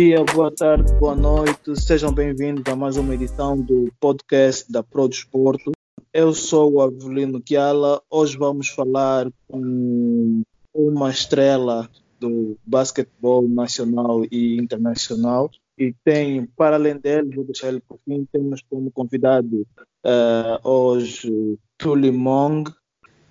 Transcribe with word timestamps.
dia, 0.00 0.24
boa 0.24 0.50
tarde, 0.50 0.90
boa 0.94 1.14
noite, 1.14 1.78
sejam 1.78 2.10
bem-vindos 2.10 2.64
a 2.72 2.74
mais 2.74 2.96
uma 2.96 3.12
edição 3.12 3.60
do 3.60 3.92
podcast 4.00 4.72
da 4.72 4.82
Pro 4.82 5.06
Desporto. 5.06 5.72
Eu 6.10 6.32
sou 6.32 6.72
o 6.72 6.80
Avelino 6.80 7.38
Chiala, 7.46 8.00
hoje 8.08 8.34
vamos 8.38 8.70
falar 8.70 9.30
com 9.46 10.40
uma 10.72 11.10
estrela 11.10 11.86
do 12.18 12.56
basquetebol 12.64 13.46
nacional 13.46 14.24
e 14.32 14.56
internacional. 14.56 15.50
E 15.76 15.94
tem, 16.02 16.46
para 16.56 16.76
além 16.76 16.96
dele, 16.96 17.36
vou 17.36 17.44
deixar 17.44 17.68
ele 17.68 17.82
por 17.86 17.98
fim, 18.02 18.26
temos 18.32 18.62
como 18.70 18.90
convidado 18.90 19.66
uh, 20.06 20.66
hoje 20.66 21.58
Tuli 21.76 22.10
Mong. 22.10 22.72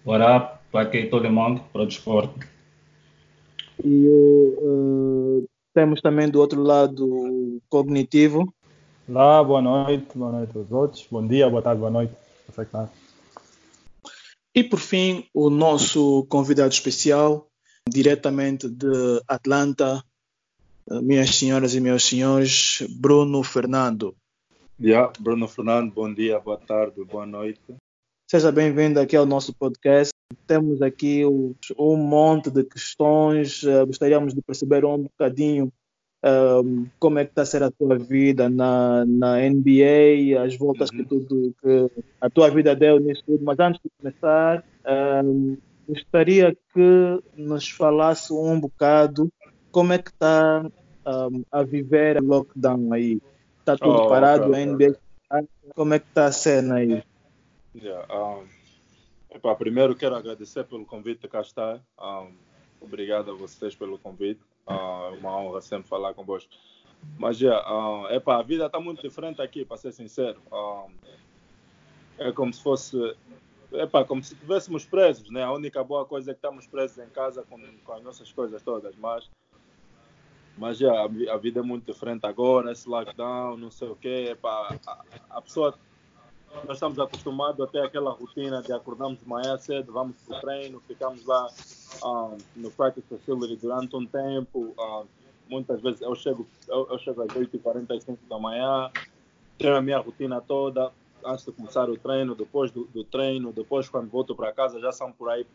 What 0.06 0.24
up? 0.24 0.78
Aqui 0.78 1.08
Tuli 1.08 1.30
Mong, 1.30 1.64
Pro 1.74 1.88
Desporto. 1.88 2.48
E 3.84 4.08
uh, 4.08 5.49
temos 5.74 6.02
também 6.02 6.30
do 6.30 6.40
outro 6.40 6.62
lado 6.62 7.06
o 7.08 7.62
cognitivo. 7.70 8.54
Olá, 9.08 9.44
boa 9.44 9.62
noite, 9.62 10.08
boa 10.16 10.32
noite 10.32 10.58
aos 10.58 10.72
outros. 10.72 11.08
Bom 11.10 11.26
dia, 11.28 11.50
boa 11.50 11.62
tarde, 11.62 11.80
boa 11.80 11.92
noite. 11.92 12.14
E 14.54 14.64
por 14.64 14.80
fim, 14.80 15.26
o 15.34 15.50
nosso 15.50 16.26
convidado 16.30 16.74
especial, 16.74 17.48
diretamente 17.88 18.68
de 18.68 19.22
Atlanta, 19.28 20.04
minhas 20.90 21.36
senhoras 21.36 21.76
e 21.76 21.80
meus 21.80 22.04
senhores, 22.04 22.84
Bruno 23.00 23.44
Fernando. 23.44 24.16
Yeah, 24.82 25.12
Bruno 25.20 25.48
Fernando, 25.48 25.94
bom 25.94 26.14
dia, 26.14 26.40
boa 26.40 26.58
tarde, 26.58 27.04
boa 27.04 27.26
noite. 27.26 27.62
Seja 28.30 28.52
bem-vindo 28.52 29.00
aqui 29.00 29.16
ao 29.16 29.26
nosso 29.26 29.54
podcast. 29.54 30.12
Temos 30.46 30.82
aqui 30.82 31.24
um 31.26 31.98
monte 31.98 32.52
de 32.52 32.64
questões, 32.64 33.64
uh, 33.64 33.86
gostaríamos 33.86 34.34
de 34.34 34.42
perceber 34.42 34.86
um 34.86 35.04
bocadinho 35.04 35.72
um, 36.24 36.86
como 37.00 37.20
é 37.20 37.26
que 37.26 37.32
está 37.32 37.44
a 37.44 37.46
ser 37.46 37.64
a 37.64 37.72
tua 37.72 37.98
vida 37.98 38.50
na, 38.50 39.06
na 39.06 39.38
NBA, 39.38 40.42
as 40.44 40.56
voltas 40.56 40.90
uhum. 40.92 40.98
que 40.98 41.06
tudo 41.06 41.56
que 41.62 41.92
a 42.20 42.30
tua 42.30 42.50
vida 42.50 42.76
deu 42.76 43.00
nisso 43.00 43.24
tudo. 43.26 43.44
Mas 43.44 43.60
antes 43.60 43.82
de 43.84 43.90
começar, 43.98 44.64
um, 45.24 45.58
gostaria 45.88 46.56
que 46.74 47.24
nos 47.36 47.70
falasse 47.70 48.34
um 48.34 48.60
bocado 48.60 49.32
como 49.72 49.94
é 49.94 49.98
que 49.98 50.10
está 50.10 50.66
um, 51.06 51.44
a 51.52 51.64
viver 51.64 52.22
o 52.22 52.26
lockdown 52.26 52.94
aí. 52.94 53.22
Está 53.60 53.78
tudo 53.78 54.04
oh, 54.04 54.10
parado, 54.10 54.50
okay, 54.50 54.64
a 54.64 54.66
NBA, 54.66 55.00
como 55.76 55.94
é 55.94 56.00
que 56.00 56.08
está 56.08 56.26
a 56.26 56.32
cena 56.32 56.76
aí? 56.76 57.04
Yeah, 57.76 58.06
epa, 59.32 59.56
primeiro 59.56 59.96
quero 59.96 60.16
agradecer 60.16 60.64
pelo 60.66 60.86
convite 60.86 61.22
de 61.22 61.28
cá 61.28 61.42
estar. 61.42 61.82
Um, 62.00 62.34
obrigado 62.82 63.32
a 63.32 63.34
vocês 63.34 63.76
pelo 63.76 63.98
convite. 63.98 64.42
Uh, 64.68 65.16
uma 65.20 65.38
honra 65.38 65.62
sempre 65.62 65.88
falar 65.88 66.14
convosco. 66.14 66.52
Mas 67.18 67.40
yeah, 67.40 67.64
uh, 67.72 68.08
epa, 68.14 68.38
a 68.38 68.44
vida 68.44 68.66
está 68.66 68.80
muito 68.80 69.02
diferente 69.02 69.42
aqui, 69.42 69.66
para 69.66 69.78
ser 69.78 69.92
sincero. 69.92 70.42
Um, 70.52 70.92
é 72.18 72.32
como 72.32 72.54
se 72.54 72.62
fosse. 72.62 72.98
Epa, 73.72 74.04
como 74.04 74.24
se 74.24 74.34
estivéssemos 74.34 74.86
presos, 74.86 75.30
né? 75.30 75.44
A 75.44 75.52
única 75.52 75.84
boa 75.84 76.06
coisa 76.06 76.32
é 76.32 76.34
que 76.34 76.40
estamos 76.40 76.66
presos 76.66 76.98
em 76.98 77.10
casa 77.10 77.44
com, 77.44 77.60
com 77.84 77.94
as 77.94 78.04
nossas 78.04 78.32
coisas 78.32 78.62
todas, 78.64 78.96
mas 78.96 79.30
mas 80.58 80.78
já 80.78 81.04
a, 81.04 81.38
vida 81.38 81.62
é 81.62 81.64
muito 81.64 81.86
diferente 81.86 82.26
agora, 82.26 82.72
esse 82.74 82.88
lockdown, 82.90 83.56
não 83.56 83.72
sei 83.72 83.88
o 83.88 83.96
quê. 83.96 84.28
Epa, 84.32 84.78
a, 84.86 85.04
a 85.30 85.42
pessoa 85.42 85.74
nós 86.66 86.78
estamos 86.78 87.00
acostumados 87.00 87.60
até 87.62 87.82
aquela 87.82 88.12
rotina 88.12 88.62
de 88.62 88.74
acordarmos 88.74 89.20
de 89.20 89.28
manhã 89.28 89.58
cedo, 89.58 89.92
vamos 89.92 90.16
para 90.22 90.38
o 90.38 90.42
treino, 90.42 90.82
ficamos 90.88 91.26
lá 91.26 91.48
ah, 92.04 92.38
no 92.56 92.72
practice 92.72 93.06
facility 93.08 93.56
durante 93.56 93.96
um 93.96 94.06
tempo. 94.06 94.74
Um, 94.78 95.06
muitas 95.50 95.82
vezes 95.82 96.02
eu 96.02 96.14
chego, 96.16 96.48
eu, 96.68 96.88
eu 96.92 96.98
chego 97.00 97.22
às 97.22 97.30
8h45 97.30 98.18
da 98.30 98.38
manhã, 98.38 98.92
tenho 99.58 99.76
a 99.76 99.82
minha 99.82 100.00
rotina 100.00 100.42
toda, 100.42 100.92
antes 101.26 101.46
de 101.46 101.52
começar 101.52 101.90
o 101.90 101.98
treino, 101.98 102.36
depois 102.36 102.72
do, 102.72 102.86
do 102.86 103.04
treino, 103.04 103.52
depois 103.52 103.90
quando 103.90 104.10
volto 104.10 104.36
para 104.36 104.52
casa 104.52 104.80
já 104.80 104.92
são 104.92 105.12
por 105.12 105.30
aí 105.30 105.46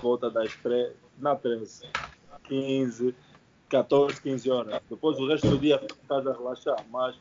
volta 0.00 0.30
das 0.30 0.54
3, 0.56 0.92
na 1.18 1.34
13, 1.34 1.86
15, 2.44 3.14
14, 3.68 4.22
15 4.22 4.50
horas. 4.50 4.80
Depois 4.88 5.18
o 5.18 5.26
resto 5.26 5.48
do 5.48 5.58
dia 5.58 5.78
fico 5.78 5.96
em 6.02 6.06
casa 6.06 6.30
a 6.30 6.32
relaxar, 6.34 6.86
mas 6.90 7.16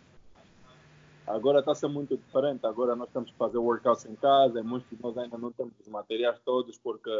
Agora 1.28 1.60
está 1.60 1.74
a 1.74 1.76
ser 1.76 1.90
muito 1.90 2.16
diferente. 2.16 2.66
Agora 2.66 2.96
nós 2.96 3.10
temos 3.12 3.30
que 3.30 3.38
fazer 3.38 3.58
workouts 3.58 4.06
em 4.06 4.16
casa. 4.16 4.64
Muitos 4.64 4.90
de 4.90 5.04
nós 5.04 5.18
ainda 5.18 5.38
não 5.38 5.52
temos 5.52 5.74
os 5.80 5.88
materiais 5.90 6.40
todos 6.46 6.78
porque 6.78 7.12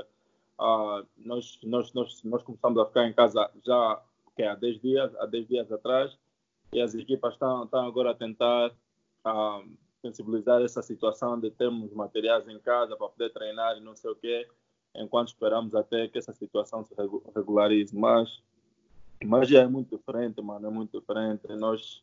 uh, 0.60 1.06
nós, 1.18 1.60
nós, 1.62 1.94
nós, 1.94 2.24
nós 2.24 2.42
começamos 2.42 2.80
a 2.80 2.86
ficar 2.86 3.06
em 3.06 3.14
casa 3.14 3.52
já 3.66 4.02
que 4.34 4.44
é, 4.44 4.50
há 4.50 4.56
10 4.56 4.82
dias, 4.82 5.16
há 5.18 5.26
10 5.26 5.48
dias 5.48 5.72
atrás. 5.72 6.18
E 6.72 6.82
as 6.82 6.96
equipas 6.96 7.34
estão, 7.34 7.66
estão 7.66 7.86
agora 7.86 8.12
a 8.12 8.14
tentar 8.14 8.70
uh, 8.70 9.70
sensibilizar 10.02 10.62
essa 10.62 10.82
situação 10.82 11.38
de 11.38 11.52
termos 11.52 11.94
materiais 11.94 12.48
em 12.48 12.60
casa 12.60 12.96
para 12.96 13.10
poder 13.10 13.32
treinar 13.34 13.78
e 13.78 13.82
não 13.82 13.96
sei 13.96 14.12
o 14.12 14.16
quê, 14.16 14.48
enquanto 14.96 15.30
esperamos 15.30 15.76
até 15.76 16.08
que 16.08 16.18
essa 16.18 16.34
situação 16.34 16.86
se 16.86 16.94
regularize. 17.36 17.98
Mas, 17.98 18.42
mas 19.26 19.52
é 19.52 19.68
muito 19.68 19.98
diferente, 19.98 20.42
mano, 20.42 20.68
é 20.68 20.70
muito 20.70 20.98
diferente. 20.98 21.48
Nós 21.56 22.02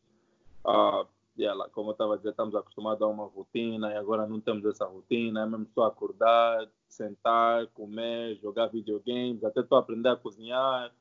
e 0.67 1.07
ela, 1.43 1.69
como 1.71 1.89
eu 1.89 1.93
estava 1.93 2.15
a 2.15 2.17
dizer, 2.17 2.31
estamos 2.31 2.55
acostumados 2.55 3.03
a 3.03 3.07
uma 3.09 3.25
rotina 3.25 3.91
e 3.91 3.97
agora 3.97 4.27
não 4.27 4.41
temos 4.41 4.65
essa 4.65 4.85
rotina, 4.85 5.43
é 5.43 5.47
mesmo 5.47 5.67
só 5.75 5.85
acordar, 5.85 6.69
sentar, 6.89 7.67
comer, 7.69 8.37
jogar 8.37 8.69
videogames, 8.69 9.43
até 9.43 9.61
estou 9.61 9.77
a 9.77 9.81
aprender 9.81 10.11
a 10.11 10.17
cozinhar. 10.17 10.93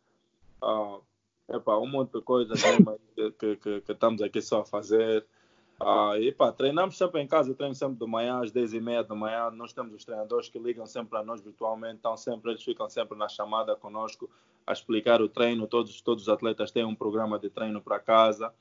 Uh, 0.62 1.02
epa, 1.50 1.78
um 1.78 1.86
monte 1.86 2.14
de 2.14 2.22
coisas 2.22 2.60
que, 2.62 3.32
que, 3.32 3.56
que, 3.58 3.82
que, 3.82 3.92
estamos 3.92 4.22
aqui 4.22 4.42
só 4.42 4.62
a 4.62 4.66
fazer. 4.66 5.24
Uh, 5.80 6.16
e, 6.18 6.30
epa, 6.30 6.52
treinamos 6.52 6.98
sempre 6.98 7.22
em 7.22 7.28
casa, 7.28 7.54
treino 7.54 7.76
sempre 7.76 8.04
de 8.04 8.10
manhã, 8.10 8.42
às 8.42 8.52
10 8.52 8.74
e 8.74 8.82
meia 8.82 9.04
da 9.04 9.14
manhã. 9.14 9.52
Nós 9.52 9.72
temos 9.72 9.94
os 9.94 10.04
treinadores 10.04 10.50
que 10.50 10.58
ligam 10.58 10.88
sempre 10.88 11.20
a 11.20 11.24
nós 11.24 11.42
virtualmente, 11.42 11.98
então 12.00 12.18
sempre, 12.18 12.52
eles 12.52 12.64
ficam 12.64 12.90
sempre 12.90 13.16
na 13.18 13.30
chamada 13.30 13.76
conosco 13.76 14.28
a 14.66 14.74
explicar 14.74 15.22
o 15.22 15.30
treino. 15.30 15.68
Todos, 15.68 16.02
todos 16.02 16.24
os 16.24 16.30
atletas 16.30 16.72
têm 16.72 16.86
um 16.86 16.96
programa 16.96 17.38
de 17.38 17.50
treino 17.50 17.82
para 17.82 18.00
casa. 18.00 18.52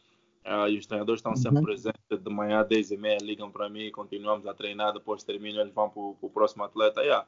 Uh, 0.45 0.69
e 0.69 0.79
os 0.79 0.87
treinadores 0.87 1.21
estão 1.21 1.37
sempre 1.37 1.59
uhum. 1.59 1.65
presentes 1.65 2.21
de 2.21 2.31
manhã, 2.31 2.65
10 2.65 2.91
e 2.91 2.97
meia, 2.97 3.19
ligam 3.23 3.51
para 3.51 3.69
mim, 3.69 3.91
continuamos 3.93 4.45
a 4.47 4.53
treinar, 4.53 4.93
depois 4.93 5.23
termina, 5.23 5.61
eles 5.61 5.73
vão 5.73 5.89
para 5.89 6.03
o 6.03 6.31
próximo 6.33 6.65
atleta. 6.65 7.01
Yeah. 7.01 7.27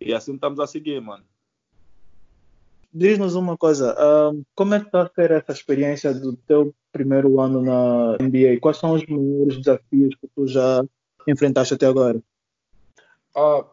E 0.00 0.12
assim 0.12 0.34
estamos 0.34 0.58
a 0.58 0.66
seguir, 0.66 1.00
mano. 1.00 1.24
Diz-nos 2.92 3.36
uma 3.36 3.56
coisa, 3.56 3.94
uh, 3.94 4.44
como 4.54 4.74
é 4.74 4.80
que 4.80 4.86
está 4.86 5.02
a 5.02 5.08
ser 5.08 5.30
essa 5.30 5.52
experiência 5.52 6.12
do 6.12 6.36
teu 6.36 6.74
primeiro 6.90 7.40
ano 7.40 7.62
na 7.62 8.16
NBA? 8.20 8.58
Quais 8.60 8.78
são 8.78 8.94
os 8.94 9.06
maiores 9.06 9.58
desafios 9.58 10.16
que 10.16 10.26
tu 10.34 10.48
já 10.48 10.84
enfrentaste 11.28 11.74
até 11.74 11.86
agora? 11.86 12.20
Uh, 13.36 13.64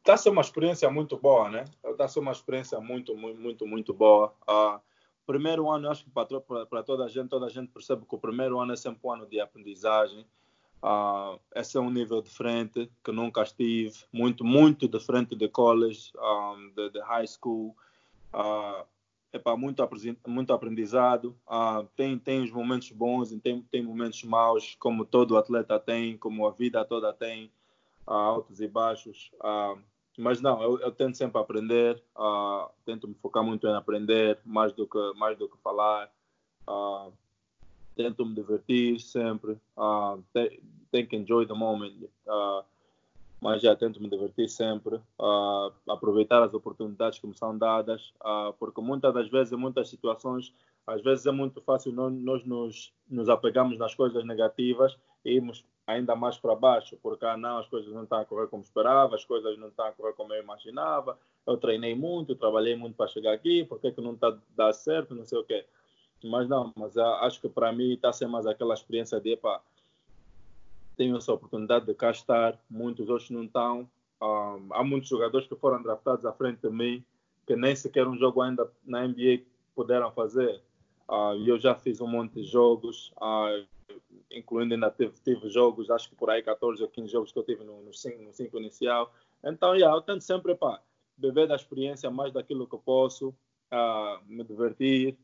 está 0.00 0.14
a 0.14 0.16
ser 0.16 0.30
uma 0.30 0.42
experiência 0.42 0.90
muito 0.90 1.16
boa, 1.16 1.48
né? 1.48 1.64
Está 1.84 2.06
a 2.06 2.08
ser 2.08 2.18
uma 2.18 2.32
experiência 2.32 2.80
muito, 2.80 3.16
muito, 3.16 3.40
muito, 3.40 3.66
muito 3.66 3.94
boa. 3.94 4.34
Uh, 4.42 4.80
primeiro 5.26 5.70
ano, 5.70 5.90
acho 5.90 6.04
que 6.04 6.10
para 6.10 6.82
toda 6.82 7.04
a 7.04 7.08
gente, 7.08 7.28
toda 7.28 7.46
a 7.46 7.50
gente 7.50 7.68
percebe 7.68 8.04
que 8.06 8.14
o 8.14 8.18
primeiro 8.18 8.58
ano 8.58 8.72
é 8.72 8.76
sempre 8.76 9.00
um 9.04 9.12
ano 9.12 9.26
de 9.26 9.40
aprendizagem. 9.40 10.26
Uh, 10.82 11.40
esse 11.54 11.78
é 11.78 11.80
um 11.80 11.90
nível 11.90 12.20
diferente 12.20 12.90
que 13.02 13.10
nunca 13.10 13.42
estive, 13.42 14.04
muito, 14.12 14.44
muito 14.44 14.86
diferente 14.86 15.34
de 15.34 15.48
college, 15.48 16.12
um, 16.16 16.72
de, 16.76 16.90
de, 16.90 17.00
high 17.00 17.26
school. 17.26 17.74
Uh, 18.34 18.84
para 19.38 19.56
muito, 19.56 19.82
muito 20.26 20.52
aprendizado. 20.52 21.36
Uh, 21.46 21.86
tem, 21.96 22.18
tem 22.18 22.42
os 22.42 22.50
momentos 22.50 22.90
bons 22.90 23.30
tem, 23.42 23.62
tem 23.62 23.82
momentos 23.82 24.22
maus, 24.24 24.76
como 24.78 25.04
todo 25.04 25.36
atleta 25.36 25.78
tem, 25.78 26.16
como 26.16 26.46
a 26.46 26.50
vida 26.50 26.84
toda 26.84 27.12
tem, 27.12 27.50
uh, 28.06 28.12
altos 28.12 28.60
e 28.60 28.68
baixos. 28.68 29.30
Uh, 29.36 29.80
mas 30.16 30.40
não, 30.40 30.62
eu, 30.62 30.78
eu, 30.80 30.92
tento 30.92 31.16
sempre 31.16 31.40
aprender, 31.40 32.02
uh, 32.16 32.70
tento 32.84 33.08
me 33.08 33.14
focar 33.14 33.42
muito 33.42 33.66
em 33.66 33.74
aprender, 33.74 34.38
mais 34.44 34.72
do 34.72 34.86
que, 34.86 35.12
mais 35.16 35.36
do 35.36 35.48
que 35.48 35.56
falar. 35.58 36.10
Uh, 36.68 37.12
tento 37.96 38.24
me 38.24 38.34
divertir 38.34 39.00
sempre, 39.00 39.52
uh, 39.76 40.22
tenho 40.90 41.06
que 41.08 41.16
enjoy 41.16 41.46
the 41.46 41.54
moment. 41.54 42.08
Uh, 42.26 42.64
mas 43.40 43.60
já 43.60 43.76
tento 43.76 44.00
me 44.00 44.08
divertir 44.08 44.48
sempre, 44.48 44.98
aproveitar 45.86 46.42
as 46.42 46.54
oportunidades 46.54 47.18
que 47.18 47.26
me 47.26 47.36
são 47.36 47.58
dadas, 47.58 48.14
porque 48.58 48.80
muitas 48.80 49.12
das 49.12 49.28
vezes, 49.28 49.52
em 49.52 49.56
muitas 49.56 49.90
situações, 49.90 50.54
às 50.86 51.02
vezes 51.02 51.26
é 51.26 51.30
muito 51.30 51.60
fácil 51.60 51.92
nós, 51.92 52.10
nós 52.14 52.44
nos, 52.46 52.94
nos 53.06 53.28
apegamos 53.28 53.76
nas 53.78 53.94
coisas 53.94 54.24
negativas 54.24 54.96
e 55.22 55.34
irmos 55.34 55.62
ainda 55.86 56.16
mais 56.16 56.38
para 56.38 56.54
baixo, 56.54 56.98
porque 57.02 57.24
ah, 57.24 57.36
não, 57.36 57.58
as 57.58 57.66
coisas 57.68 57.92
não 57.92 58.04
estão 58.04 58.18
a 58.18 58.24
correr 58.24 58.48
como 58.48 58.62
esperava, 58.62 59.14
as 59.14 59.24
coisas 59.24 59.58
não 59.58 59.68
estão 59.68 59.86
a 59.86 59.92
correr 59.92 60.14
como 60.14 60.32
eu 60.32 60.42
imaginava, 60.42 61.18
eu 61.46 61.56
treinei 61.56 61.94
muito, 61.94 62.34
trabalhei 62.34 62.74
muito 62.74 62.96
para 62.96 63.08
chegar 63.08 63.32
aqui, 63.32 63.64
por 63.64 63.78
que, 63.80 63.92
que 63.92 64.00
não 64.00 64.14
está 64.14 64.28
a 64.28 64.38
dar 64.56 64.72
certo, 64.72 65.14
não 65.14 65.24
sei 65.24 65.38
o 65.38 65.44
quê. 65.44 65.64
Mas 66.22 66.48
não, 66.48 66.72
mas 66.74 66.96
uh, 66.96 67.02
acho 67.20 67.40
que 67.40 67.48
para 67.48 67.70
mim 67.70 67.92
está 67.92 68.12
ser 68.12 68.26
mais 68.26 68.46
aquela 68.46 68.72
experiência 68.72 69.20
de, 69.20 69.32
epá, 69.32 69.60
tenho 70.96 71.16
essa 71.16 71.32
oportunidade 71.32 71.86
de 71.86 71.94
cá 71.94 72.10
estar, 72.10 72.58
muitos 72.70 73.08
outros 73.08 73.30
não 73.30 73.44
estão. 73.44 73.88
Um, 74.22 74.68
há 74.72 74.82
muitos 74.82 75.08
jogadores 75.08 75.46
que 75.46 75.56
foram 75.56 75.82
draftados 75.82 76.24
à 76.24 76.32
frente 76.32 76.60
de 76.62 76.70
mim, 76.70 77.04
que 77.46 77.54
nem 77.56 77.76
sequer 77.76 78.06
um 78.08 78.16
jogo 78.16 78.40
ainda 78.40 78.70
na 78.86 79.06
NBA 79.06 79.42
puderam 79.74 80.10
fazer. 80.12 80.62
Uh, 81.08 81.34
eu 81.46 81.58
já 81.58 81.74
fiz 81.74 82.00
um 82.00 82.06
monte 82.06 82.40
de 82.40 82.44
jogos, 82.44 83.12
uh, 83.16 83.66
incluindo 84.30 84.74
ainda 84.74 84.90
tive, 84.90 85.12
tive, 85.24 85.48
jogos, 85.48 85.90
acho 85.90 86.08
que 86.08 86.16
por 86.16 86.30
aí 86.30 86.42
14 86.42 86.82
ou 86.82 86.88
15 86.88 87.12
jogos 87.12 87.32
que 87.32 87.38
eu 87.38 87.44
tive 87.44 87.64
no 87.64 87.92
5 87.92 88.22
no 88.22 88.32
cinco 88.32 88.58
inicial. 88.58 89.12
Então, 89.42 89.74
yeah, 89.74 89.94
eu 89.96 90.02
tento 90.02 90.22
sempre 90.22 90.54
para 90.54 90.80
beber 91.16 91.46
da 91.46 91.54
experiência 91.54 92.10
mais 92.10 92.32
daquilo 92.32 92.66
que 92.66 92.74
eu 92.74 92.78
posso, 92.78 93.28
uh, 93.72 94.24
me 94.26 94.42
divertir, 94.44 95.16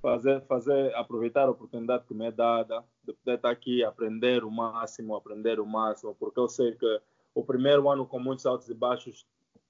fazer, 0.00 0.40
fazer, 0.42 0.94
aproveitar 0.94 1.48
a 1.48 1.50
oportunidade 1.50 2.04
que 2.06 2.14
me 2.14 2.26
é 2.26 2.30
dada, 2.30 2.84
de 3.04 3.12
poder 3.12 3.36
estar 3.36 3.50
aqui, 3.50 3.82
aprender 3.82 4.44
o 4.44 4.50
máximo, 4.50 5.16
aprender 5.16 5.58
o 5.58 5.66
máximo, 5.66 6.14
porque 6.14 6.38
eu 6.38 6.48
sei 6.48 6.72
que 6.72 7.00
o 7.34 7.44
primeiro 7.44 7.88
ano 7.90 8.06
com 8.06 8.18
muitos 8.18 8.46
altos 8.46 8.68
e 8.68 8.74
baixos, 8.74 9.26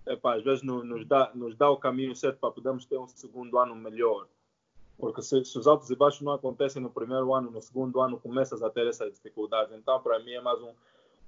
epá, 0.07 0.37
às 0.37 0.45
vezes 0.45 0.63
nos 0.63 1.07
dá, 1.07 1.31
nos 1.35 1.57
dá 1.57 1.71
o 1.71 1.77
caminho 1.77 2.15
certo 2.15 2.39
para 2.39 2.51
podermos 2.51 2.87
ter 2.87 2.99
um 2.99 3.09
segundo 3.09 3.59
ano 3.59 3.75
melhor. 3.75 4.29
Porque 4.99 5.23
se, 5.23 5.45
se, 5.45 5.59
os 5.59 5.67
altos 5.67 5.91
e 5.91 5.97
baixos 5.97 6.23
não 6.23 6.33
acontecem 6.33 6.81
no 6.81 6.91
primeiro 6.91 7.35
ano, 7.35 7.51
no 7.51 7.61
segundo 7.61 8.01
ano 8.01 8.19
começas 8.19 8.63
a 8.63 8.71
ter 8.71 8.87
essas 8.87 9.13
dificuldades. 9.13 9.75
Então, 9.75 10.01
para 10.01 10.19
mim, 10.19 10.33
é 10.33 10.41
mais 10.41 10.61
um, 10.63 10.73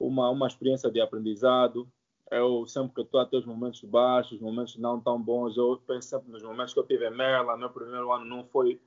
uma, 0.00 0.30
uma 0.30 0.46
experiência 0.46 0.90
de 0.90 1.00
aprendizado. 1.00 1.86
Eu 2.30 2.66
sempre 2.66 2.94
que 2.94 3.00
estou 3.02 3.20
a 3.20 3.26
ter 3.26 3.38
os 3.38 3.46
momentos 3.46 3.82
baixos, 3.82 4.40
momentos 4.40 4.76
não 4.76 5.00
tão 5.00 5.20
bons, 5.20 5.56
eu 5.56 5.80
penso 5.86 6.08
sempre 6.08 6.30
nos 6.30 6.42
momentos 6.42 6.74
que 6.74 6.80
eu 6.80 6.86
tive 6.86 7.08
em 7.08 7.10
Maryland. 7.10 7.58
Meu 7.58 7.70
primeiro 7.70 8.12
ano 8.12 8.24
não 8.24 8.44
foi 8.44 8.80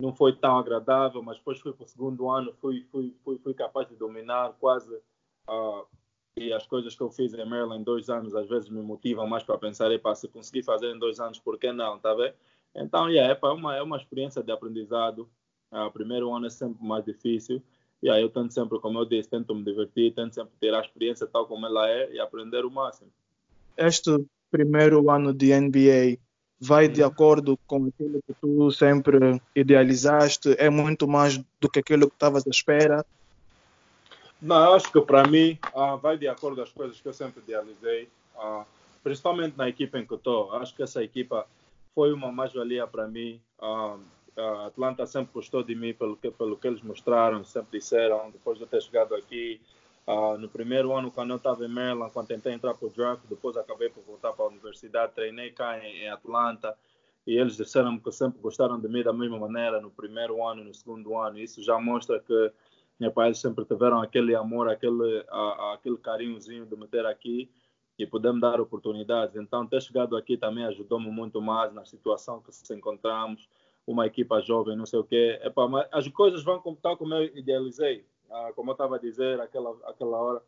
não 0.00 0.14
foi 0.14 0.34
tão 0.34 0.58
agradável, 0.58 1.22
mas 1.22 1.36
depois 1.36 1.60
fui 1.60 1.72
para 1.72 1.84
o 1.84 1.88
segundo 1.88 2.30
ano, 2.30 2.54
fui, 2.54 2.86
fui, 2.90 3.14
fui, 3.22 3.38
fui 3.38 3.54
capaz 3.54 3.86
de 3.86 3.96
dominar 3.96 4.54
quase. 4.58 4.94
Uh, 5.46 5.84
e 6.36 6.52
as 6.52 6.66
coisas 6.66 6.94
que 6.94 7.02
eu 7.02 7.10
fiz 7.10 7.34
em 7.34 7.44
Maryland 7.44 7.80
em 7.80 7.84
dois 7.84 8.08
anos, 8.08 8.34
às 8.34 8.48
vezes 8.48 8.70
me 8.70 8.80
motivam 8.80 9.26
mais 9.26 9.42
para 9.42 9.58
pensar, 9.58 9.90
epa, 9.92 10.14
se 10.14 10.26
conseguir 10.28 10.62
fazer 10.62 10.94
em 10.94 10.98
dois 10.98 11.20
anos, 11.20 11.38
por 11.38 11.58
que 11.58 11.70
não, 11.70 11.98
tá 11.98 12.14
vendo? 12.14 12.34
Então, 12.74 13.08
yeah, 13.08 13.38
é, 13.40 13.46
uma, 13.46 13.76
é 13.76 13.82
uma 13.82 13.96
experiência 13.96 14.42
de 14.42 14.52
aprendizado. 14.52 15.28
Uh, 15.70 15.84
o 15.84 15.90
primeiro 15.90 16.32
ano 16.34 16.46
é 16.46 16.50
sempre 16.50 16.84
mais 16.84 17.04
difícil. 17.04 17.62
E 18.02 18.08
aí 18.08 18.22
eu 18.22 18.30
tento 18.30 18.52
sempre, 18.52 18.78
como 18.80 18.98
eu 18.98 19.04
disse, 19.04 19.28
tento 19.28 19.54
me 19.54 19.62
divertir, 19.62 20.14
tento 20.14 20.34
sempre 20.34 20.52
ter 20.58 20.74
a 20.74 20.80
experiência 20.80 21.26
tal 21.26 21.46
como 21.46 21.66
ela 21.66 21.88
é 21.88 22.10
e 22.12 22.18
aprender 22.18 22.64
o 22.64 22.70
máximo. 22.70 23.10
Este 23.76 24.24
primeiro 24.50 25.10
ano 25.10 25.34
de 25.34 25.54
NBA 25.54 26.18
vai 26.60 26.88
de 26.88 27.02
acordo 27.02 27.58
com 27.66 27.86
aquilo 27.86 28.20
que 28.26 28.34
tu 28.40 28.70
sempre 28.70 29.40
idealizaste? 29.54 30.54
É 30.58 30.68
muito 30.70 31.06
mais 31.06 31.38
do 31.60 31.68
que 31.68 31.78
aquilo 31.78 32.08
que 32.08 32.14
estavas 32.14 32.46
à 32.46 32.50
espera? 32.50 33.04
Não, 34.40 34.74
acho 34.74 34.90
que 34.90 35.00
para 35.00 35.26
mim 35.26 35.58
uh, 35.74 35.98
vai 35.98 36.16
de 36.16 36.26
acordo 36.26 36.56
com 36.56 36.62
as 36.62 36.72
coisas 36.72 37.00
que 37.00 37.06
eu 37.06 37.12
sempre 37.12 37.42
idealizei, 37.42 38.08
uh, 38.36 38.64
principalmente 39.02 39.56
na 39.56 39.68
equipa 39.68 39.98
em 39.98 40.06
que 40.06 40.14
estou. 40.14 40.52
Acho 40.54 40.74
que 40.74 40.82
essa 40.82 41.02
equipa 41.02 41.46
foi 41.94 42.12
uma 42.12 42.30
mais-valia 42.32 42.86
para 42.86 43.06
mim. 43.06 43.40
Uh, 43.58 44.00
a 44.36 44.66
Atlanta 44.66 45.06
sempre 45.06 45.32
gostou 45.32 45.62
de 45.62 45.74
mim 45.74 45.92
pelo 45.92 46.16
que, 46.16 46.30
pelo 46.30 46.56
que 46.56 46.66
eles 46.66 46.82
mostraram, 46.82 47.44
sempre 47.44 47.78
disseram, 47.78 48.30
depois 48.30 48.58
de 48.58 48.64
eu 48.64 48.68
ter 48.68 48.82
chegado 48.82 49.14
aqui. 49.14 49.60
Uh, 50.06 50.38
no 50.38 50.48
primeiro 50.48 50.92
ano, 50.92 51.10
quando 51.10 51.30
eu 51.30 51.36
estava 51.36 51.64
em 51.64 51.68
Maryland, 51.68 52.12
quando 52.12 52.28
tentei 52.28 52.52
entrar 52.52 52.74
para 52.74 52.86
o 52.86 52.90
draft, 52.90 53.22
depois 53.28 53.56
acabei 53.56 53.90
por 53.90 54.02
voltar 54.02 54.32
para 54.32 54.44
a 54.44 54.48
universidade, 54.48 55.12
treinei 55.14 55.50
cá 55.50 55.78
em, 55.78 56.04
em 56.04 56.08
Atlanta 56.08 56.76
e 57.26 57.36
eles 57.36 57.56
disseram 57.56 57.98
que 57.98 58.10
sempre 58.10 58.40
gostaram 58.40 58.80
de 58.80 58.88
mim 58.88 59.02
da 59.02 59.12
mesma 59.12 59.38
maneira 59.38 59.80
no 59.80 59.90
primeiro 59.90 60.44
ano 60.44 60.62
e 60.62 60.64
no 60.64 60.74
segundo 60.74 61.16
ano. 61.16 61.38
Isso 61.38 61.62
já 61.62 61.78
mostra 61.78 62.18
que 62.18 62.52
meus 62.98 63.12
pais 63.12 63.38
sempre 63.38 63.64
tiveram 63.64 64.00
aquele 64.00 64.34
amor, 64.34 64.68
aquele, 64.68 65.24
aquele 65.74 65.96
carinhozinho 65.98 66.66
de 66.66 66.76
me 66.76 66.88
ter 66.88 67.06
aqui 67.06 67.50
e 68.02 68.06
poder 68.06 68.32
me 68.32 68.40
dar 68.40 68.60
oportunidades. 68.60 69.36
Então, 69.36 69.66
ter 69.66 69.82
chegado 69.82 70.16
aqui 70.16 70.36
também 70.36 70.64
ajudou-me 70.64 71.10
muito 71.10 71.40
mais 71.40 71.72
na 71.72 71.84
situação 71.84 72.40
que 72.40 72.52
se 72.52 72.74
encontramos, 72.74 73.48
uma 73.86 74.06
equipa 74.06 74.40
jovem, 74.40 74.76
não 74.76 74.86
sei 74.86 74.98
o 74.98 75.04
quê. 75.04 75.40
Epa, 75.42 75.68
mas 75.68 75.88
as 75.90 76.06
coisas 76.08 76.42
vão 76.44 76.60
tal 76.80 76.96
como 76.96 77.14
eu 77.14 77.24
idealizei 77.36 78.04
ah, 78.30 78.52
como 78.54 78.70
eu 78.70 78.72
estava 78.72 78.96
a 78.96 78.98
dizer 78.98 79.40
aquela 79.40 79.76
aquela 79.84 80.16
hora, 80.16 80.42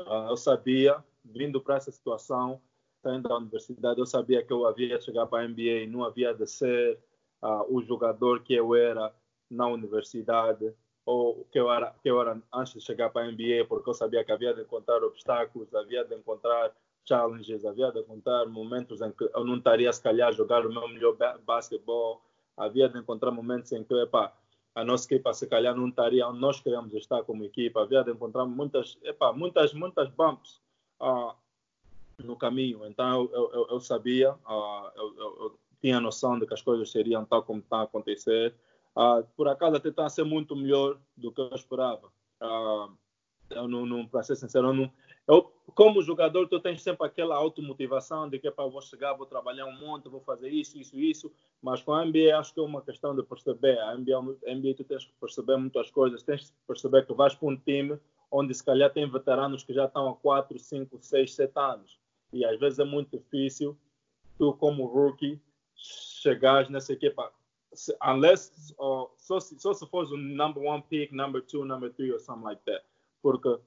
ah, 0.00 0.26
eu 0.30 0.36
sabia, 0.36 1.02
vindo 1.24 1.60
para 1.60 1.76
essa 1.76 1.90
situação, 1.92 2.60
saindo 3.02 3.28
da 3.28 3.36
universidade, 3.36 4.00
eu 4.00 4.06
sabia 4.06 4.42
que 4.42 4.52
eu 4.52 4.66
havia 4.66 4.98
de 4.98 5.04
chegar 5.04 5.26
para 5.26 5.44
a 5.44 5.48
NBA, 5.48 5.86
não 5.88 6.04
havia 6.04 6.34
de 6.34 6.46
ser 6.46 6.98
ah, 7.40 7.64
o 7.68 7.80
jogador 7.82 8.42
que 8.42 8.54
eu 8.54 8.74
era 8.74 9.14
na 9.48 9.66
universidade 9.68 10.74
ou 11.04 11.46
que 11.50 11.58
eu 11.58 11.70
era 11.70 11.94
que 12.02 12.10
eu 12.10 12.20
era 12.20 12.40
antes 12.52 12.74
de 12.74 12.80
chegar 12.80 13.10
para 13.10 13.22
a 13.22 13.30
NBA, 13.30 13.66
porque 13.68 13.88
eu 13.88 13.94
sabia 13.94 14.24
que 14.24 14.32
havia 14.32 14.52
de 14.52 14.62
encontrar 14.62 15.02
obstáculos, 15.04 15.72
havia 15.74 16.04
de 16.04 16.16
encontrar 16.16 16.74
challenges, 17.04 17.64
havia 17.64 17.90
de 17.90 18.00
encontrar 18.00 18.46
momentos 18.46 19.00
em 19.00 19.10
que 19.12 19.24
eu 19.34 19.44
não 19.44 19.56
estaria 19.56 19.92
se 19.92 20.02
calhar 20.02 20.28
a 20.28 20.32
jogar 20.32 20.66
o 20.66 20.72
meu 20.72 20.88
melhor 20.88 21.16
basquetebol, 21.44 22.22
havia 22.56 22.88
de 22.88 22.98
encontrar 22.98 23.30
momentos 23.30 23.72
em 23.72 23.82
que, 23.82 23.94
epá, 23.94 24.32
a 24.74 24.84
nossa 24.84 25.04
equipa 25.06 25.32
se 25.34 25.46
calhar 25.46 25.76
não 25.76 25.88
estaria 25.88 26.26
onde 26.26 26.40
nós 26.40 26.60
queremos 26.60 26.94
estar 26.94 27.22
como 27.24 27.44
equipa. 27.44 27.82
Havia 27.82 28.02
de 28.02 28.10
encontrar 28.10 28.46
muitas, 28.46 28.98
epa, 29.02 29.32
muitas, 29.32 29.74
muitas 29.74 30.08
bumps 30.10 30.60
uh, 31.00 31.34
no 32.18 32.36
caminho. 32.36 32.86
Então 32.86 33.28
eu, 33.32 33.52
eu, 33.52 33.66
eu 33.70 33.80
sabia, 33.80 34.32
uh, 34.32 34.90
eu, 34.96 35.16
eu, 35.18 35.58
tinha 35.80 36.00
noção 36.00 36.38
de 36.38 36.46
que 36.46 36.54
as 36.54 36.62
coisas 36.62 36.90
seriam 36.90 37.24
tal 37.24 37.42
como 37.42 37.60
estão 37.60 37.80
a 37.80 37.82
acontecer. 37.82 38.54
Uh, 38.96 39.26
por 39.36 39.48
acaso 39.48 39.76
até 39.76 39.90
está 39.90 40.06
a 40.06 40.10
ser 40.10 40.24
muito 40.24 40.56
melhor 40.56 40.98
do 41.16 41.30
que 41.32 41.40
eu 41.40 41.50
esperava. 41.54 42.10
eu 43.50 43.68
não, 43.68 43.84
não 43.84 44.06
para 44.06 44.22
ser 44.22 44.36
sincero, 44.36 44.68
eu 44.68 44.72
não, 44.72 44.90
eu, 45.26 45.52
como 45.74 46.02
jogador, 46.02 46.48
tu 46.48 46.58
tens 46.60 46.82
sempre 46.82 47.06
aquela 47.06 47.36
automotivação 47.36 48.28
de 48.28 48.38
que 48.38 48.50
para 48.50 48.68
vou 48.68 48.82
chegar, 48.82 49.14
vou 49.14 49.26
trabalhar 49.26 49.66
um 49.66 49.78
monte, 49.78 50.08
vou 50.08 50.20
fazer 50.20 50.50
isso, 50.50 50.78
isso, 50.78 50.98
isso. 50.98 51.32
Mas 51.62 51.82
com 51.82 51.94
a 51.94 52.04
NBA 52.04 52.36
acho 52.36 52.52
que 52.52 52.60
é 52.60 52.62
uma 52.62 52.82
questão 52.82 53.14
de 53.14 53.22
perceber. 53.22 53.78
A 53.78 53.96
NBA, 53.96 54.18
a 54.18 54.54
NBA 54.54 54.74
tu 54.76 54.84
tens 54.84 55.04
que 55.04 55.12
perceber 55.20 55.56
muitas 55.56 55.90
coisas. 55.90 56.22
Tens 56.22 56.50
que 56.50 56.56
perceber 56.66 57.06
que 57.06 57.14
vais 57.14 57.34
para 57.34 57.48
um 57.48 57.56
time 57.56 57.98
onde 58.30 58.54
se 58.54 58.64
calhar 58.64 58.92
tem 58.92 59.08
veteranos 59.08 59.62
que 59.62 59.72
já 59.72 59.84
estão 59.84 60.08
há 60.08 60.16
4, 60.16 60.58
5, 60.58 60.98
6, 61.00 61.34
7 61.34 61.52
anos. 61.56 61.98
E 62.32 62.44
às 62.44 62.58
vezes 62.58 62.78
é 62.78 62.84
muito 62.84 63.16
difícil 63.16 63.76
tu, 64.38 64.52
como 64.54 64.86
rookie, 64.86 65.40
chegares 65.76 66.68
nessa 66.68 66.92
equipa. 66.92 67.30
Unless, 68.02 68.74
uh, 68.78 69.08
só, 69.16 69.38
se, 69.38 69.58
só 69.58 69.72
se 69.72 69.86
fores 69.86 70.10
o 70.10 70.16
number 70.16 70.62
one 70.62 70.82
pick, 70.88 71.12
number 71.12 71.40
two, 71.40 71.64
number 71.64 71.90
three, 71.90 72.10
or 72.10 72.18
something 72.18 72.44
like 72.44 72.62
that. 72.64 72.84
Porque 73.22 73.58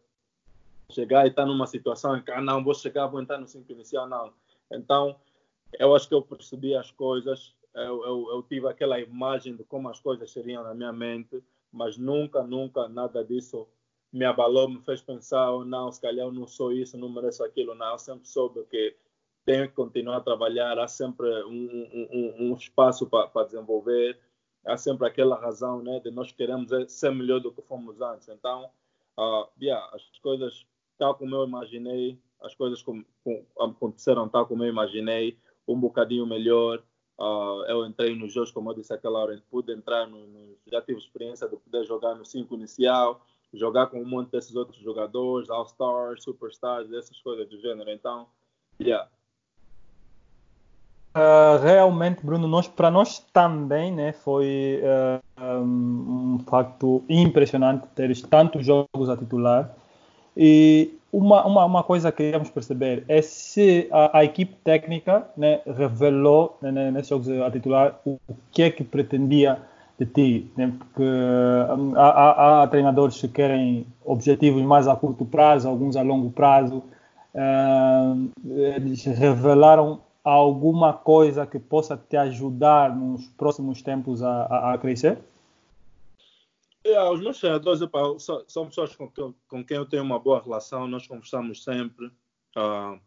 chegar 0.90 1.26
e 1.26 1.30
estar 1.30 1.46
numa 1.46 1.68
situação 1.68 2.18
em 2.18 2.22
que, 2.22 2.32
ah, 2.32 2.42
não, 2.42 2.64
vou 2.64 2.74
chegar, 2.74 3.08
vou 3.08 3.22
entrar 3.22 3.38
no 3.38 3.48
5 3.48 3.72
inicial, 3.72 4.08
não. 4.08 4.34
Então, 4.72 5.16
eu 5.80 5.96
acho 5.96 6.08
que 6.08 6.14
eu 6.14 6.22
percebi 6.22 6.76
as 6.76 6.92
coisas, 6.92 7.54
eu, 7.74 8.04
eu, 8.06 8.28
eu, 8.32 8.44
tive 8.44 8.68
aquela 8.68 9.00
imagem 9.00 9.56
de 9.56 9.64
como 9.64 9.90
as 9.90 10.00
coisas 10.00 10.32
seriam 10.32 10.64
na 10.64 10.74
minha 10.74 10.94
mente, 10.94 11.44
mas 11.72 11.98
nunca, 11.98 12.44
nunca 12.44 12.88
nada 12.88 13.24
disso 13.24 13.68
me 14.12 14.24
abalou, 14.24 14.70
me 14.70 14.82
fez 14.82 15.02
pensar, 15.02 15.52
oh, 15.52 15.66
não, 15.66 15.92
se 15.92 16.00
calhar 16.00 16.26
eu 16.26 16.32
não 16.32 16.48
sou 16.48 16.72
isso, 16.72 16.98
não 16.98 17.10
mereço 17.10 17.44
aquilo, 17.44 17.76
não. 17.76 17.92
Eu 17.92 18.00
sempre 18.00 18.28
soube 18.28 18.64
que 18.66 18.96
tenho 19.46 19.68
que 19.68 19.76
continuar 19.76 20.18
a 20.18 20.22
trabalhar, 20.22 20.80
há 20.80 20.88
sempre 20.88 21.28
um, 21.44 22.08
um, 22.12 22.36
um 22.46 22.54
espaço 22.54 23.08
para 23.08 23.44
desenvolver, 23.44 24.18
há 24.66 24.78
sempre 24.78 25.06
aquela 25.06 25.36
razão 25.36 25.82
né, 25.84 26.00
de 26.00 26.12
nós 26.12 26.32
queremos 26.32 26.72
ser 26.88 27.12
melhor 27.12 27.42
do 27.42 27.52
que 27.52 27.62
fomos 27.62 28.00
antes. 28.02 28.30
Então, 28.30 28.72
uh, 29.20 29.48
yeah, 29.62 29.86
as 29.94 30.18
coisas 30.20 30.66
tal 30.98 31.16
como 31.16 31.36
eu 31.36 31.46
imaginei, 31.46 32.20
as 32.42 32.54
coisas 32.56 32.82
com, 32.82 33.04
com, 33.24 33.46
aconteceram 33.60 34.28
tal 34.28 34.46
como 34.46 34.64
eu 34.64 34.70
imaginei, 34.70 35.38
um 35.68 35.80
bocadinho 35.80 36.26
melhor. 36.26 36.82
Uh, 37.18 37.64
eu 37.68 37.86
entrei 37.86 38.16
nos 38.16 38.34
jogos, 38.34 38.52
como 38.52 38.70
eu 38.70 38.76
disse 38.76 38.94
aquela 38.94 39.20
hora, 39.20 39.42
pude 39.50 39.72
entrar 39.72 40.06
no, 40.06 40.28
no, 40.28 40.58
já 40.68 40.82
tive 40.82 41.00
experiência 41.00 41.48
de 41.48 41.56
poder 41.56 41.86
jogar 41.86 42.14
no 42.16 42.26
5 42.26 42.54
inicial, 42.56 43.22
jogar 43.54 43.88
com 43.88 44.02
um 44.02 44.06
monte 44.06 44.32
desses 44.32 44.56
outros 44.56 44.78
jogadores, 44.82 45.50
All-Stars, 45.50 46.24
Superstars, 46.24 46.92
essas 46.92 47.20
coisas 47.22 47.48
do 47.48 47.60
gênero. 47.60 47.90
Então, 47.90 48.28
yeah. 48.82 49.10
Uh, 51.16 51.58
realmente, 51.64 52.26
Bruno, 52.26 52.46
nós, 52.46 52.68
para 52.68 52.92
nós 52.92 53.20
também 53.32 53.90
né, 53.90 54.12
foi 54.12 54.82
uh, 54.84 55.42
um, 55.42 56.36
um 56.36 56.40
facto 56.40 57.06
impressionante 57.08 57.88
ter 57.96 58.14
tantos 58.28 58.66
jogos 58.66 59.10
a 59.10 59.16
titular. 59.16 59.74
E 60.36 60.94
uma, 61.12 61.46
uma, 61.46 61.66
uma 61.66 61.84
coisa 61.84 62.12
que 62.12 62.18
queremos 62.18 62.50
perceber 62.50 63.06
é 63.08 63.22
se 63.22 63.88
a, 63.92 64.20
a 64.20 64.24
equipe 64.26 64.54
técnica 64.64 65.26
né, 65.38 65.62
revelou 65.66 66.58
né, 66.62 66.72
né 66.72 66.92
nesses 66.92 67.08
jogos 67.08 67.30
a 67.30 67.50
titular 67.50 68.00
o, 68.06 68.20
o, 68.28 68.36
que 68.52 68.64
é 68.64 68.70
que 68.70 68.84
pretendia 68.84 69.60
de 69.98 70.06
ti. 70.06 70.52
Né, 70.58 70.74
porque 70.78 71.04
hum, 71.04 71.94
há, 71.96 72.10
há, 72.10 72.64
há, 72.64 72.68
treinadores 72.68 73.20
que 73.20 73.30
querem 73.30 73.88
objetivos 74.04 74.62
mais 74.64 74.88
a 74.88 74.96
curto 74.96 75.26
prazo, 75.26 75.70
alguns 75.70 75.96
a 75.96 76.02
longo 76.02 76.30
prazo. 76.32 76.84
Uh, 77.34 78.32
eles 78.50 79.04
revelaram 79.06 80.00
alguma 80.24 80.92
coisa 80.92 81.46
que 81.46 81.60
possa 81.60 81.96
te 81.98 82.18
ajudar 82.18 82.96
nos 82.96 83.28
próximos 83.38 83.82
tempos 83.82 84.24
a, 84.24 84.44
a, 84.44 84.74
a 84.74 84.78
crescer? 84.78 85.18
É, 86.86 87.02
os 87.10 87.20
meus 87.20 87.40
treinadores 87.40 87.82
epa, 87.82 88.00
são, 88.20 88.68
pessoas 88.68 88.96
com, 88.96 89.12
com, 89.48 89.66
quem 89.66 89.76
eu 89.76 89.88
tenho 89.88 90.04
uma 90.04 90.20
boa 90.20 90.40
relação, 90.40 90.88
nós 90.88 91.08
conversamos 91.08 91.64
sempre. 91.64 92.06
Uh, 92.56 93.02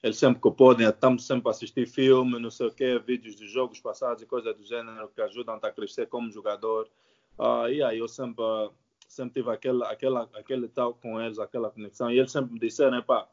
eles 0.00 0.16
sempre 0.16 0.40
que 0.40 0.50
podem, 0.52 0.88
estamos 0.88 1.26
sempre 1.26 1.48
a 1.48 1.50
assistir 1.50 1.88
filmes, 1.88 2.40
não 2.40 2.52
sei 2.52 2.68
o 2.68 2.72
quê, 2.72 2.96
vídeos 3.04 3.34
de 3.34 3.48
jogos 3.48 3.80
passados 3.80 4.22
e 4.22 4.26
coisas 4.26 4.56
do 4.56 4.62
gênero 4.62 5.08
que 5.08 5.20
ajudam 5.20 5.58
a 5.60 5.72
crescer 5.72 6.06
como 6.06 6.30
jogador. 6.30 6.88
Uh, 7.36 7.68
e 7.68 7.82
aí 7.82 7.98
eu 7.98 8.06
sempre, 8.06 8.44
sempre 9.08 9.42
tive 9.42 9.52
aquele, 9.52 9.82
aquele, 9.82 10.18
aquele 10.34 10.68
tal 10.68 10.94
com 10.94 11.20
eles, 11.20 11.40
aquela 11.40 11.70
conexão. 11.70 12.12
E 12.12 12.20
eles 12.20 12.30
sempre 12.30 12.52
me 12.52 12.60
disseram, 12.60 13.02
pá, 13.02 13.28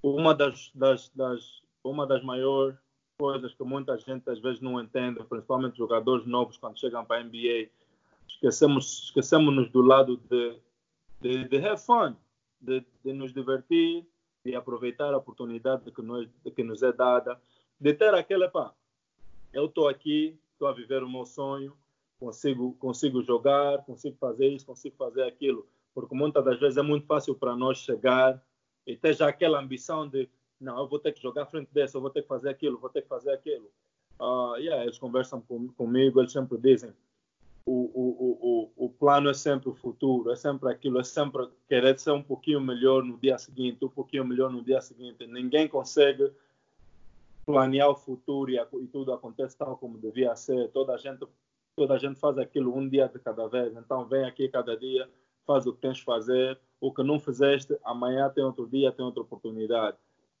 uma 0.00 0.32
das, 0.32 0.70
das, 0.72 1.08
das, 1.12 1.60
uma 1.82 2.06
das 2.06 2.22
maiores 2.22 2.78
coisas 3.18 3.52
que 3.52 3.64
muita 3.64 3.98
gente 3.98 4.30
às 4.30 4.38
vezes 4.38 4.60
não 4.60 4.80
entende, 4.80 5.24
principalmente 5.24 5.76
jogadores 5.76 6.24
novos 6.24 6.56
quando 6.56 6.78
chegam 6.78 7.04
para 7.04 7.20
a 7.20 7.24
NBA, 7.24 7.68
esquecemos, 8.28 9.04
esquecemos-nos 9.04 9.70
do 9.70 9.82
lado 9.82 10.16
de, 10.28 10.58
de, 11.20 11.44
de 11.48 11.56
have 11.66 11.80
fun, 11.80 12.16
de, 12.60 12.84
de 13.04 13.12
nos 13.12 13.32
divertir, 13.32 14.06
de 14.44 14.54
aproveitar 14.54 15.12
a 15.12 15.18
oportunidade 15.18 15.90
que 15.90 16.02
nos, 16.02 16.28
que 16.54 16.62
nos 16.62 16.82
é 16.82 16.92
dada, 16.92 17.40
de 17.80 17.92
ter 17.94 18.14
aquela, 18.14 18.48
pá, 18.48 18.72
eu 19.52 19.66
estou 19.66 19.88
aqui, 19.88 20.38
estou 20.52 20.68
a 20.68 20.72
viver 20.72 21.02
o 21.02 21.08
meu 21.08 21.26
sonho, 21.26 21.76
consigo, 22.18 22.74
consigo 22.74 23.22
jogar, 23.22 23.84
consigo 23.84 24.16
fazer 24.18 24.48
isso, 24.48 24.66
consigo 24.66 24.96
fazer 24.96 25.24
aquilo, 25.24 25.66
porque 25.94 26.14
muitas 26.14 26.44
das 26.44 26.58
vezes 26.58 26.76
é 26.76 26.82
muito 26.82 27.06
fácil 27.06 27.34
para 27.34 27.56
nós 27.56 27.78
chegar 27.78 28.42
e 28.86 28.96
ter 28.96 29.14
já 29.14 29.28
aquela 29.28 29.60
ambição 29.60 30.08
de, 30.08 30.28
não, 30.60 30.78
eu 30.78 30.88
vou 30.88 30.98
ter 30.98 31.12
que 31.12 31.22
jogar 31.22 31.42
à 31.42 31.46
frente 31.46 31.68
dessa, 31.72 31.96
eu 31.96 32.00
vou 32.00 32.10
ter 32.10 32.22
que 32.22 32.28
fazer 32.28 32.48
aquilo, 32.48 32.78
vou 32.78 32.90
ter 32.90 33.02
que 33.02 33.08
fazer 33.08 33.32
aquilo. 33.32 33.70
Uh, 34.18 34.56
yeah, 34.56 34.82
eles 34.82 34.98
conversam 34.98 35.40
com, 35.42 35.68
comigo, 35.68 36.20
eles 36.20 36.32
sempre 36.32 36.56
dizem, 36.56 36.92
o, 37.66 37.72
o, 37.72 38.70
o, 38.76 38.86
o 38.86 38.90
plano 38.90 39.28
é 39.28 39.34
sempre 39.34 39.68
o 39.68 39.74
futuro, 39.74 40.30
é 40.30 40.36
sempre 40.36 40.70
aquilo, 40.70 41.00
é 41.00 41.04
sempre 41.04 41.48
querer 41.68 41.98
ser 41.98 42.12
um 42.12 42.22
pouquinho 42.22 42.60
melhor 42.60 43.02
no 43.02 43.18
dia 43.18 43.36
seguinte, 43.36 43.84
um 43.84 43.88
pouquinho 43.88 44.24
melhor 44.24 44.50
no 44.50 44.62
dia 44.62 44.80
seguinte. 44.80 45.26
Ninguém 45.26 45.66
consegue 45.66 46.30
planear 47.44 47.90
o 47.90 47.96
futuro 47.96 48.52
e, 48.52 48.56
e 48.56 48.86
tudo 48.86 49.12
acontece 49.12 49.58
tal 49.58 49.76
como 49.76 49.98
devia 49.98 50.34
ser. 50.36 50.68
Toda 50.70 50.94
a 50.94 50.96
gente 50.96 51.26
toda 51.74 51.94
a 51.94 51.98
gente 51.98 52.18
faz 52.18 52.38
aquilo 52.38 52.74
um 52.74 52.88
dia 52.88 53.08
de 53.08 53.18
cada 53.18 53.48
vez. 53.48 53.76
Então 53.76 54.06
vem 54.06 54.24
aqui 54.24 54.48
cada 54.48 54.76
dia, 54.76 55.10
faz 55.44 55.66
o 55.66 55.72
que 55.72 55.80
tens 55.80 55.98
de 55.98 56.04
fazer. 56.04 56.58
O 56.80 56.92
que 56.92 57.02
não 57.02 57.18
fizeste, 57.18 57.76
amanhã 57.84 58.30
tem 58.30 58.44
outro 58.44 58.66
dia, 58.68 58.92
tem 58.92 59.04
outra 59.04 59.22
oportunidade. 59.22 59.96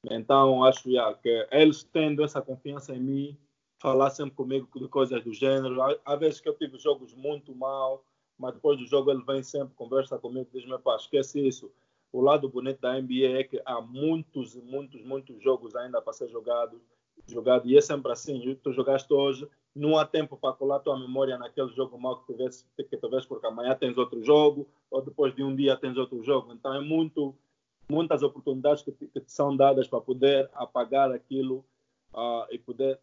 Então 0.08 0.62
acho 0.62 0.90
já, 0.90 1.12
que 1.14 1.48
eles 1.50 1.82
tendo 1.82 2.22
essa 2.22 2.40
confiança 2.40 2.94
em 2.94 3.00
mim, 3.00 3.38
falar 3.78 4.10
sempre 4.10 4.34
comigo 4.34 4.68
de 4.74 4.88
coisas 4.88 5.22
do 5.22 5.32
gênero. 5.32 5.80
Há, 6.04 6.16
vezes 6.16 6.40
que 6.40 6.48
eu 6.48 6.56
tive 6.56 6.78
jogos 6.78 7.14
muito 7.14 7.54
mal, 7.54 8.04
mas 8.38 8.54
depois 8.54 8.78
do 8.78 8.86
jogo 8.86 9.10
ele 9.10 9.22
vem 9.24 9.42
sempre, 9.42 9.74
conversa 9.74 10.18
comigo, 10.18 10.48
diz-me, 10.52 10.78
pá, 10.78 10.96
esquece 10.96 11.46
isso. 11.46 11.70
O 12.12 12.20
lado 12.20 12.48
bonito 12.48 12.80
da 12.80 13.00
NBA 13.00 13.40
é 13.40 13.44
que 13.44 13.60
há 13.64 13.80
muitos, 13.80 14.54
muitos, 14.54 15.02
muitos 15.04 15.42
jogos 15.42 15.74
ainda 15.76 16.00
para 16.00 16.12
ser 16.12 16.28
jogados, 16.28 16.80
jogado, 17.26 17.68
e 17.68 17.76
é 17.76 17.80
sempre 17.80 18.12
assim. 18.12 18.58
Tu 18.62 18.72
jogaste 18.72 19.12
hoje, 19.12 19.48
não 19.74 19.98
há 19.98 20.06
tempo 20.06 20.36
para 20.36 20.54
colar 20.54 20.80
tua 20.80 20.98
memória 20.98 21.36
naquele 21.36 21.68
jogo 21.74 21.98
mal 21.98 22.20
que 22.20 22.32
tivesse, 22.32 22.64
que 22.76 22.96
tivesse 22.96 23.26
porque 23.26 23.46
amanhã 23.46 23.74
tens 23.74 23.98
outro 23.98 24.22
jogo, 24.22 24.66
ou 24.90 25.02
depois 25.02 25.34
de 25.34 25.42
um 25.42 25.54
dia 25.54 25.76
tens 25.76 25.96
outro 25.96 26.22
jogo. 26.22 26.52
Então 26.52 26.72
é 26.72 26.80
muito, 26.80 27.34
muitas 27.88 28.22
oportunidades 28.22 28.82
que, 28.82 28.92
que 28.92 29.20
te 29.20 29.32
são 29.32 29.54
dadas 29.54 29.86
para 29.86 30.00
poder 30.00 30.48
apagar 30.54 31.12
aquilo 31.12 31.64
uh, 32.14 32.46
e 32.50 32.58
poder 32.58 32.98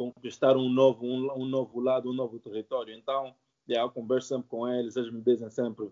conquistar 0.00 0.56
um 0.56 0.70
novo, 0.70 1.04
um, 1.04 1.42
um, 1.42 1.44
novo 1.44 1.78
lado, 1.78 2.08
um 2.08 2.14
novo 2.14 2.38
território. 2.38 2.94
Então, 2.94 3.34
yeah, 3.68 3.86
eu 3.86 3.92
converso 3.92 4.28
sempre 4.28 4.48
com 4.48 4.66
eles, 4.66 4.96
eles 4.96 5.12
me 5.12 5.20
dizem 5.20 5.50
sempre, 5.50 5.90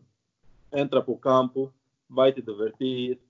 entra 0.72 1.02
para 1.02 1.12
o 1.12 1.18
campo, 1.18 1.70
vai 2.08 2.32
te 2.32 2.40
divertir, 2.40 3.20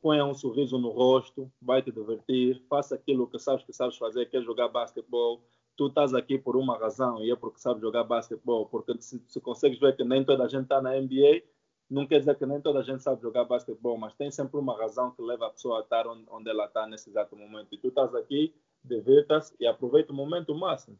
ponha 0.00 0.24
um 0.24 0.32
sorriso 0.32 0.78
no 0.78 0.88
rosto, 0.88 1.52
vai 1.60 1.82
te 1.82 1.92
divertir, 1.92 2.62
faça 2.70 2.94
aquilo 2.94 3.26
que 3.26 3.38
sabes 3.38 3.62
que 3.66 3.72
sabes 3.72 3.98
fazer, 3.98 4.30
que 4.30 4.38
é 4.38 4.40
jogar 4.40 4.68
basquetebol. 4.68 5.42
Tu 5.76 5.86
estás 5.88 6.14
aqui 6.14 6.38
por 6.38 6.56
uma 6.56 6.78
razão 6.78 7.22
e 7.22 7.30
é 7.30 7.36
porque 7.36 7.60
sabes 7.60 7.82
jogar 7.82 8.04
basquetebol, 8.04 8.64
porque 8.66 8.96
se, 9.02 9.22
se 9.26 9.40
consegues 9.42 9.78
ver 9.78 9.94
que 9.94 10.04
nem 10.04 10.24
toda 10.24 10.44
a 10.44 10.48
gente 10.48 10.62
está 10.62 10.80
na 10.80 10.98
NBA, 10.98 11.42
não 11.90 12.06
quer 12.06 12.20
dizer 12.20 12.34
que 12.36 12.46
nem 12.46 12.62
toda 12.62 12.78
a 12.80 12.82
gente 12.82 13.02
sabe 13.02 13.20
jogar 13.20 13.44
basquetebol, 13.44 13.98
mas 13.98 14.14
tem 14.14 14.30
sempre 14.30 14.58
uma 14.58 14.74
razão 14.74 15.10
que 15.10 15.20
leva 15.20 15.46
a 15.46 15.50
pessoa 15.50 15.80
a 15.80 15.82
estar 15.82 16.06
onde 16.06 16.48
ela 16.48 16.64
está 16.64 16.86
nesse 16.86 17.10
exato 17.10 17.36
momento. 17.36 17.68
E 17.72 17.78
tu 17.78 17.88
estás 17.88 18.14
aqui 18.14 18.54
divirta-se 18.84 19.52
e 19.60 19.66
aproveita 19.66 20.12
o 20.12 20.16
momento 20.16 20.54
máximo. 20.54 20.96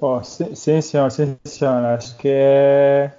Oh, 0.00 0.22
sim, 0.22 0.54
sim, 0.54 0.80
senhor, 0.80 1.10
sim, 1.10 1.36
senhor. 1.44 1.84
Acho 1.84 2.16
que 2.16 2.28
é, 2.28 3.12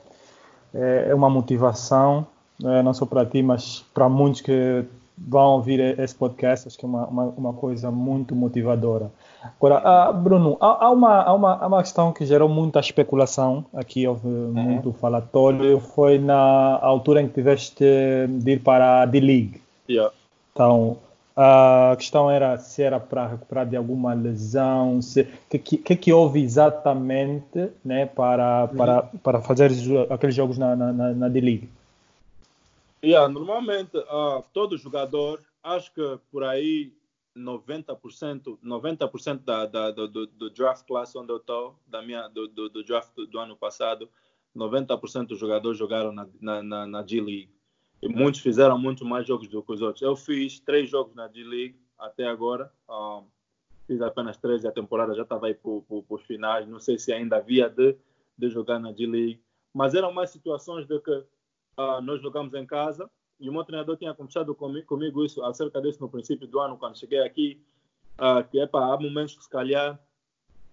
é, 0.74 1.06
é 1.10 1.16
uma 1.16 1.30
motivação, 1.30 2.26
é, 2.64 2.82
não 2.82 2.94
só 2.94 3.06
para 3.06 3.26
ti, 3.26 3.44
mas 3.44 3.86
para 3.94 4.10
muitos 4.10 4.42
que 4.42 4.84
vão 5.16 5.52
ouvir 5.52 6.00
esse 6.00 6.16
podcast. 6.16 6.68
Acho 6.68 6.78
que 6.78 6.86
é 6.86 6.88
uma, 6.88 7.06
uma, 7.06 7.24
uma 7.26 7.54
coisa 7.54 7.92
muito 7.92 8.36
motivadora. 8.36 9.12
Agora, 9.44 9.78
ah, 9.84 10.12
Bruno, 10.12 10.58
há, 10.60 10.86
há, 10.86 10.92
uma, 10.92 11.22
há, 11.22 11.34
uma, 11.34 11.56
há 11.56 11.68
uma 11.68 11.82
questão 11.84 12.12
que 12.12 12.26
gerou 12.26 12.50
muita 12.50 12.80
especulação, 12.80 13.66
aqui 13.74 14.08
houve 14.08 14.28
uhum. 14.28 14.52
muito 14.52 14.94
falatório, 14.94 15.80
foi 15.80 16.18
na 16.18 16.80
altura 16.82 17.22
em 17.22 17.28
que 17.28 17.34
tiveste 17.34 17.84
de 18.28 18.52
ir 18.52 18.60
para 18.62 19.02
a 19.02 19.06
D-League. 19.06 19.62
Yeah. 19.90 20.14
Então, 20.54 20.98
a 21.44 21.96
questão 21.96 22.30
era 22.30 22.58
se 22.60 22.84
era 22.84 23.00
para 23.00 23.26
recuperar 23.26 23.68
de 23.68 23.76
alguma 23.76 24.14
lesão, 24.14 25.00
o 25.00 25.02
que, 25.50 25.78
que, 25.78 25.96
que 25.96 26.14
houve 26.14 26.42
exatamente 26.42 27.72
né, 27.84 28.06
para, 28.06 28.68
para, 28.68 29.02
para 29.02 29.42
fazer 29.42 29.72
aqueles 30.10 30.36
jogos 30.36 30.60
na, 30.60 30.76
na, 30.76 31.14
na 31.14 31.30
D-League? 31.30 31.68
Yeah, 33.04 33.28
normalmente, 33.28 33.98
uh, 33.98 34.44
todo 34.54 34.78
jogador, 34.78 35.42
acho 35.64 35.92
que 35.92 36.20
por 36.32 36.44
aí 36.44 36.94
90%, 37.36 38.60
90% 38.64 39.40
da, 39.44 39.66
da, 39.66 39.90
do, 39.90 40.28
do, 40.28 40.50
draft 40.52 40.86
class 40.86 41.16
onde 41.16 41.32
eu 41.32 41.38
estou, 41.38 41.76
da 41.88 42.04
minha, 42.04 42.28
do, 42.28 42.48
do, 42.48 42.70
do 42.70 42.84
draft 42.84 43.10
do, 43.16 43.26
do 43.26 43.40
ano 43.40 43.56
passado, 43.56 44.08
90% 44.56 45.28
dos 45.28 45.40
jogadores 45.40 45.80
jogaram 45.80 46.12
na, 46.12 46.28
na, 46.40 46.62
na, 46.62 46.86
na 46.86 47.04
G-League. 47.04 47.50
E 48.02 48.08
muitos 48.08 48.42
fizeram 48.42 48.78
muito 48.78 49.06
mais 49.06 49.28
jogos 49.28 49.48
do 49.48 49.62
que 49.62 49.72
os 49.72 49.82
outros. 49.82 50.02
Eu 50.02 50.16
fiz 50.16 50.60
três 50.60 50.90
jogos 50.90 51.14
na 51.14 51.28
G-League 51.28 51.80
até 51.98 52.26
agora. 52.26 52.72
Um, 52.90 53.26
fiz 53.86 54.02
apenas 54.02 54.38
três 54.38 54.64
e 54.64 54.68
a 54.68 54.72
temporada 54.72 55.14
já 55.14 55.22
estava 55.22 55.48
aí 55.48 55.54
para 55.54 55.70
os 55.70 56.22
finais. 56.24 56.68
Não 56.68 56.80
sei 56.80 56.98
se 56.98 57.14
ainda 57.14 57.38
havia 57.38 57.70
de, 57.70 57.96
de 58.36 58.50
jogar 58.50 58.80
na 58.80 58.92
G-League. 58.92 59.40
Mas 59.74 59.94
eram 59.94 60.12
mais 60.12 60.32
situações 60.32 60.88
de 60.88 61.00
que 61.00 61.12
uh, 61.12 62.02
nós 62.02 62.22
jogamos 62.22 62.54
em 62.56 62.66
casa 62.66 63.10
e 63.40 63.50
o 63.50 63.54
meu 63.54 63.64
treinador 63.64 63.98
tinha 63.98 64.14
conversado 64.14 64.54
comigo, 64.56 64.88
comigo 64.88 65.24
isso 65.24 65.44
acerca 65.44 65.82
disso 65.82 66.02
no 66.02 66.10
princípio 66.10 66.48
do 66.48 66.60
ano, 66.60 66.78
quando 66.78 66.98
cheguei 66.98 67.20
aqui. 67.20 67.62
Uh, 68.14 68.48
que 68.50 68.66
para 68.68 68.94
há 68.94 69.00
momentos 69.00 69.36
que 69.36 69.44
se 69.44 69.50
calhar 69.50 70.00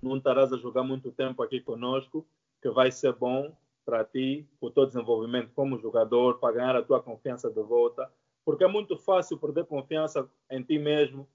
não 0.03 0.17
estarás 0.17 0.53
a 0.53 0.57
jogar 0.57 0.83
muito 0.83 1.11
tempo 1.13 1.43
aqui 1.43 1.61
conosco, 1.61 2.27
que 2.61 2.71
vai 2.71 2.91
ser 2.91 3.13
bom 3.13 3.57
para 3.89 4.05
ti, 4.05 4.47
o 4.61 4.71
teu 4.71 4.85
desenvolvimento 4.85 5.51
como 5.55 5.79
jogador, 5.79 6.39
para 6.39 6.53
ganhar 6.53 6.77
a 6.77 6.83
tua 6.83 7.01
confiança 7.01 7.49
de 7.49 7.63
volta, 7.63 8.07
porque 8.45 8.63
é 8.63 8.69
muito 8.69 8.99
fácil 8.99 9.39
perder 9.39 9.65
confiança 9.65 10.29
em 10.51 10.63
ti 10.63 10.79
mesmo 10.79 11.27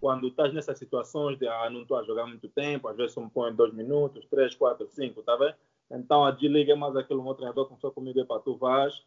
quando 0.00 0.28
estás 0.28 0.54
nessas 0.54 0.78
situações 0.78 1.36
de 1.36 1.48
ah, 1.48 1.68
não 1.68 1.82
estou 1.82 1.98
a 1.98 2.04
jogar 2.04 2.24
muito 2.24 2.48
tempo, 2.48 2.86
às 2.86 2.96
vezes 2.96 3.12
só 3.12 3.20
me 3.20 3.28
põe 3.28 3.52
dois 3.52 3.74
minutos, 3.74 4.24
três, 4.26 4.54
quatro, 4.54 4.86
cinco, 4.86 5.20
tá 5.20 5.34
vendo? 5.34 5.56
Então 5.90 6.24
a 6.24 6.30
G-League 6.30 6.70
é 6.70 6.76
mais 6.76 6.94
aquele 6.94 7.20
meu 7.20 7.34
treinador 7.34 7.66
começou 7.66 7.90
comigo, 7.90 8.24
para 8.24 8.40
tu 8.40 8.54
vais, 8.54 9.02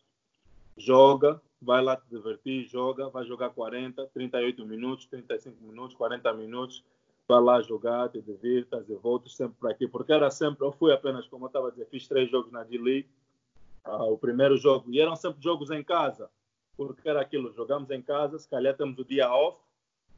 joga, 0.75 1.41
vai 1.61 1.81
lá 1.81 1.95
te 1.95 2.03
divertir, 2.09 2.65
joga, 2.67 3.07
vai 3.07 3.23
jogar 3.23 3.51
40, 3.51 4.07
38 4.07 4.65
minutos, 4.65 5.05
35 5.05 5.55
minutos, 5.63 5.95
40 5.95 6.33
minutos, 6.33 6.83
vai 7.29 7.39
lá 7.39 7.61
jogar, 7.61 8.09
te 8.09 8.19
divirtas 8.19 8.89
e 8.89 8.95
voltas 8.95 9.35
sempre 9.35 9.55
para 9.59 9.69
aqui, 9.69 9.87
porque 9.87 10.11
era 10.11 10.31
sempre, 10.31 10.65
eu 10.65 10.71
fui 10.71 10.91
apenas, 10.91 11.27
como 11.27 11.45
eu 11.45 11.47
estava 11.47 11.67
a 11.67 11.69
dizer, 11.69 11.85
fiz 11.85 12.07
três 12.07 12.27
jogos 12.31 12.51
na 12.51 12.63
D-League, 12.63 13.07
ah, 13.83 14.05
o 14.05 14.17
primeiro 14.17 14.57
jogo, 14.57 14.91
e 14.91 14.99
eram 14.99 15.15
sempre 15.15 15.43
jogos 15.43 15.69
em 15.69 15.83
casa, 15.83 16.27
porque 16.75 17.07
era 17.07 17.21
aquilo, 17.21 17.53
jogamos 17.53 17.91
em 17.91 18.01
casa, 18.01 18.39
se 18.39 18.49
calhar 18.49 18.75
temos 18.75 18.97
o 18.97 19.05
dia 19.05 19.31
off, 19.31 19.59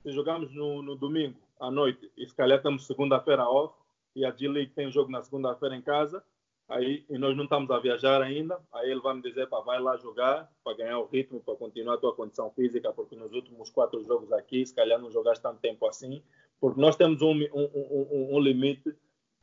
se 0.01 0.11
jogamos 0.13 0.53
no, 0.53 0.81
no 0.81 0.95
domingo 0.95 1.37
à 1.59 1.69
noite, 1.69 2.09
e 2.15 2.25
se 2.25 2.33
calhar 2.33 2.61
temos 2.61 2.87
segunda-feira 2.87 3.43
off, 3.43 3.75
e 4.15 4.23
a 4.23 4.31
D-League 4.31 4.71
tem 4.71 4.89
jogo 4.89 5.11
na 5.11 5.21
segunda-feira 5.21 5.75
em 5.75 5.81
casa, 5.81 6.23
aí 6.69 7.03
e 7.09 7.17
nós 7.17 7.35
não 7.35 7.43
estamos 7.43 7.69
a 7.71 7.79
viajar 7.79 8.21
ainda, 8.21 8.57
aí 8.71 8.89
ele 8.89 9.01
vai 9.01 9.13
me 9.15 9.21
dizer 9.21 9.49
para 9.49 9.59
vai 9.59 9.81
lá 9.81 9.97
jogar, 9.97 10.49
para 10.63 10.77
ganhar 10.77 10.99
o 10.99 11.07
ritmo, 11.07 11.41
para 11.41 11.57
continuar 11.57 11.95
a 11.95 11.97
tua 11.97 12.15
condição 12.15 12.49
física, 12.51 12.93
porque 12.93 13.17
nos 13.17 13.33
últimos 13.33 13.69
quatro 13.69 14.01
jogos 14.05 14.31
aqui, 14.31 14.65
se 14.65 14.73
calhar 14.73 14.97
não 14.97 15.11
jogaste 15.11 15.43
tanto 15.43 15.59
tempo 15.59 15.85
assim, 15.85 16.23
porque 16.61 16.79
nós 16.79 16.95
temos 16.95 17.23
um, 17.23 17.31
um, 17.31 17.69
um, 17.73 18.35
um 18.35 18.39
limite 18.39 18.95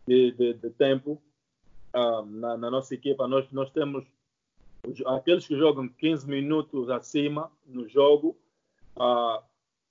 de, 0.07 0.31
de, 0.31 0.55
de 0.55 0.71
tempo 0.71 1.21
uh, 1.93 2.25
na, 2.25 2.57
na, 2.57 2.71
nossa 2.71 2.95
equipa. 2.95 3.27
Nós, 3.27 3.51
nós 3.51 3.69
temos 3.71 4.07
aqueles 5.05 5.45
que 5.45 5.59
jogam 5.59 5.89
15 5.89 6.29
minutos 6.29 6.89
acima 6.89 7.51
no 7.67 7.89
jogo 7.89 8.39
uh, 8.97 9.43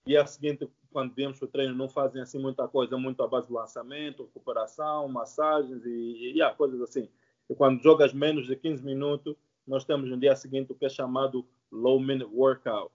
e 0.06 0.16
a 0.16 0.26
seguinte, 0.26 0.70
quando 0.90 1.14
viemos 1.14 1.38
para 1.38 1.46
o 1.46 1.50
treino, 1.50 1.76
não 1.76 1.90
fazem 1.90 2.22
assim 2.22 2.40
muita 2.40 2.66
coisa, 2.66 2.98
muito 2.98 3.22
à 3.22 3.28
base 3.28 3.50
do 3.50 3.54
lançamento, 3.54 4.24
recuperação, 4.24 5.10
massagens 5.10 5.86
e, 5.86 5.90
e 5.90 6.32
yeah, 6.32 6.56
coisas 6.56 6.82
assim. 6.82 7.10
E 7.50 7.54
quando 7.54 7.84
jogas 7.84 8.14
menos 8.14 8.48
de 8.48 8.56
15 8.56 8.86
minutos, 8.86 9.36
nós 9.68 9.84
temos 9.84 10.10
no 10.10 10.18
dia 10.18 10.34
seguinte 10.34 10.72
o 10.72 10.76
que 10.76 10.86
é 10.86 10.90
chamado 10.90 11.46
low 11.70 12.00
minute 12.00 12.34
workout 12.34 12.90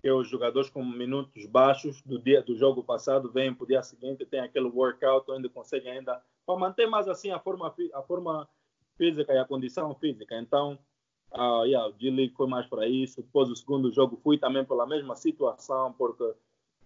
que 0.00 0.10
os 0.10 0.28
jogadores 0.28 0.70
com 0.70 0.84
minutos 0.84 1.46
baixos 1.46 2.00
do 2.02 2.18
dia 2.18 2.42
do 2.42 2.56
jogo 2.56 2.82
passado 2.82 3.30
vêm 3.30 3.52
para 3.52 3.64
o 3.64 3.66
dia 3.66 3.82
seguinte, 3.82 4.24
tem 4.24 4.40
aquele 4.40 4.68
workout 4.68 5.30
onde 5.30 5.48
conseguem 5.48 5.92
ainda 5.92 6.22
para 6.46 6.58
manter 6.58 6.86
mais 6.86 7.06
assim 7.06 7.30
a 7.30 7.38
forma 7.38 7.74
a 7.92 8.02
forma 8.02 8.48
física 8.96 9.32
e 9.32 9.38
a 9.38 9.44
condição 9.44 9.94
física. 9.94 10.38
Então, 10.38 10.78
uh, 11.32 11.64
yeah, 11.64 11.86
o 11.86 11.94
G-League 11.98 12.34
foi 12.34 12.46
mais 12.46 12.66
para 12.66 12.86
isso. 12.86 13.22
Depois 13.22 13.48
do 13.48 13.56
segundo 13.56 13.92
jogo 13.92 14.18
fui 14.22 14.38
também 14.38 14.64
pela 14.64 14.86
mesma 14.86 15.16
situação, 15.16 15.92
porque 15.92 16.34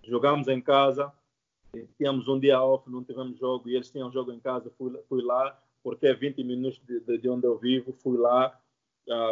jogamos 0.02 0.48
em 0.48 0.60
casa, 0.60 1.12
tínhamos 1.96 2.28
um 2.28 2.38
dia 2.38 2.62
off, 2.62 2.88
não 2.90 3.02
tivemos 3.04 3.38
jogo 3.38 3.68
e 3.68 3.74
eles 3.74 3.90
tinham 3.90 4.10
jogo 4.12 4.32
em 4.32 4.40
casa, 4.40 4.70
fui, 4.76 4.92
fui 5.08 5.22
lá, 5.22 5.58
porque 5.82 6.06
é 6.06 6.14
20 6.14 6.42
minutos 6.44 6.80
de, 6.86 7.18
de 7.18 7.28
onde 7.28 7.46
eu 7.46 7.58
vivo, 7.58 7.92
fui 7.92 8.16
lá, 8.16 8.58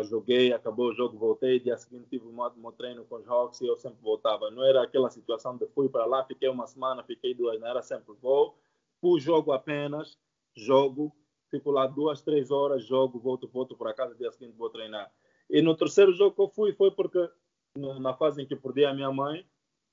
joguei, 0.05 0.53
acabou 0.53 0.91
o 0.91 0.95
jogo, 0.95 1.19
voltei, 1.19 1.59
dia 1.59 1.77
seguinte 1.77 2.07
tive 2.11 2.27
um 2.27 2.33
meu 2.33 2.73
treino 2.73 3.05
com 3.05 3.17
os 3.17 3.29
Hawks 3.29 3.61
e 3.61 3.67
eu 3.67 3.77
sempre 3.77 4.03
voltava. 4.03 4.51
Não 4.51 4.65
era 4.65 4.83
aquela 4.83 5.11
situação 5.11 5.57
de 5.57 5.67
fui 5.69 5.89
para 5.89 6.05
lá, 6.05 6.25
fiquei 6.25 6.49
uma 6.49 6.67
semana, 6.67 7.03
fiquei 7.03 7.35
duas, 7.35 7.59
não 7.61 7.69
era 7.69 7.83
sempre 7.83 8.15
vou, 8.21 8.59
fui 9.01 9.21
jogo 9.21 9.53
apenas, 9.53 10.19
jogo, 10.55 11.15
fico 11.51 11.71
lá 11.71 11.87
duas, 11.87 12.23
três 12.23 12.51
horas, 12.51 12.85
jogo, 12.85 13.19
volto, 13.19 13.49
volto 13.49 13.77
para 13.77 13.95
casa, 13.95 14.15
dia 14.15 14.31
seguinte 14.31 14.57
vou 14.57 14.71
treinar. 14.71 15.11
E 15.49 15.61
no 15.63 15.77
terceiro 15.77 16.13
jogo 16.13 16.35
que 16.35 16.43
eu 16.43 16.49
fui 16.49 16.73
foi 16.73 16.91
porque 16.91 17.29
na 17.77 18.15
fase 18.15 18.43
em 18.43 18.47
que 18.47 18.57
perdi 18.57 18.85
a 18.85 18.93
minha 18.93 19.11
mãe, 19.11 19.47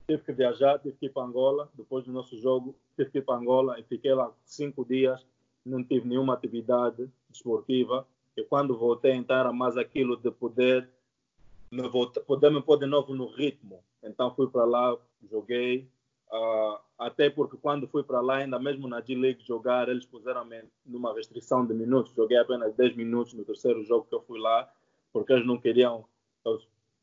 tive 0.07 0.23
que 0.23 0.33
viajar, 0.33 0.79
tive 0.79 0.97
que 0.97 1.05
ir 1.05 1.09
para 1.09 1.23
Angola. 1.23 1.69
Depois 1.73 2.03
do 2.03 2.11
nosso 2.11 2.37
jogo, 2.37 2.75
tive 2.95 3.11
que 3.11 3.17
ir 3.19 3.21
para 3.21 3.39
Angola 3.39 3.79
e 3.79 3.83
fiquei 3.83 4.13
lá 4.13 4.33
cinco 4.43 4.83
dias. 4.83 5.25
Não 5.65 5.83
tive 5.83 6.07
nenhuma 6.07 6.33
atividade 6.33 7.09
esportiva. 7.31 8.07
E 8.39 8.43
quando 8.45 8.77
voltei, 8.77 9.11
então 9.13 9.35
era 9.35 9.51
mais 9.51 9.75
aquilo 9.75 10.15
de 10.15 10.31
poder 10.31 10.89
me, 11.69 11.87
voltar, 11.89 12.21
poder 12.21 12.49
me 12.49 12.61
pôr 12.61 12.77
de 12.77 12.85
novo 12.85 13.13
no 13.13 13.27
ritmo. 13.27 13.83
Então 14.01 14.33
fui 14.33 14.47
para 14.47 14.63
lá, 14.63 14.97
joguei. 15.29 15.89
Uh, 16.31 16.79
até 16.97 17.29
porque 17.29 17.57
quando 17.57 17.87
fui 17.87 18.01
para 18.01 18.21
lá, 18.21 18.37
ainda 18.37 18.57
mesmo 18.57 18.87
na 18.87 19.01
G-League 19.01 19.43
jogar, 19.45 19.89
eles 19.89 20.05
puseram-me 20.05 20.63
numa 20.85 21.13
restrição 21.13 21.65
de 21.65 21.73
minutos. 21.73 22.13
Joguei 22.15 22.37
apenas 22.37 22.73
10 22.75 22.95
minutos 22.95 23.33
no 23.33 23.43
terceiro 23.43 23.83
jogo 23.83 24.05
que 24.07 24.15
eu 24.15 24.21
fui 24.21 24.39
lá, 24.39 24.71
porque 25.11 25.33
eles 25.33 25.45
não 25.45 25.57
queriam. 25.57 26.05
Eu 26.45 26.61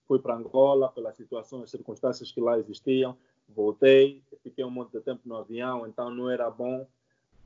fui 0.08 0.18
para 0.18 0.36
Angola 0.36 0.88
pelas 0.88 1.16
situações, 1.16 1.70
circunstâncias 1.70 2.32
que 2.32 2.40
lá 2.40 2.58
existiam. 2.58 3.14
Voltei, 3.48 4.22
fiquei 4.42 4.64
um 4.64 4.70
monte 4.70 4.92
de 4.92 5.00
tempo 5.00 5.20
no 5.26 5.36
avião, 5.36 5.86
então 5.86 6.10
não 6.10 6.30
era 6.30 6.50
bom 6.50 6.86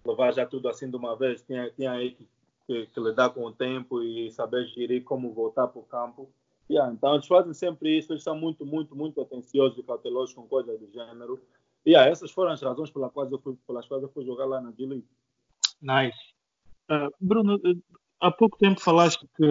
levar 0.05 0.33
já 0.33 0.47
tudo 0.47 0.69
assim 0.69 0.89
de 0.89 0.97
uma 0.97 1.17
vez. 1.17 1.43
Tinha, 1.43 1.71
tinha 1.71 1.91
aí 1.91 2.13
que 2.13 2.27
que, 2.71 2.87
que 2.87 3.00
lidar 3.00 3.31
com 3.31 3.45
o 3.45 3.53
tempo 3.53 4.00
e 4.00 4.31
saber 4.31 4.65
gerir 4.69 5.03
como 5.03 5.33
voltar 5.33 5.67
para 5.67 5.81
o 5.81 5.85
campo. 5.85 6.31
Yeah, 6.71 6.93
então, 6.93 7.15
eles 7.15 7.27
fazem 7.27 7.53
sempre 7.53 7.99
isso, 7.99 8.12
eles 8.12 8.23
são 8.23 8.37
muito, 8.37 8.65
muito, 8.65 8.95
muito 8.95 9.21
atenciosos 9.21 9.77
e 9.77 9.83
cautelosos 9.83 10.33
com 10.37 10.47
coisas 10.47 10.79
do 10.79 10.89
gênero. 10.93 11.41
E 11.85 11.91
yeah, 11.91 12.09
essas 12.09 12.31
foram 12.31 12.53
as 12.53 12.62
razões 12.62 12.91
pelas 12.91 13.12
quais 13.12 13.33
eu 13.33 13.41
fui, 13.41 13.57
pelas 13.67 13.87
quais 13.89 14.03
eu 14.05 14.09
fui 14.11 14.25
jogar 14.25 14.45
lá 14.45 14.61
na 14.61 14.71
G-League. 14.71 15.07
Nice. 15.83 16.17
Uh, 16.89 17.11
Bruno, 17.21 17.61
há 18.21 18.31
pouco 18.31 18.57
tempo 18.57 18.81
falaste 18.81 19.27
que 19.37 19.45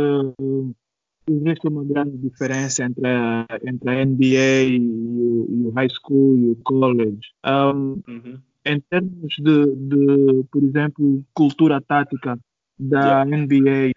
existe 1.29 1.67
uma 1.67 1.83
grande 1.83 2.17
diferença 2.17 2.85
entre 2.85 3.05
a, 3.05 3.45
entre 3.65 3.89
a 3.89 4.05
NBA 4.05 4.63
e 4.63 4.79
o, 4.79 5.45
e 5.49 5.67
o 5.67 5.71
high 5.71 5.89
school 5.89 6.37
e 6.37 6.51
o 6.51 6.55
college. 6.63 7.19
Um, 7.45 8.01
uhum. 8.07 8.39
Em 8.65 8.79
termos 8.79 9.33
de, 9.39 9.75
de, 9.75 10.43
por 10.49 10.63
exemplo, 10.63 11.25
cultura 11.33 11.81
tática, 11.81 12.39
da 12.79 13.23
yeah. 13.23 13.25
NBA, 13.25 13.91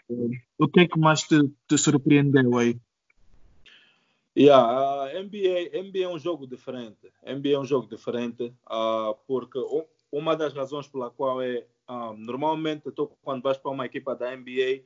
o 0.58 0.68
que 0.68 0.80
é 0.80 0.88
que 0.88 0.98
mais 0.98 1.22
te, 1.22 1.38
te 1.68 1.78
surpreendeu 1.78 2.58
aí? 2.58 2.76
Yeah, 4.36 4.64
a 5.04 5.22
NBA, 5.22 5.70
NBA 5.84 6.04
é 6.04 6.08
um 6.08 6.18
jogo 6.18 6.46
diferente. 6.46 7.12
NBA 7.24 7.50
é 7.50 7.58
um 7.58 7.64
jogo 7.64 7.86
diferente 7.86 8.52
uh, 8.66 9.14
porque 9.26 9.58
uma 10.10 10.34
das 10.34 10.52
razões 10.52 10.88
pela 10.88 11.10
qual 11.10 11.40
é 11.40 11.64
uh, 11.88 12.12
normalmente 12.16 12.90
tô, 12.90 13.08
quando 13.22 13.42
vais 13.42 13.58
para 13.58 13.70
uma 13.70 13.86
equipa 13.86 14.16
da 14.16 14.34
NBA, 14.34 14.82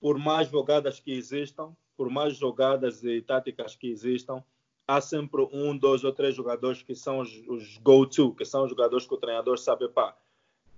por 0.00 0.16
mais 0.16 0.48
jogadas 0.48 1.00
que 1.00 1.12
existam, 1.12 1.74
por 1.96 2.08
mais 2.08 2.36
jogadas 2.36 3.02
e 3.02 3.20
táticas 3.20 3.74
que 3.74 3.88
existam, 3.88 4.42
há 4.86 5.00
sempre 5.00 5.42
um, 5.52 5.76
dois 5.76 6.04
ou 6.04 6.12
três 6.12 6.34
jogadores 6.34 6.82
que 6.82 6.94
são 6.94 7.18
os, 7.18 7.30
os 7.48 7.76
go-to, 7.78 8.32
que 8.32 8.44
são 8.44 8.64
os 8.64 8.70
jogadores 8.70 9.06
que 9.06 9.14
o 9.14 9.18
treinador 9.18 9.58
sabe, 9.58 9.88
pá, 9.88 10.16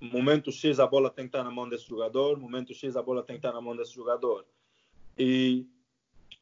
momento 0.00 0.50
X 0.50 0.80
a 0.80 0.86
bola 0.86 1.10
tem 1.10 1.24
que 1.24 1.28
estar 1.28 1.44
na 1.44 1.50
mão 1.50 1.68
desse 1.68 1.88
jogador, 1.88 2.38
momento 2.38 2.72
X 2.74 2.96
a 2.96 3.02
bola 3.02 3.22
tem 3.22 3.36
que 3.36 3.46
estar 3.46 3.52
na 3.52 3.60
mão 3.60 3.76
desse 3.76 3.94
jogador. 3.94 4.46
E 5.18 5.66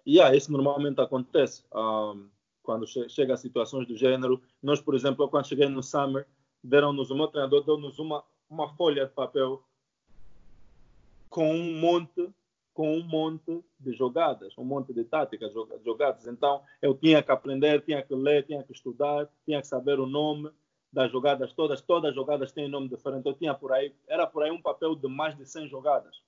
yeah, 0.06 0.34
isso 0.34 0.52
normalmente 0.52 1.00
acontece 1.00 1.64
um, 1.74 2.28
quando 2.62 2.86
che 2.86 3.08
chega 3.08 3.34
a 3.34 3.36
situações 3.36 3.86
do 3.86 3.96
gênero. 3.96 4.40
Nós, 4.62 4.80
por 4.80 4.94
exemplo, 4.94 5.28
quando 5.28 5.48
cheguei 5.48 5.68
no 5.68 5.82
Summer, 5.82 6.26
deram-nos, 6.62 7.10
o 7.10 7.14
meu 7.14 7.28
treinador 7.28 7.64
deu-nos 7.64 7.98
uma, 7.98 8.24
uma 8.48 8.68
folha 8.76 9.06
de 9.06 9.12
papel 9.12 9.62
com 11.28 11.54
um 11.54 11.78
monte 11.78 12.32
com 12.78 12.96
um 12.96 13.02
monte 13.02 13.60
de 13.80 13.92
jogadas, 13.92 14.56
um 14.56 14.62
monte 14.62 14.94
de 14.94 15.02
táticas 15.02 15.52
jogadas. 15.84 16.28
Então, 16.28 16.62
eu 16.80 16.94
tinha 16.94 17.20
que 17.20 17.32
aprender, 17.32 17.82
tinha 17.82 18.00
que 18.00 18.14
ler, 18.14 18.46
tinha 18.46 18.62
que 18.62 18.70
estudar, 18.70 19.28
tinha 19.44 19.60
que 19.60 19.66
saber 19.66 19.98
o 19.98 20.06
nome, 20.06 20.48
das 20.92 21.10
jogadas 21.12 21.52
todas, 21.52 21.80
todas 21.80 22.10
as 22.10 22.14
jogadas 22.14 22.52
têm 22.52 22.68
nome 22.68 22.88
diferente. 22.88 23.26
Eu 23.26 23.34
tinha 23.34 23.54
por 23.54 23.72
aí, 23.72 23.94
era 24.06 24.26
por 24.26 24.42
aí 24.42 24.50
um 24.50 24.60
papel 24.60 24.94
de 24.94 25.08
mais 25.08 25.36
de 25.36 25.46
100 25.46 25.68
jogadas. 25.68 26.22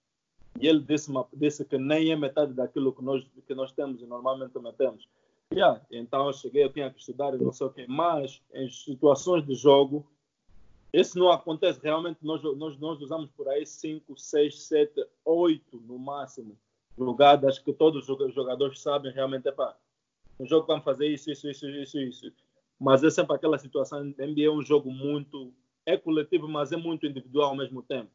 E 0.60 0.66
ele 0.66 0.80
disse, 0.80 1.10
disse 1.32 1.64
que 1.64 1.78
nem 1.78 2.10
é 2.10 2.16
metade 2.16 2.52
daquilo 2.52 2.92
que 2.92 3.02
nós, 3.02 3.24
que 3.46 3.54
nós 3.54 3.72
temos 3.72 4.02
e 4.02 4.06
normalmente 4.06 4.58
metemos. 4.58 5.08
Yeah, 5.52 5.80
então 5.90 6.26
eu 6.26 6.32
cheguei, 6.32 6.62
eu 6.62 6.72
tinha 6.72 6.90
que 6.90 7.00
estudar 7.00 7.34
e 7.34 7.38
não 7.38 7.52
sei 7.52 7.66
o 7.66 7.70
quê. 7.70 7.86
Mas 7.88 8.42
em 8.52 8.70
situações 8.70 9.44
de 9.44 9.54
jogo, 9.54 10.06
isso 10.92 11.18
não 11.18 11.30
acontece. 11.30 11.80
Realmente 11.82 12.18
nós, 12.22 12.42
nós, 12.42 12.78
nós 12.78 13.00
usamos 13.00 13.30
por 13.30 13.48
aí 13.48 13.64
5, 13.64 14.16
6, 14.16 14.62
7, 14.62 15.06
8 15.24 15.80
no 15.80 15.98
máximo 15.98 16.56
jogadas 16.96 17.58
que 17.58 17.72
todos 17.72 18.08
os 18.08 18.34
jogadores 18.34 18.80
sabem 18.80 19.12
realmente. 19.12 19.50
para 19.52 19.76
no 20.38 20.46
jogo 20.46 20.66
vamos 20.66 20.84
fazer 20.84 21.06
isso, 21.06 21.30
isso, 21.30 21.48
isso, 21.48 21.68
isso, 21.68 21.98
isso. 21.98 22.32
Mas 22.80 23.04
é 23.04 23.10
sempre 23.10 23.36
aquela 23.36 23.58
situação. 23.58 24.02
NBA 24.02 24.44
é 24.46 24.50
um 24.50 24.62
jogo 24.62 24.90
muito. 24.90 25.52
É 25.84 25.98
coletivo, 25.98 26.48
mas 26.48 26.72
é 26.72 26.76
muito 26.76 27.06
individual 27.06 27.50
ao 27.50 27.56
mesmo 27.56 27.82
tempo. 27.82 28.10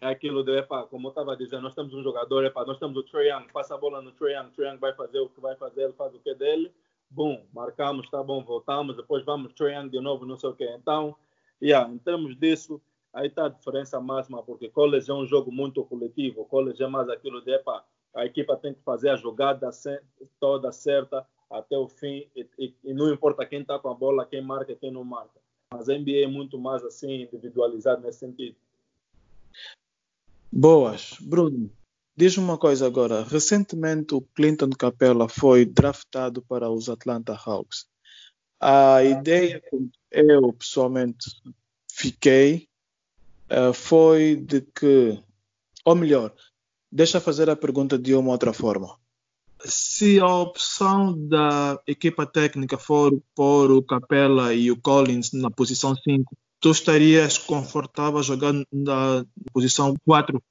É 0.00 0.08
aquilo 0.08 0.42
de, 0.42 0.58
epa, 0.58 0.82
como 0.84 1.06
eu 1.06 1.10
estava 1.10 1.36
dizendo, 1.36 1.62
nós 1.62 1.76
temos 1.76 1.94
um 1.94 2.02
jogador, 2.02 2.44
epa, 2.44 2.64
nós 2.64 2.78
temos 2.78 2.96
o 2.96 3.04
Trae 3.04 3.28
Young, 3.28 3.46
passa 3.52 3.76
a 3.76 3.78
bola 3.78 4.02
no 4.02 4.10
Trae 4.10 4.34
Young, 4.34 4.50
Trae 4.50 4.68
Young 4.68 4.78
vai 4.78 4.92
fazer 4.94 5.20
o 5.20 5.28
que 5.28 5.40
vai 5.40 5.54
fazer, 5.54 5.84
ele 5.84 5.92
faz 5.92 6.12
o 6.12 6.18
que 6.18 6.34
dele, 6.34 6.72
bom, 7.08 7.46
marcamos, 7.54 8.10
tá 8.10 8.20
bom, 8.20 8.42
voltamos, 8.42 8.96
depois 8.96 9.24
vamos 9.24 9.52
Trae 9.52 9.74
Young 9.74 9.88
de 9.90 10.00
novo, 10.00 10.26
não 10.26 10.36
sei 10.36 10.50
o 10.50 10.54
quê. 10.54 10.68
Então, 10.76 11.14
yeah, 11.62 11.88
em 11.88 11.98
termos 11.98 12.36
disso, 12.36 12.82
aí 13.12 13.28
está 13.28 13.46
a 13.46 13.48
diferença 13.48 14.00
máxima, 14.00 14.42
porque 14.42 14.68
college 14.68 15.08
é 15.08 15.14
um 15.14 15.24
jogo 15.24 15.52
muito 15.52 15.84
coletivo, 15.84 16.44
college 16.46 16.82
é 16.82 16.88
mais 16.88 17.08
aquilo 17.08 17.40
de, 17.40 17.52
epa, 17.52 17.84
a 18.12 18.26
equipa 18.26 18.56
tem 18.56 18.74
que 18.74 18.82
fazer 18.82 19.10
a 19.10 19.16
jogada 19.16 19.70
toda 20.40 20.72
certa, 20.72 21.24
até 21.52 21.76
o 21.76 21.86
fim 21.86 22.26
e, 22.34 22.46
e, 22.58 22.74
e 22.84 22.94
não 22.94 23.12
importa 23.12 23.46
quem 23.46 23.60
está 23.60 23.78
com 23.78 23.88
a 23.88 23.94
bola, 23.94 24.26
quem 24.26 24.42
marca, 24.42 24.74
quem 24.74 24.90
não 24.90 25.04
marca. 25.04 25.40
Mas 25.72 25.88
a 25.88 25.96
NBA 25.96 26.24
é 26.24 26.26
muito 26.26 26.58
mais 26.58 26.82
assim 26.84 27.22
individualizado 27.22 28.02
nesse 28.02 28.20
sentido. 28.20 28.56
Boas, 30.50 31.16
Bruno. 31.20 31.70
Diz-me 32.14 32.44
uma 32.44 32.58
coisa 32.58 32.86
agora. 32.86 33.22
Recentemente 33.24 34.14
o 34.14 34.20
Clinton 34.20 34.70
Capella 34.70 35.28
foi 35.28 35.64
draftado 35.64 36.42
para 36.42 36.70
os 36.70 36.88
Atlanta 36.90 37.34
Hawks. 37.34 37.86
A 38.60 39.02
ideia 39.02 39.60
que 39.60 39.90
eu 40.10 40.52
pessoalmente 40.52 41.30
fiquei 41.90 42.68
uh, 43.50 43.72
foi 43.72 44.36
de 44.36 44.60
que, 44.60 45.18
ou 45.84 45.94
melhor, 45.94 46.34
deixa 46.90 47.18
fazer 47.18 47.48
a 47.48 47.56
pergunta 47.56 47.98
de 47.98 48.14
uma 48.14 48.30
outra 48.30 48.52
forma 48.52 49.00
se 49.64 50.20
a 50.20 50.26
opção 50.26 51.16
da 51.28 51.80
equipa 51.86 52.26
técnica 52.26 52.76
for 52.78 53.12
pôr 53.34 53.70
o 53.70 53.82
Capella 53.82 54.54
e 54.54 54.70
o 54.70 54.80
Collins 54.80 55.32
na 55.32 55.50
posição 55.50 55.94
5, 55.94 56.36
tu 56.60 56.70
estarias 56.70 57.38
confortável 57.38 58.22
jogando 58.22 58.66
na 58.72 59.24
posição 59.52 59.94
4? 60.04 60.42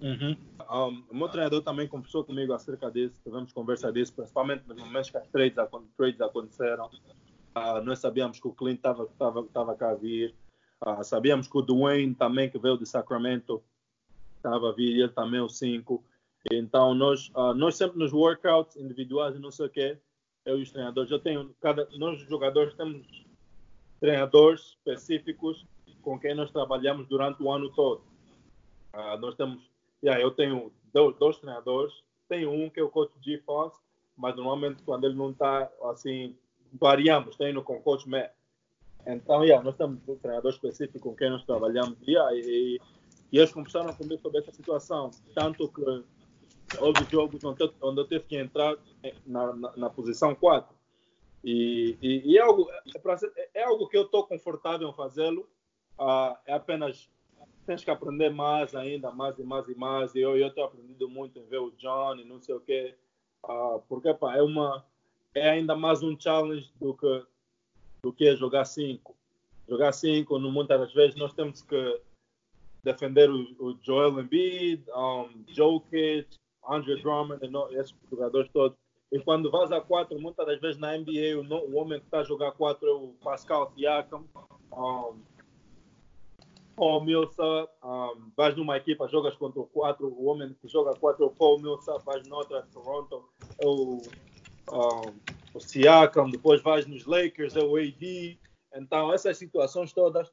Uhum. 0.00 0.36
Um, 0.68 1.04
o 1.10 1.16
meu 1.16 1.28
treinador 1.28 1.62
também 1.62 1.86
conversou 1.86 2.24
comigo 2.24 2.52
acerca 2.52 2.90
disso, 2.90 3.14
tivemos 3.22 3.52
conversa 3.52 3.92
disso, 3.92 4.12
principalmente 4.12 4.64
nos 4.66 4.76
momentos 4.76 5.10
que 5.10 5.16
as 5.16 5.28
trades, 5.28 5.56
trades 5.96 6.20
aconteceram. 6.20 6.86
Uh, 6.86 7.80
nós 7.84 8.00
sabíamos 8.00 8.40
que 8.40 8.48
o 8.48 8.52
Clint 8.52 8.78
estava 8.78 9.76
cá 9.76 9.90
a 9.90 9.94
vir, 9.94 10.34
uh, 10.84 11.04
sabíamos 11.04 11.46
que 11.46 11.56
o 11.56 11.62
Dwayne 11.62 12.14
também, 12.14 12.50
que 12.50 12.58
veio 12.58 12.76
de 12.76 12.84
Sacramento, 12.84 13.62
estava 14.36 14.70
a 14.70 14.72
vir, 14.72 14.98
ele 14.98 15.08
também 15.08 15.40
o 15.40 15.48
5. 15.48 16.02
Então, 16.50 16.94
nós, 16.94 17.28
uh, 17.34 17.54
nós 17.54 17.76
sempre 17.76 17.98
nos 17.98 18.12
workouts 18.12 18.76
individuais 18.76 19.34
e 19.34 19.38
não 19.38 19.50
sei 19.50 19.66
o 19.66 19.70
quê, 19.70 19.98
eu 20.44 20.58
e 20.58 20.62
os 20.62 20.70
treinadores, 20.70 21.10
eu 21.10 21.18
tenho, 21.18 21.54
cada, 21.60 21.88
nós 21.98 22.20
jogadores 22.20 22.74
temos 22.74 23.06
treinadores 24.00 24.76
específicos 24.78 25.66
com 26.02 26.18
quem 26.18 26.34
nós 26.34 26.50
trabalhamos 26.52 27.08
durante 27.08 27.42
o 27.42 27.50
ano 27.50 27.70
todo. 27.70 28.02
Uh, 28.94 29.18
nós 29.18 29.34
temos, 29.34 29.68
yeah, 30.02 30.22
eu 30.22 30.30
tenho 30.30 30.72
dois, 30.92 31.16
dois, 31.16 31.38
treinadores, 31.38 31.92
tenho 32.28 32.50
um 32.50 32.70
que 32.70 32.78
é 32.78 32.82
o 32.82 32.88
coach 32.88 33.12
G. 33.20 33.38
Foss, 33.38 33.74
mas 34.16 34.36
normalmente 34.36 34.82
quando 34.84 35.04
ele 35.04 35.14
não 35.14 35.30
está 35.30 35.70
assim, 35.90 36.36
variamos, 36.72 37.36
treino 37.36 37.62
com 37.62 37.76
o 37.76 37.82
coach 37.82 38.08
Matt. 38.08 38.30
Então, 39.04 39.44
yeah, 39.44 39.62
nós 39.64 39.76
temos 39.76 40.00
um 40.08 40.16
treinador 40.16 40.52
específico 40.52 41.00
com 41.00 41.16
quem 41.16 41.30
nós 41.30 41.44
trabalhamos 41.44 41.98
yeah, 42.06 42.32
e, 42.34 42.80
e 43.32 43.38
eles 43.38 43.52
conversaram 43.52 43.92
comigo 43.94 44.20
sobre 44.22 44.38
essa 44.38 44.52
situação. 44.52 45.10
Tanto 45.34 45.68
que 45.68 46.04
houve 46.80 47.04
jogos 47.10 47.42
onde 47.44 47.62
eu, 48.00 48.06
tive 48.06 48.24
que 48.24 48.36
entrar 48.36 48.76
na, 49.26 49.52
na, 49.54 49.76
na 49.76 49.90
posição 49.90 50.34
4. 50.34 50.74
E, 51.44 51.96
e, 52.02 52.32
e 52.32 52.38
é, 52.38 52.40
algo, 52.40 52.68
é, 52.70 53.48
é, 53.54 53.64
algo 53.64 53.88
que 53.88 53.96
eu 53.96 54.02
estou 54.02 54.26
confortável 54.26 54.88
em 54.88 54.94
fazê-lo. 54.94 55.48
Uh, 55.98 56.36
é 56.44 56.52
apenas 56.52 57.08
tens 57.64 57.82
que 57.82 57.90
aprender 57.90 58.30
mais 58.30 58.74
ainda, 58.74 59.10
mais 59.10 59.38
e 59.38 59.44
mais 59.44 59.68
e 59.68 59.74
mais. 59.74 60.14
E 60.14 60.20
eu 60.20 60.36
estou 60.46 60.64
aprendendo 60.64 61.08
muito 61.08 61.38
em 61.38 61.46
ver 61.46 61.58
o 61.58 61.70
John 61.72 62.16
e 62.16 62.24
não 62.24 62.40
sei 62.40 62.54
o 62.54 62.60
quê. 62.60 62.94
Uh, 63.44 63.80
porque 63.88 64.12
pá, 64.14 64.36
é, 64.36 64.42
uma, 64.42 64.84
é 65.34 65.50
ainda 65.50 65.76
mais 65.76 66.02
um 66.02 66.18
challenge 66.18 66.70
do 66.80 66.94
que, 66.94 67.24
do 68.02 68.12
que 68.12 68.28
é 68.28 68.36
jogar 68.36 68.64
5. 68.64 69.14
Jogar 69.68 69.92
5, 69.92 70.38
muitas 70.40 70.80
das 70.80 70.92
vezes 70.92 71.16
nós 71.16 71.32
temos 71.32 71.62
que 71.62 72.00
defender 72.82 73.30
o, 73.30 73.42
o 73.58 73.78
Joel 73.82 74.20
Embiid, 74.20 74.84
um, 74.90 75.44
Jokic, 75.48 76.36
Andre 76.68 77.00
Drummond, 77.00 77.40
esses 77.72 77.94
jogadores 78.10 78.50
todos. 78.52 78.76
E 79.12 79.20
quando 79.20 79.50
vas 79.50 79.70
a 79.70 79.80
4, 79.80 80.20
muitas 80.20 80.46
das 80.46 80.60
vezes 80.60 80.78
na 80.78 80.96
NBA, 80.96 81.38
o, 81.38 81.70
o 81.70 81.76
homem 81.76 82.00
que 82.00 82.06
está 82.06 82.20
a 82.20 82.24
jogar 82.24 82.52
4 82.52 82.88
é 82.88 82.92
o 82.92 83.14
Pascal 83.22 83.72
Siakam. 83.74 84.24
Um, 84.72 85.20
Paul 86.74 87.04
Millsap, 87.04 87.70
um, 87.82 88.30
vais 88.36 88.54
numa 88.56 88.76
equipa, 88.76 89.08
jogas 89.08 89.34
contra 89.36 89.60
o 89.60 89.66
4, 89.66 90.06
o 90.06 90.26
homem 90.26 90.54
que 90.60 90.68
joga 90.68 90.94
4 90.94 91.24
é 91.24 91.26
o 91.26 91.30
Paul 91.30 91.60
Millsap, 91.60 92.04
vais 92.04 92.28
noutra, 92.28 92.66
Toronto, 92.72 93.30
é 93.58 93.66
o, 93.66 94.02
um, 94.72 95.00
o 95.54 95.60
Siakam, 95.60 96.28
depois 96.28 96.60
vais 96.62 96.86
nos 96.86 97.06
Lakers, 97.06 97.56
é 97.56 97.62
o 97.62 97.76
AD. 97.76 98.38
Então, 98.74 99.14
essas 99.14 99.38
situações 99.38 99.92
todas 99.92 100.30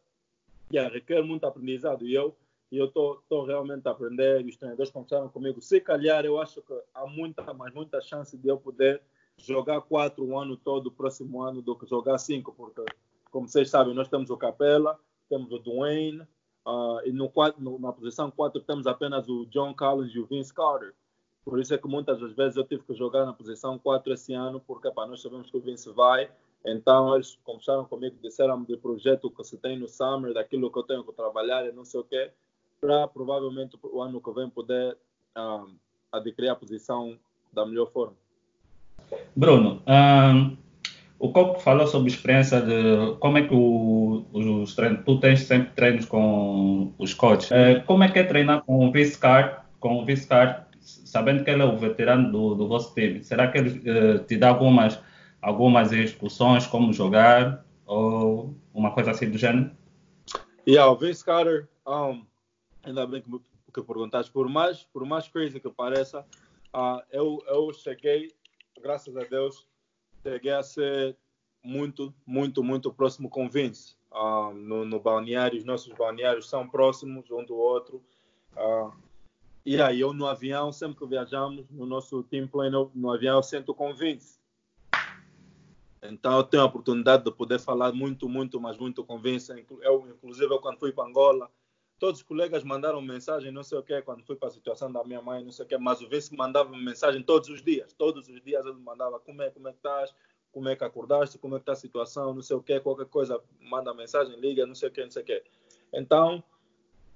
yeah, 0.74 0.92
requer 0.92 1.22
muito 1.22 1.46
aprendizado. 1.46 2.06
E 2.06 2.14
eu 2.14 2.36
e 2.74 2.78
eu 2.80 2.86
estou 2.86 3.46
realmente 3.46 3.88
a 3.88 3.92
aprender. 3.92 4.42
E 4.42 4.50
os 4.50 4.58
treinadores 4.58 4.92
conversaram 4.92 5.30
comigo. 5.30 5.62
Se 5.62 5.80
calhar, 5.80 6.26
eu 6.26 6.42
acho 6.42 6.60
que 6.64 6.74
há 6.92 7.06
muita, 7.06 7.54
mas 7.54 7.72
muita 7.72 8.02
chance 8.02 8.36
de 8.36 8.48
eu 8.48 8.58
poder 8.58 9.00
jogar 9.38 9.80
quatro 9.82 10.26
o 10.26 10.40
ano 10.40 10.58
todo, 10.58 10.88
o 10.88 10.92
próximo 10.92 11.44
ano, 11.44 11.62
do 11.62 11.76
que 11.76 11.86
jogar 11.86 12.18
cinco, 12.18 12.52
porque, 12.52 12.84
como 13.30 13.48
vocês 13.48 13.70
sabem, 13.70 13.94
nós 13.94 14.08
temos 14.08 14.32
o 14.32 14.38
Capela, 14.38 15.00
temos 15.30 15.52
o 15.52 15.60
Dwayne, 15.60 16.22
uh, 16.66 17.00
e 17.06 17.12
no, 17.12 17.32
no, 17.60 17.78
na 17.78 17.94
posição 17.94 18.32
4 18.32 18.60
temos 18.62 18.88
apenas 18.88 19.30
o 19.30 19.46
John 19.46 19.76
Collins 19.76 20.16
e 20.16 20.20
o 20.20 20.26
Vince 20.26 20.52
Carter. 20.52 20.96
Por 21.46 21.60
isso 21.60 21.76
é 21.76 21.78
que 21.78 21.88
muitas 21.88 22.20
das 22.20 22.34
vezes 22.34 22.58
eu 22.58 22.64
tive 22.64 22.82
que 22.82 22.96
jogar 22.96 23.24
na 23.24 23.34
posição 23.34 23.78
4 23.78 24.14
esse 24.14 24.34
ano, 24.34 24.60
porque 24.60 24.90
pá, 24.90 25.06
nós 25.06 25.22
sabemos 25.22 25.52
que 25.52 25.58
o 25.58 25.62
Vince 25.62 25.92
vai. 25.92 26.28
Então 26.66 27.14
eles 27.14 27.38
conversaram 27.44 27.86
comigo, 27.86 28.18
disseram 28.20 28.64
do 28.64 28.78
projeto 28.80 29.30
que 29.30 29.44
se 29.44 29.58
tem 29.58 29.78
no 29.78 29.88
Summer, 29.88 30.34
daquilo 30.34 30.72
que 30.72 30.80
eu 30.80 30.84
tenho 30.84 31.04
que 31.04 31.14
trabalhar 31.14 31.68
e 31.68 31.72
não 31.72 31.86
sei 31.86 32.00
o 32.00 32.04
quê, 32.04 32.32
para 32.84 33.08
provavelmente 33.08 33.78
o 33.82 34.02
ano 34.02 34.20
que 34.20 34.32
vem 34.34 34.50
poder 34.50 34.98
uh, 35.38 35.74
adquirir 36.12 36.50
a 36.50 36.56
posição 36.56 37.18
da 37.54 37.66
melhor 37.66 37.90
forma. 37.90 38.16
Bruno, 39.34 39.82
um, 39.88 40.58
o 41.18 41.32
Coco 41.32 41.62
falou 41.62 41.88
sobre 41.88 42.12
a 42.12 42.14
experiência 42.14 42.60
de 42.60 43.16
como 43.20 43.38
é 43.38 43.48
que 43.48 43.54
o, 43.54 44.26
os 44.34 44.76
treinos, 44.76 45.06
tu 45.06 45.18
tens 45.18 45.42
sempre 45.42 45.72
treinos 45.74 46.06
com 46.06 46.94
os 46.98 47.14
coaches. 47.14 47.52
Uh, 47.52 47.86
como 47.86 48.04
é 48.04 48.12
que 48.12 48.20
é 48.20 48.24
treinar 48.24 48.64
com 48.64 48.86
o 48.86 48.92
vice-card, 48.92 49.62
com 49.80 50.02
o 50.02 50.06
vice-card, 50.06 50.66
sabendo 50.82 51.46
que 51.46 51.50
ele 51.50 51.62
é 51.62 51.66
o 51.66 51.78
veterano 51.78 52.30
do, 52.34 52.56
do 52.56 52.68
vosso 52.68 52.94
time? 52.94 53.24
Será 53.24 53.48
que 53.48 53.60
ele 53.60 53.90
uh, 53.90 54.20
te 54.20 54.36
dá 54.36 54.50
algumas, 54.50 55.00
algumas 55.42 55.94
instruções 55.94 56.68
como 56.68 56.92
jogar 56.92 57.64
ou 57.86 58.54
uma 58.74 58.92
coisa 58.92 59.12
assim 59.12 59.30
do 59.30 59.38
gênero? 59.38 59.72
Yeah, 60.68 60.92
o 60.92 60.98
Carter, 61.26 61.68
um, 61.88 62.24
ainda 62.84 63.08
bem 63.08 63.22
que, 63.22 63.30
que 63.74 63.82
perguntaste, 63.82 64.32
por 64.32 64.48
mais, 64.48 64.84
por 64.84 65.06
mais 65.06 65.28
crazy 65.28 65.60
que 65.60 65.70
pareça, 65.70 66.26
uh, 66.74 67.02
eu, 67.12 67.42
eu 67.48 67.74
cheguei, 67.74 68.32
graças 68.82 69.16
a 69.16 69.24
Deus, 69.24 69.68
cheguei 70.22 70.52
a 70.52 70.62
ser 70.64 71.18
muito, 71.64 72.14
muito, 72.26 72.64
muito 72.64 72.94
próximo 72.94 73.30
com 73.30 73.50
Vince. 73.50 73.96
Uh, 74.12 74.54
no, 74.54 74.86
no 74.86 75.00
balneário, 75.00 75.58
os 75.58 75.66
nossos 75.66 75.92
balneários 75.94 76.48
são 76.48 76.68
próximos 76.68 77.32
um 77.32 77.44
do 77.44 77.56
outro. 77.56 78.04
Uh, 78.56 78.94
e 79.66 79.82
aí, 79.82 80.02
eu 80.02 80.14
no 80.14 80.28
avião, 80.28 80.72
sempre 80.72 81.00
que 81.00 81.06
viajamos, 81.06 81.66
no 81.72 81.86
nosso 81.86 82.22
team 82.24 82.48
plane, 82.48 82.76
no 82.94 83.12
avião, 83.12 83.38
eu 83.38 83.44
sento 83.44 83.74
com 83.74 83.94
Vince. 83.94 84.38
Então, 86.02 86.36
eu 86.36 86.44
tenho 86.44 86.64
a 86.64 86.66
oportunidade 86.66 87.24
de 87.24 87.32
poder 87.32 87.60
falar 87.60 87.94
muito, 87.94 88.28
muito, 88.28 88.60
mas 88.60 88.78
muito 88.78 89.06
com 89.06 89.18
Vince. 89.18 89.66
Eu, 89.82 90.06
inclusive, 90.10 90.54
eu, 90.54 90.60
quando 90.60 90.78
fui 90.78 90.92
para 90.92 91.08
Angola, 91.08 91.50
todos 92.04 92.20
os 92.20 92.28
colegas 92.28 92.66
mandaram 92.66 93.02
mensagem, 93.02 93.50
não 93.50 93.64
sei 93.64 93.78
o 93.78 93.82
que, 93.82 94.02
quando 94.02 94.26
fui 94.26 94.36
para 94.36 94.50
a 94.50 94.52
situação 94.52 94.92
da 94.92 95.06
minha 95.06 95.22
mãe, 95.22 95.42
não 95.42 95.54
sei 95.54 95.64
o 95.64 95.68
que, 95.70 95.78
mas 95.78 96.02
o 96.02 96.10
Vince 96.10 96.36
mandava 96.36 96.70
mensagem 96.76 97.24
todos 97.24 97.48
os 97.48 97.64
dias, 97.64 97.94
todos 97.94 98.28
os 98.28 98.42
dias 98.44 98.66
ele 98.66 98.76
mandava 98.76 99.22
como 99.22 99.42
é, 99.42 99.50
como 99.50 99.70
é 99.70 99.72
que 99.72 99.78
estás, 99.78 100.14
como 100.52 100.68
é 100.68 100.76
que 100.76 100.84
acordaste, 100.84 101.38
como 101.38 101.56
é 101.56 101.60
que 101.60 101.62
está 101.62 101.72
a 101.72 101.78
situação, 101.78 102.34
não 102.34 102.42
sei 102.42 102.58
o 102.58 102.62
que, 102.62 102.78
qualquer 102.82 103.06
coisa, 103.06 103.42
manda 103.58 103.94
mensagem, 103.94 104.38
liga, 104.38 104.66
não 104.66 104.76
sei 104.76 104.90
o 104.90 104.92
que, 104.92 105.02
não 105.02 105.12
sei 105.12 105.24
o 105.24 105.26
que. 105.26 105.44
Então, 105.94 106.44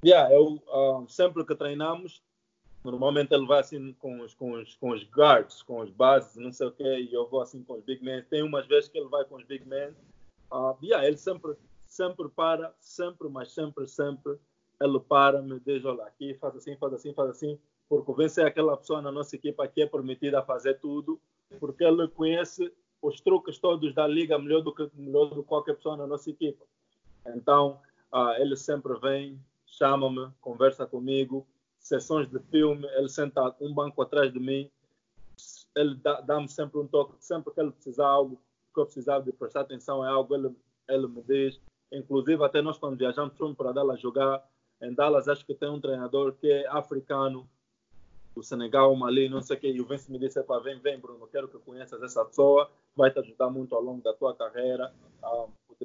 yeah, 0.05 0.33
eu, 0.33 0.53
uh, 0.53 1.05
sempre 1.09 1.43
que 1.43 1.53
treinamos, 1.53 2.23
normalmente 2.81 3.33
ele 3.33 3.45
vai 3.45 3.59
assim 3.59 3.91
com 3.91 4.21
os, 4.21 4.33
com 4.35 4.53
os, 4.53 4.77
com 4.77 4.91
os 4.91 5.03
guards, 5.03 5.61
com 5.63 5.81
os 5.81 5.89
bases, 5.89 6.37
não 6.37 6.53
sei 6.53 6.65
o 6.65 6.71
que, 6.71 6.97
e 6.97 7.13
eu 7.13 7.27
vou 7.27 7.41
assim 7.41 7.61
com 7.61 7.73
os 7.73 7.83
big 7.83 8.01
men. 8.01 8.23
Tem 8.29 8.41
umas 8.41 8.65
vezes 8.65 8.87
que 8.87 8.97
ele 8.97 9.09
vai 9.09 9.25
com 9.25 9.35
os 9.35 9.43
big 9.43 9.67
men, 9.67 9.89
uh, 10.49 10.77
yeah, 10.81 11.05
ele 11.05 11.17
sempre, 11.17 11.57
sempre 11.85 12.29
para, 12.29 12.73
sempre, 12.79 13.27
mas 13.27 13.51
sempre, 13.51 13.85
sempre 13.85 14.39
ele 14.79 14.99
para, 14.99 15.41
me 15.41 15.59
diz, 15.59 15.83
olha, 15.85 16.03
aqui 16.03 16.35
faz 16.35 16.55
assim, 16.55 16.75
faz 16.77 16.93
assim, 16.93 17.13
faz 17.13 17.29
assim, 17.31 17.59
porque 17.89 18.13
vence 18.13 18.41
é 18.41 18.45
aquela 18.45 18.77
pessoa 18.77 19.01
na 19.01 19.11
nossa 19.11 19.35
equipa 19.35 19.67
que 19.67 19.81
é 19.81 19.85
permitida 19.85 20.43
fazer 20.43 20.75
tudo, 20.79 21.19
porque 21.59 21.83
ele 21.83 22.07
conhece 22.07 22.71
os 23.01 23.21
truques 23.21 23.57
todos 23.57 23.93
da 23.93 24.07
liga 24.07 24.37
melhor 24.37 24.61
do 24.61 24.73
que 24.73 24.89
melhor 24.95 25.29
do 25.29 25.41
que 25.41 25.47
qualquer 25.47 25.75
pessoa 25.75 25.95
na 25.95 26.07
nossa 26.07 26.29
equipa. 26.29 26.65
Então, 27.27 27.79
uh, 28.11 28.33
ele 28.39 28.55
sempre 28.55 28.97
vem, 28.99 29.39
chama-me, 29.65 30.31
conversa 30.41 30.85
comigo, 30.85 31.47
sessões 31.79 32.29
de 32.29 32.39
filme, 32.39 32.85
ele 32.95 33.09
senta 33.09 33.55
um 33.61 33.73
banco 33.73 34.01
atrás 34.01 34.31
de 34.31 34.39
mim, 34.39 34.69
ele 35.75 35.95
dá-me 36.25 36.49
sempre 36.49 36.79
um 36.79 36.87
toque, 36.87 37.13
sempre 37.19 37.53
que 37.53 37.59
ele 37.59 37.71
precisar 37.71 38.07
algo, 38.07 38.41
que 38.73 38.79
eu 38.79 38.85
precisava 38.85 39.23
de 39.23 39.31
prestar 39.31 39.61
atenção 39.61 40.03
em 40.03 40.07
algo, 40.07 40.35
ele, 40.35 40.55
ele 40.89 41.07
me 41.07 41.21
diz. 41.21 41.59
Inclusive, 41.91 42.43
até 42.43 42.61
nós 42.61 42.77
quando 42.77 42.97
viajamos, 42.97 43.37
fomos 43.37 43.55
para 43.55 43.71
Dallas 43.71 44.01
jogar, 44.01 44.43
em 44.81 44.93
Dallas, 44.93 45.27
acho 45.27 45.45
que 45.45 45.55
tem 45.55 45.69
um 45.69 45.81
treinador 45.81 46.33
que 46.33 46.51
é 46.51 46.67
africano, 46.67 47.47
do 48.37 48.43
Senegal, 48.43 48.95
Mali, 48.95 49.27
não 49.27 49.41
sei 49.41 49.57
o 49.57 49.59
que. 49.59 49.67
E 49.67 49.81
o 49.81 49.85
Vince 49.85 50.11
me 50.11 50.19
disse: 50.19 50.39
vem, 50.63 50.79
vem, 50.79 50.99
Bruno, 50.99 51.27
quero 51.27 51.47
que 51.47 51.57
conheças 51.57 52.01
essa 52.03 52.23
pessoa, 52.23 52.69
vai 52.95 53.11
te 53.11 53.19
ajudar 53.19 53.49
muito 53.49 53.75
ao 53.75 53.81
longo 53.81 54.01
da 54.01 54.13
tua 54.13 54.35
carreira, 54.35 54.93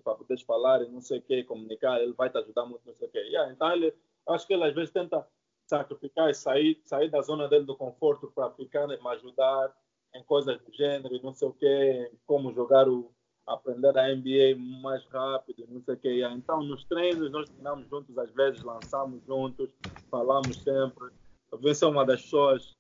para 0.05 0.15
poderes 0.15 0.43
falar 0.43 0.83
e 0.83 0.89
não 0.89 1.01
sei 1.01 1.19
o 1.19 1.23
que, 1.23 1.45
comunicar, 1.45 2.01
ele 2.01 2.13
vai 2.13 2.29
te 2.31 2.39
ajudar 2.39 2.65
muito, 2.65 2.83
não 2.87 2.95
sei 2.95 3.09
o 3.09 3.11
que. 3.11 3.19
Yeah, 3.19 3.53
então, 3.53 3.73
ele, 3.73 3.95
acho 4.29 4.47
que 4.47 4.53
ele 4.53 4.65
às 4.65 4.75
vezes 4.75 4.91
tenta 4.91 5.27
sacrificar 5.67 6.31
e 6.31 6.35
sair, 6.35 6.81
sair 6.85 7.11
da 7.11 7.23
zona 7.23 7.49
dele 7.49 7.65
do 7.65 7.77
conforto 7.77 8.31
para 8.35 8.51
ficar 8.51 8.87
me 8.87 8.99
ajudar 9.09 9.75
em 10.15 10.23
coisas 10.25 10.61
do 10.61 10.73
gênero, 10.73 11.21
não 11.23 11.33
sei 11.33 11.49
o 11.49 11.53
que, 11.53 12.11
como 12.27 12.53
jogar 12.53 12.89
o, 12.89 13.11
aprender 13.47 13.97
a 13.99 14.15
NBA 14.15 14.57
mais 14.83 15.05
rápido, 15.07 15.67
não 15.69 15.83
sei 15.83 15.95
o 15.95 15.99
que. 15.99 16.25
Então, 16.25 16.63
nos 16.63 16.85
treinos, 16.85 17.31
nós 17.31 17.49
treinamos 17.49 17.89
juntos, 17.89 18.17
às 18.19 18.31
vezes 18.31 18.63
lançamos 18.63 19.23
juntos, 19.27 19.69
falamos 20.11 20.57
sempre. 20.59 21.11
Talvez 21.51 21.83
é 21.83 21.87
uma 21.87 22.05
das 22.05 22.23
pessoas 22.23 22.73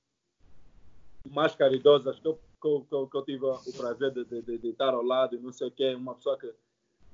mais 1.31 1.55
caridosas 1.55 2.19
que 2.19 2.27
eu, 2.27 2.35
que 2.35 3.09
que 3.11 3.17
eu 3.17 3.25
tive 3.25 3.45
o 3.45 3.73
prazer 3.77 4.13
de, 4.13 4.25
de, 4.25 4.59
de, 4.59 4.69
estar 4.69 4.95
ao 4.95 5.03
lado, 5.03 5.41
não 5.41 5.53
sei 5.53 5.69
o 5.69 5.71
que. 5.71 5.95
Uma 5.95 6.15
pessoa 6.15 6.39
que 6.39 6.53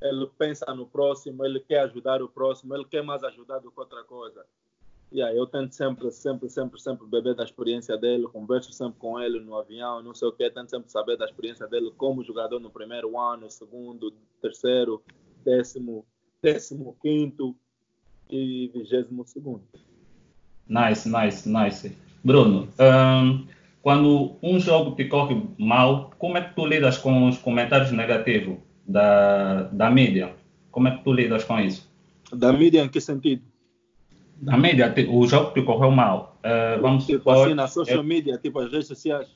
ele 0.01 0.27
pensa 0.39 0.67
no 0.75 0.87
próximo, 0.87 1.45
ele 1.45 1.61
quer 1.61 1.81
ajudar 1.81 2.23
o 2.23 2.29
próximo, 2.29 2.75
ele 2.75 2.85
quer 2.85 3.03
mais 3.03 3.25
ajudar 3.25 3.59
do 3.59 3.71
que 3.71 3.81
outra 3.81 4.05
coisa 4.05 4.45
yeah, 5.12 5.35
eu 5.35 5.47
tento 5.47 5.75
sempre, 5.75 6.11
sempre, 6.11 6.49
sempre, 6.49 6.81
sempre 6.81 7.07
beber 7.07 7.35
da 7.35 7.44
experiência 7.44 7.97
dele, 7.97 8.27
converso 8.27 8.73
sempre 8.73 8.99
com 8.99 9.21
ele 9.21 9.40
no 9.40 9.57
avião, 9.57 10.03
não 10.03 10.14
sei 10.14 10.29
o 10.29 10.33
que, 10.33 10.49
tento 10.51 10.71
sempre 10.71 10.90
saber 10.90 11.16
da 11.16 11.25
experiência 11.25 11.66
dele 11.66 11.92
como 11.97 12.25
jogador 12.25 12.61
no 12.61 12.71
primeiro 12.71 13.18
ano, 13.18 13.51
segundo, 13.51 14.12
terceiro, 14.40 15.03
décimo, 15.44 16.05
décimo 16.42 16.97
quinto 17.01 17.57
e 18.31 18.71
vigésimo 18.75 19.27
segundo. 19.27 19.62
Nice, 20.68 21.09
nice, 21.09 21.49
nice. 21.49 21.97
Bruno, 22.23 22.68
um, 22.79 23.47
quando 23.81 24.37
um 24.42 24.61
jogo 24.61 24.94
te 24.94 25.07
corre 25.07 25.42
mal, 25.57 26.11
como 26.18 26.37
é 26.37 26.42
que 26.42 26.55
tu 26.55 26.66
lidas 26.66 26.99
com 26.99 27.29
os 27.29 27.38
comentários 27.38 27.90
negativos 27.90 28.59
da, 28.87 29.62
da 29.64 29.90
mídia? 29.90 30.35
Como 30.71 30.88
é 30.88 30.97
que 30.97 31.03
tu 31.03 31.12
lidas 31.12 31.44
com 31.44 31.59
isso? 31.59 31.88
Da 32.31 32.53
mídia 32.53 32.83
em 32.83 32.88
que 32.88 33.01
sentido? 33.01 33.42
Na 34.40 34.57
mídia, 34.57 34.94
o 35.11 35.27
jogo 35.27 35.53
que 35.53 35.62
correu 35.62 35.90
mal. 35.90 36.37
Uh, 36.38 36.81
vamos 36.81 37.07
tipo 37.07 37.18
supor, 37.18 37.46
assim, 37.46 37.55
na 37.55 37.66
social 37.66 38.03
media, 38.03 38.38
tipo 38.38 38.59
as 38.61 38.70
redes 38.70 38.87
sociais. 38.87 39.29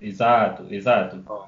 Exato, 0.00 0.66
exato. 0.70 1.22
Oh. 1.28 1.44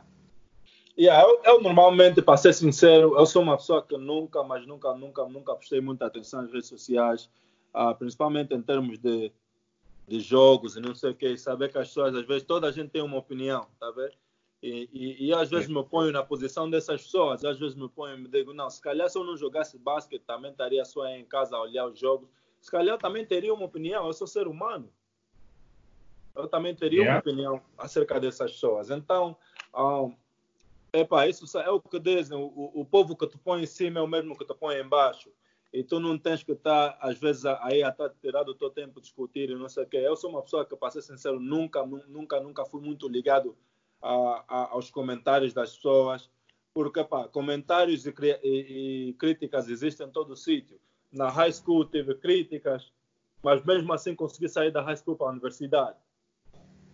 Yeah, 0.99 1.23
eu, 1.23 1.41
eu, 1.45 1.63
normalmente, 1.63 2.21
para 2.21 2.37
ser 2.37 2.53
sincero, 2.53 3.17
eu 3.17 3.27
sou 3.27 3.43
uma 3.43 3.57
pessoa 3.57 3.83
que 3.83 3.97
nunca, 3.97 4.43
mas 4.43 4.67
nunca, 4.67 4.93
nunca, 4.95 5.25
nunca 5.27 5.55
prestei 5.55 5.81
muita 5.81 6.07
atenção 6.07 6.41
às 6.41 6.51
redes 6.51 6.69
sociais, 6.69 7.31
uh, 7.75 7.95
principalmente 7.95 8.55
em 8.55 8.61
termos 8.61 8.99
de, 8.99 9.31
de 10.09 10.19
jogos 10.19 10.77
e 10.77 10.81
não 10.81 10.95
sei 10.95 11.11
o 11.11 11.15
que. 11.15 11.37
Saber 11.37 11.71
que 11.71 11.79
as 11.79 11.89
pessoas, 11.89 12.17
às 12.17 12.27
vezes, 12.27 12.43
toda 12.43 12.67
a 12.67 12.73
gente 12.73 12.91
tem 12.91 13.03
uma 13.03 13.19
opinião, 13.19 13.67
tá 13.79 13.91
vendo? 13.91 14.13
E, 14.61 14.89
e, 14.93 15.27
e, 15.27 15.33
às 15.33 15.49
vezes 15.49 15.69
me 15.69 15.85
ponho 15.85 16.11
na 16.11 16.25
posição 16.25 16.69
dessas 16.69 17.03
pessoas, 17.03 17.45
às 17.45 17.61
vezes 17.61 17.77
me 17.77 17.89
ponho 17.89 18.17
e 18.17 18.21
me 18.23 18.29
digo, 18.29 18.53
não, 18.53 18.69
se 18.69 18.83
calhar 18.83 19.09
se 19.09 19.17
eu 19.17 19.23
não 19.23 19.37
jogasse 19.37 19.79
basquete, 19.79 20.23
também 20.27 20.51
estaria 20.51 20.85
só 20.85 21.07
em 21.07 21.25
casa 21.25 21.55
a 21.55 21.63
olhar 21.63 21.87
os 21.87 21.97
jogos. 21.97 22.29
Se 22.61 22.71
calhar 22.71 22.99
também 22.99 23.25
teria 23.25 23.55
uma 23.55 23.65
opinião, 23.65 24.07
eu 24.07 24.13
sou 24.13 24.27
ser 24.27 24.47
humano. 24.47 24.93
Eu 26.35 26.47
também 26.49 26.75
teria 26.75 27.01
yeah. 27.01 27.15
uma 27.15 27.21
opinião 27.21 27.63
acerca 27.77 28.21
dessas 28.21 28.53
pessoas. 28.53 28.91
Então, 28.91 29.37
um, 29.75 30.15
epa, 30.93 31.27
isso 31.27 31.59
é 31.59 31.71
o 31.71 31.81
que 31.81 31.99
dizem, 31.99 32.39
o, 32.39 32.71
o 32.75 32.85
povo 32.85 33.17
que 33.17 33.27
te 33.27 33.37
põe 33.39 33.63
em 33.63 33.67
cima 33.67 34.01
é 34.01 34.03
o 34.03 34.07
mesmo 34.07 34.37
que 34.37 34.45
te 34.45 34.55
põe 34.55 34.81
embaixo. 34.81 35.31
E 35.73 35.83
tu 35.85 36.01
não 36.01 36.17
tens 36.17 36.43
que 36.43 36.53
estar, 36.53 36.97
às 37.01 37.19
vezes, 37.19 37.45
aí 37.45 37.83
a 37.83 37.95
tirar 38.21 38.43
do 38.43 38.55
teu 38.55 38.71
tempo 38.71 39.01
discutir 39.01 39.51
e 39.51 39.55
não 39.55 39.69
sei 39.69 39.85
o 39.85 39.87
quê. 39.87 39.99
Eu 39.99 40.17
sou 40.17 40.31
uma 40.31 40.43
pessoa 40.43 40.65
que, 40.65 40.75
para 40.75 40.91
ser 40.91 41.03
sincero, 41.03 41.39
nunca, 41.39 41.85
nunca, 41.85 42.41
nunca 42.41 42.65
fui 42.65 42.81
muito 42.81 43.07
ligado 43.07 43.57
a, 44.01 44.45
a, 44.49 44.71
aos 44.71 44.91
comentários 44.91 45.53
das 45.53 45.77
pessoas, 45.77 46.31
porque 46.73 47.05
pá, 47.05 47.29
comentários 47.29 48.07
e, 48.07 48.15
e, 48.43 49.09
e, 49.09 49.13
críticas 49.15 49.69
existem 49.69 50.07
em 50.07 50.11
todo 50.11 50.37
sítio. 50.37 50.81
Na 51.13 51.31
high 51.31 51.53
school 51.53 51.85
tive 51.87 52.15
críticas, 52.15 52.93
mas 53.43 53.65
mesmo 53.65 53.93
assim 53.93 54.15
consegui 54.15 54.49
sair 54.49 54.71
da 54.71 54.83
high 54.83 54.97
school 54.97 55.17
para 55.17 55.29
a 55.29 55.31
universidade. 55.31 55.97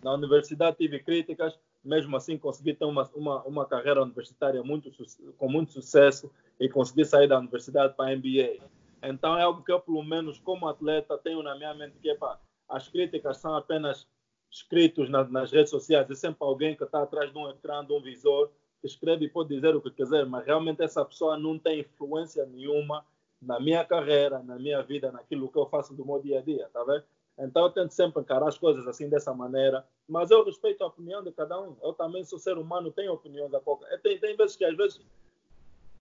Na 0.03 0.13
universidade 0.13 0.77
tive 0.77 0.99
críticas, 0.99 1.57
mesmo 1.83 2.15
assim 2.15 2.37
consegui 2.37 2.73
ter 2.73 2.85
uma, 2.85 3.09
uma, 3.13 3.43
uma 3.43 3.65
carreira 3.65 4.01
universitária 4.01 4.63
muito, 4.63 4.91
com 5.37 5.49
muito 5.49 5.71
sucesso 5.71 6.31
e 6.59 6.69
consegui 6.69 7.05
sair 7.05 7.27
da 7.27 7.37
universidade 7.37 7.93
para 7.95 8.11
a 8.11 8.15
MBA. 8.15 8.63
Então 9.03 9.37
é 9.37 9.43
algo 9.43 9.63
que 9.63 9.71
eu, 9.71 9.79
pelo 9.79 10.03
menos 10.03 10.39
como 10.39 10.67
atleta, 10.67 11.17
tenho 11.17 11.43
na 11.43 11.55
minha 11.55 11.73
mente 11.73 11.97
que 11.99 12.13
pá, 12.15 12.39
as 12.67 12.87
críticas 12.87 13.37
são 13.37 13.55
apenas 13.55 14.07
escritos 14.49 15.09
na, 15.09 15.23
nas 15.25 15.51
redes 15.51 15.69
sociais, 15.69 16.09
é 16.09 16.15
sempre 16.15 16.37
alguém 16.41 16.75
que 16.75 16.83
está 16.83 17.03
atrás 17.03 17.31
de 17.31 17.37
um 17.37 17.49
ecrã, 17.49 17.85
de 17.85 17.93
um 17.93 18.01
visor, 18.01 18.49
escreve 18.83 19.25
e 19.25 19.29
pode 19.29 19.53
dizer 19.53 19.75
o 19.75 19.81
que 19.81 19.91
quiser, 19.91 20.25
mas 20.25 20.45
realmente 20.45 20.81
essa 20.81 21.03
pessoa 21.03 21.37
não 21.37 21.59
tem 21.59 21.81
influência 21.81 22.45
nenhuma 22.45 23.05
na 23.41 23.59
minha 23.59 23.83
carreira, 23.85 24.39
na 24.39 24.57
minha 24.57 24.81
vida, 24.81 25.11
naquilo 25.11 25.49
que 25.49 25.57
eu 25.57 25.65
faço 25.67 25.93
do 25.93 26.05
meu 26.05 26.19
dia 26.21 26.39
a 26.39 26.41
dia, 26.41 26.69
tá 26.73 26.83
vendo? 26.83 27.03
Então 27.37 27.63
eu 27.63 27.71
tento 27.71 27.91
sempre 27.91 28.21
encarar 28.21 28.47
as 28.47 28.57
coisas 28.57 28.87
assim 28.87 29.09
dessa 29.09 29.33
maneira, 29.33 29.85
mas 30.07 30.31
eu 30.31 30.43
respeito 30.43 30.83
a 30.83 30.87
opinião 30.87 31.21
de 31.21 31.31
cada 31.31 31.59
um. 31.59 31.75
Eu 31.83 31.93
também 31.93 32.23
sou 32.23 32.39
ser 32.39 32.57
humano, 32.57 32.91
tenho 32.91 33.11
opiniões 33.11 33.53
a 33.53 33.59
qualquer. 33.59 33.93
É, 33.93 33.97
tem, 33.97 34.17
tem 34.17 34.37
vezes 34.37 34.55
que 34.55 34.63
às 34.63 34.75
vezes 34.75 35.01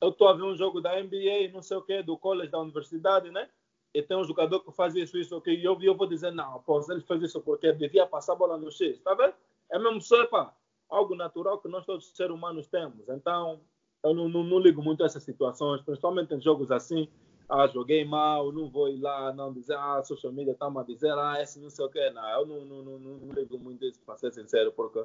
eu 0.00 0.10
estou 0.10 0.28
a 0.28 0.32
ver 0.32 0.44
um 0.44 0.56
jogo 0.56 0.80
da 0.80 1.00
NBA, 1.02 1.50
não 1.52 1.62
sei 1.62 1.76
o 1.76 1.82
que, 1.82 2.02
do 2.02 2.16
college, 2.16 2.50
da 2.50 2.60
universidade, 2.60 3.30
né? 3.30 3.48
e 3.94 4.02
tem 4.02 4.16
um 4.16 4.24
jogador 4.24 4.58
que 4.60 4.72
faz 4.72 4.96
isso, 4.96 5.16
isso, 5.16 5.36
ok, 5.36 5.54
e 5.54 5.64
eu, 5.64 5.80
eu 5.80 5.94
vou 5.94 6.06
dizer, 6.06 6.32
não, 6.32 6.60
pô, 6.62 6.84
ele 6.90 7.00
fez 7.00 7.22
isso 7.22 7.40
porque 7.40 7.72
devia 7.72 8.04
passar 8.04 8.32
a 8.32 8.36
bola 8.36 8.58
no 8.58 8.70
X, 8.70 9.00
tá 9.00 9.14
vendo? 9.14 9.34
É 9.70 9.78
mesmo 9.78 10.00
só, 10.00 10.26
pá, 10.26 10.52
algo 10.90 11.14
natural 11.14 11.58
que 11.58 11.68
nós 11.68 11.86
todos 11.86 12.10
seres 12.10 12.34
humanos 12.34 12.66
temos. 12.66 13.08
Então, 13.08 13.60
eu 14.04 14.12
não, 14.12 14.28
não, 14.28 14.44
não, 14.44 14.58
ligo 14.58 14.82
muito 14.82 15.02
a 15.02 15.06
essas 15.06 15.22
situações, 15.22 15.80
principalmente 15.80 16.34
em 16.34 16.40
jogos 16.40 16.70
assim, 16.70 17.08
ah, 17.48 17.66
joguei 17.66 18.04
mal, 18.04 18.52
não 18.52 18.68
vou 18.68 18.88
ir 18.88 19.00
lá, 19.00 19.32
não 19.32 19.52
dizer, 19.52 19.76
ah, 19.76 20.02
social 20.04 20.32
media 20.32 20.52
está 20.52 20.66
a 20.66 20.82
dizer, 20.82 21.12
ah, 21.12 21.40
esse 21.40 21.58
não 21.58 21.70
sei 21.70 21.84
o 21.86 21.88
que, 21.88 22.10
não, 22.10 22.28
eu 22.28 22.46
não, 22.46 22.64
não, 22.64 22.82
não, 22.82 22.98
não 22.98 23.34
ligo 23.34 23.58
muito 23.58 23.82
isso, 23.84 23.98
para 24.04 24.18
ser 24.18 24.32
sincero, 24.32 24.72
porque 24.72 25.02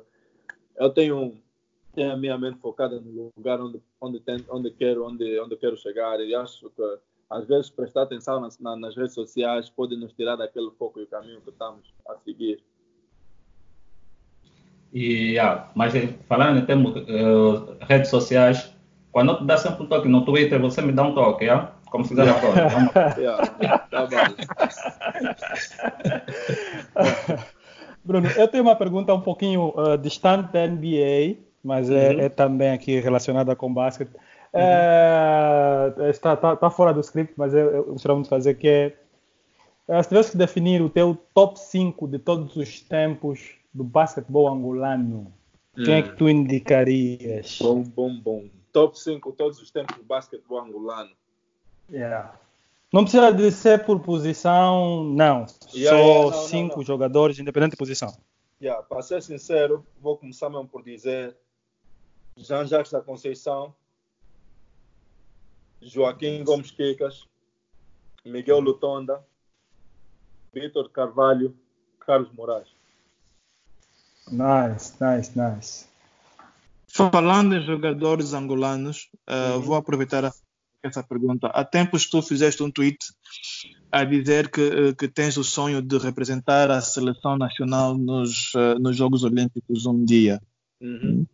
eu 0.75 0.89
tenho, 0.89 1.41
tenho 1.93 2.11
a 2.11 2.17
minha 2.17 2.37
mente 2.37 2.59
focada 2.59 2.99
no 2.99 3.31
lugar 3.37 3.61
onde, 3.61 3.81
onde, 4.01 4.19
tem, 4.19 4.45
onde, 4.49 4.69
quero, 4.71 5.05
onde, 5.05 5.39
onde 5.39 5.55
quero 5.55 5.77
chegar, 5.77 6.19
e 6.19 6.35
acho 6.35 6.69
que 6.69 6.99
às 7.29 7.47
vezes 7.47 7.69
prestar 7.69 8.03
atenção 8.03 8.41
nas, 8.41 8.59
nas 8.59 8.97
redes 8.97 9.13
sociais 9.13 9.69
pode 9.69 9.95
nos 9.95 10.11
tirar 10.11 10.35
daquele 10.35 10.71
foco 10.71 10.99
e 10.99 11.05
caminho 11.05 11.39
que 11.41 11.51
estamos 11.51 11.93
a 12.05 12.17
seguir. 12.17 12.61
E, 14.91 15.33
yeah, 15.33 15.71
mas 15.75 15.93
falando 16.27 16.59
em 16.59 16.65
termos 16.65 16.95
uh, 16.95 17.77
redes 17.81 18.09
sociais, 18.09 18.73
quando 19.11 19.37
tu 19.37 19.45
dá 19.45 19.57
sempre 19.57 19.83
um 19.83 19.87
toque 19.87 20.07
no 20.07 20.23
Twitter, 20.23 20.59
você 20.59 20.81
me 20.81 20.91
dá 20.91 21.03
um 21.03 21.13
toque, 21.13 21.45
yeah? 21.45 21.71
como 21.89 22.05
fizeram 22.05 22.35
agora. 22.35 22.67
yeah, 23.17 23.47
tá 23.89 24.07
Bruno, 28.03 28.27
eu 28.37 28.47
tenho 28.47 28.63
uma 28.63 28.75
pergunta 28.75 29.13
um 29.13 29.21
pouquinho 29.21 29.73
uh, 29.75 29.97
distante 29.97 30.53
da 30.53 30.65
NBA, 30.65 31.37
mas 31.63 31.89
é, 31.89 32.11
uhum. 32.11 32.19
é, 32.19 32.25
é, 32.25 32.29
também 32.29 32.71
aqui 32.71 32.99
relacionada 32.99 33.55
com 33.55 33.73
basquete. 33.73 34.11
É, 34.53 35.93
está, 36.09 36.33
está, 36.33 36.53
está, 36.53 36.69
fora 36.71 36.93
do 36.93 37.01
script, 37.01 37.33
mas 37.37 37.53
eu, 37.53 37.69
eu 37.69 37.83
gostaria 37.85 38.21
de 38.21 38.29
fazer 38.29 38.55
que 38.55 38.67
é, 38.67 38.95
é 39.87 40.01
se 40.01 40.09
tivesse 40.09 40.31
que 40.31 40.37
definir 40.37 40.81
o 40.81 40.89
teu 40.89 41.15
top 41.35 41.59
5 41.59 42.07
de 42.07 42.17
todos 42.17 42.55
os 42.55 42.81
tempos 42.81 43.55
do 43.71 43.83
basquetebol 43.83 44.47
angolano, 44.47 45.31
hum. 45.77 45.83
quem 45.83 45.93
é 45.95 46.01
que 46.01 46.15
tu 46.15 46.27
indicarias? 46.27 47.59
Bom, 47.61 47.83
bom, 47.83 48.19
bom. 48.19 48.43
Top 48.71 48.97
5 48.99 49.31
todos 49.33 49.61
os 49.61 49.71
tempos 49.71 49.97
do 49.97 50.03
basquetebol 50.03 50.61
angolano. 50.61 51.11
Yeah. 51.91 52.39
Não 52.91 53.03
precisa 53.03 53.31
de 53.31 53.51
ser 53.51 53.85
por 53.85 53.99
posição, 53.99 55.03
não. 55.03 55.45
Yeah, 55.73 55.89
Só 55.89 55.95
yeah, 55.95 56.23
não, 56.23 56.31
cinco 56.33 56.69
não, 56.69 56.77
não. 56.77 56.83
jogadores, 56.83 57.39
independente 57.39 57.71
de 57.71 57.77
posição. 57.77 58.15
Yeah, 58.61 58.81
para 58.83 59.01
ser 59.01 59.21
sincero, 59.21 59.85
vou 60.01 60.17
começar 60.17 60.49
mesmo 60.49 60.67
por 60.67 60.83
dizer 60.83 61.35
Jean-Jacques 62.35 62.91
da 62.91 63.01
Conceição, 63.01 63.73
Joaquim 65.81 66.43
Gomes 66.43 66.71
Quecas, 66.71 67.27
Miguel 68.25 68.59
Lutonda, 68.59 69.25
Vitor 70.53 70.89
Carvalho, 70.89 71.55
Carlos 71.99 72.31
Moraes. 72.33 72.67
Nice, 74.31 74.93
nice, 74.99 75.31
nice. 75.37 75.88
Falando 77.07 77.55
em 77.55 77.65
jogadores 77.65 78.33
angolanos, 78.33 79.07
uh, 79.29 79.55
uhum. 79.55 79.61
vou 79.61 79.75
aproveitar 79.75 80.29
essa 80.83 81.01
pergunta. 81.01 81.47
Há 81.47 81.63
tempos 81.63 82.09
tu 82.09 82.21
fizeste 82.21 82.61
um 82.61 82.69
tweet 82.69 82.97
a 83.91 84.03
dizer 84.03 84.51
que, 84.51 84.61
eh, 84.61 84.93
que 84.93 85.07
tens 85.07 85.35
o 85.37 85.43
sonho 85.43 85.81
de 85.81 85.97
representar 85.97 86.69
a 86.69 86.79
seleção 86.79 87.37
nacional 87.37 87.97
nos, 87.97 88.53
uh, 88.53 88.77
nos 88.79 88.95
Jogos 88.95 89.23
Olímpicos 89.23 89.85
um 89.85 90.03
dia. 90.03 90.41
Uhum. 90.81 91.25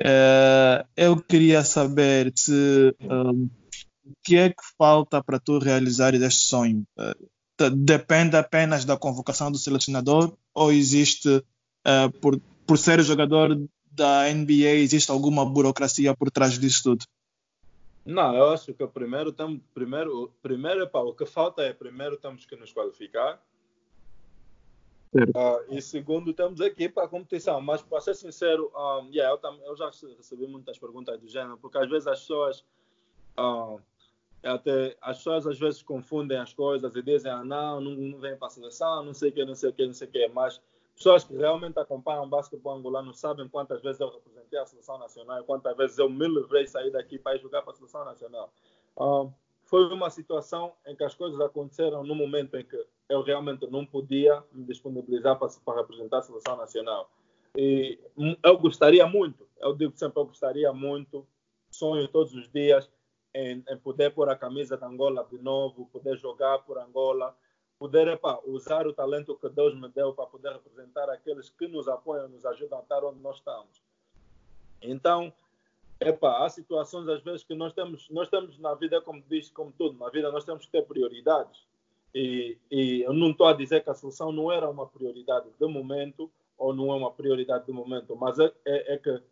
Uh, 0.00 0.84
eu 0.96 1.16
queria 1.16 1.64
saber 1.64 2.32
se 2.34 2.94
o 3.00 4.12
que 4.22 4.36
é 4.36 4.50
que 4.50 4.62
falta 4.76 5.22
para 5.22 5.38
tu 5.38 5.58
realizar 5.58 6.12
este 6.14 6.46
sonho? 6.46 6.84
Depende 7.76 8.36
apenas 8.36 8.84
da 8.84 8.96
convocação 8.96 9.50
do 9.50 9.58
selecionador 9.58 10.36
ou 10.52 10.72
existe, 10.72 11.42
por, 12.20 12.40
por 12.66 12.76
ser 12.76 13.00
jogador 13.02 13.56
da 13.94 14.32
NBA, 14.32 14.80
existe 14.82 15.10
alguma 15.10 15.44
burocracia 15.44 16.14
por 16.14 16.30
trás 16.30 16.58
disso 16.58 16.82
tudo? 16.82 17.04
Não, 18.04 18.34
eu 18.34 18.50
acho 18.50 18.74
que 18.74 18.86
primeiro, 18.86 19.32
tem, 19.32 19.62
primeiro, 19.72 20.30
primeiro 20.42 20.88
pá, 20.88 21.00
o 21.00 21.14
que 21.14 21.24
falta 21.24 21.62
é 21.62 21.72
primeiro 21.72 22.16
temos 22.18 22.44
que 22.44 22.54
nos 22.54 22.72
qualificar 22.72 23.40
uh, 25.14 25.74
e 25.74 25.80
segundo 25.80 26.32
temos 26.32 26.60
aqui 26.60 26.88
para 26.88 27.04
a 27.04 27.08
competição. 27.08 27.60
Mas 27.60 27.82
para 27.82 28.00
ser 28.00 28.14
sincero, 28.14 28.70
um, 28.74 29.08
yeah, 29.10 29.32
eu, 29.32 29.38
tam, 29.38 29.58
eu, 29.64 29.76
já 29.76 29.90
recebi 30.16 30.46
muitas 30.46 30.78
perguntas 30.78 31.18
do 31.20 31.28
gênero, 31.28 31.56
porque 31.58 31.78
às 31.78 31.88
vezes 31.88 32.06
as 32.06 32.20
pessoas 32.20 32.64
uh, 33.38 33.80
até 34.42 34.96
as 35.00 35.18
pessoas 35.18 35.46
às 35.46 35.58
vezes 35.58 35.82
confundem 35.82 36.38
as 36.38 36.52
coisas 36.52 36.94
e 36.94 37.02
dizem, 37.02 37.30
ah, 37.30 37.44
não, 37.44 37.80
não, 37.80 37.92
não 37.92 38.18
vem 38.18 38.36
para 38.36 38.48
a 38.48 38.50
seleção, 38.50 39.02
não 39.04 39.14
sei 39.14 39.30
o 39.30 39.32
que, 39.32 39.44
não 39.44 39.54
sei 39.54 39.70
o 39.70 39.72
que, 39.72 39.86
não 39.86 39.94
sei 39.94 40.08
o 40.08 40.10
que, 40.10 40.28
mas 40.28 40.60
pessoas 40.94 41.24
que 41.24 41.36
realmente 41.36 41.78
acompanham 41.78 42.24
o 42.24 42.28
basquetebol 42.28 42.76
angolano 42.76 43.12
sabem 43.12 43.48
quantas 43.48 43.82
vezes 43.82 44.00
eu 44.00 44.10
representei 44.10 44.58
a 44.58 44.66
seleção 44.66 44.98
nacional, 44.98 45.42
quantas 45.44 45.76
vezes 45.76 45.98
eu 45.98 46.08
me 46.08 46.28
livrei 46.28 46.66
sair 46.66 46.90
daqui 46.90 47.18
para 47.18 47.36
jogar 47.38 47.62
para 47.62 47.72
a 47.72 47.76
seleção 47.76 48.04
nacional. 48.04 48.52
Um, 48.98 49.32
foi 49.64 49.86
uma 49.92 50.10
situação 50.10 50.72
em 50.86 50.94
que 50.94 51.02
as 51.02 51.14
coisas 51.14 51.40
aconteceram 51.40 52.04
no 52.04 52.14
momento 52.14 52.56
em 52.56 52.64
que 52.64 52.86
eu 53.08 53.22
realmente 53.22 53.66
não 53.66 53.84
podia 53.84 54.42
me 54.52 54.64
disponibilizar 54.64 55.38
para, 55.38 55.48
para 55.64 55.80
representar 55.80 56.18
a 56.18 56.22
seleção 56.22 56.56
nacional. 56.56 57.10
E 57.56 57.98
eu 58.42 58.58
gostaria 58.58 59.06
muito, 59.06 59.48
eu 59.58 59.74
digo 59.74 59.96
sempre, 59.96 60.20
eu 60.20 60.26
gostaria 60.26 60.72
muito, 60.72 61.26
sonho 61.70 62.06
todos 62.08 62.34
os 62.34 62.50
dias 62.50 62.90
em, 63.34 63.64
em, 63.68 63.78
poder 63.78 64.10
pôr 64.12 64.28
a 64.28 64.36
camisa 64.36 64.76
da 64.76 64.86
Angola 64.86 65.26
de 65.30 65.38
novo, 65.38 65.88
poder 65.92 66.16
jogar 66.18 66.58
por 66.60 66.78
Angola, 66.78 67.36
poder 67.84 68.18
usar 68.46 68.86
o 68.86 68.94
talento 68.94 69.36
que 69.36 69.46
Deus 69.50 69.78
me 69.78 69.90
deu 69.90 70.14
para 70.14 70.24
poder 70.24 70.54
representar 70.54 71.10
aqueles 71.10 71.50
que 71.50 71.68
nos 71.68 71.86
apoiam, 71.86 72.26
nos 72.30 72.46
ajudam 72.46 72.78
a 72.78 72.82
estar 72.82 73.04
onde 73.04 73.20
nós 73.20 73.36
estamos. 73.36 73.82
Então, 74.80 75.30
epa, 76.00 76.42
há 76.42 76.48
situações 76.48 77.06
às 77.08 77.22
vezes 77.22 77.44
que 77.44 77.54
nós 77.54 77.74
temos, 77.74 78.08
nós 78.08 78.26
temos 78.30 78.58
na 78.58 78.74
vida, 78.74 79.02
como 79.02 79.22
diz, 79.28 79.50
como 79.50 79.70
tudo, 79.70 79.98
na 79.98 80.08
vida 80.08 80.32
nós 80.32 80.46
temos 80.46 80.64
que 80.64 80.72
ter 80.72 80.86
prioridades. 80.86 81.60
E, 82.14 82.56
e 82.70 83.02
eu 83.02 83.12
não 83.12 83.32
estou 83.32 83.48
a 83.48 83.52
dizer 83.52 83.84
que 83.84 83.90
a 83.90 83.94
solução 83.94 84.32
não 84.32 84.50
era 84.50 84.66
uma 84.66 84.86
prioridade 84.86 85.50
de 85.60 85.66
momento, 85.66 86.30
ou 86.56 86.72
não 86.72 86.90
é 86.90 86.96
uma 86.96 87.10
prioridade 87.10 87.66
do 87.66 87.74
momento, 87.74 88.16
mas 88.16 88.38
é, 88.38 88.50
é, 88.64 88.94
é 88.94 88.96
que 88.96 89.22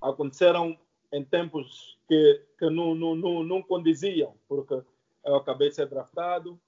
aconteceram 0.00 0.74
em 1.12 1.22
tempos 1.22 1.98
que, 2.08 2.40
que 2.58 2.70
não, 2.70 2.94
não, 2.94 3.14
não, 3.14 3.42
não 3.42 3.62
condiziam, 3.62 4.32
porque 4.48 4.80
eu 5.22 5.36
acabei 5.36 5.68
de 5.68 5.74
ser 5.74 5.86
draftado, 5.86 6.58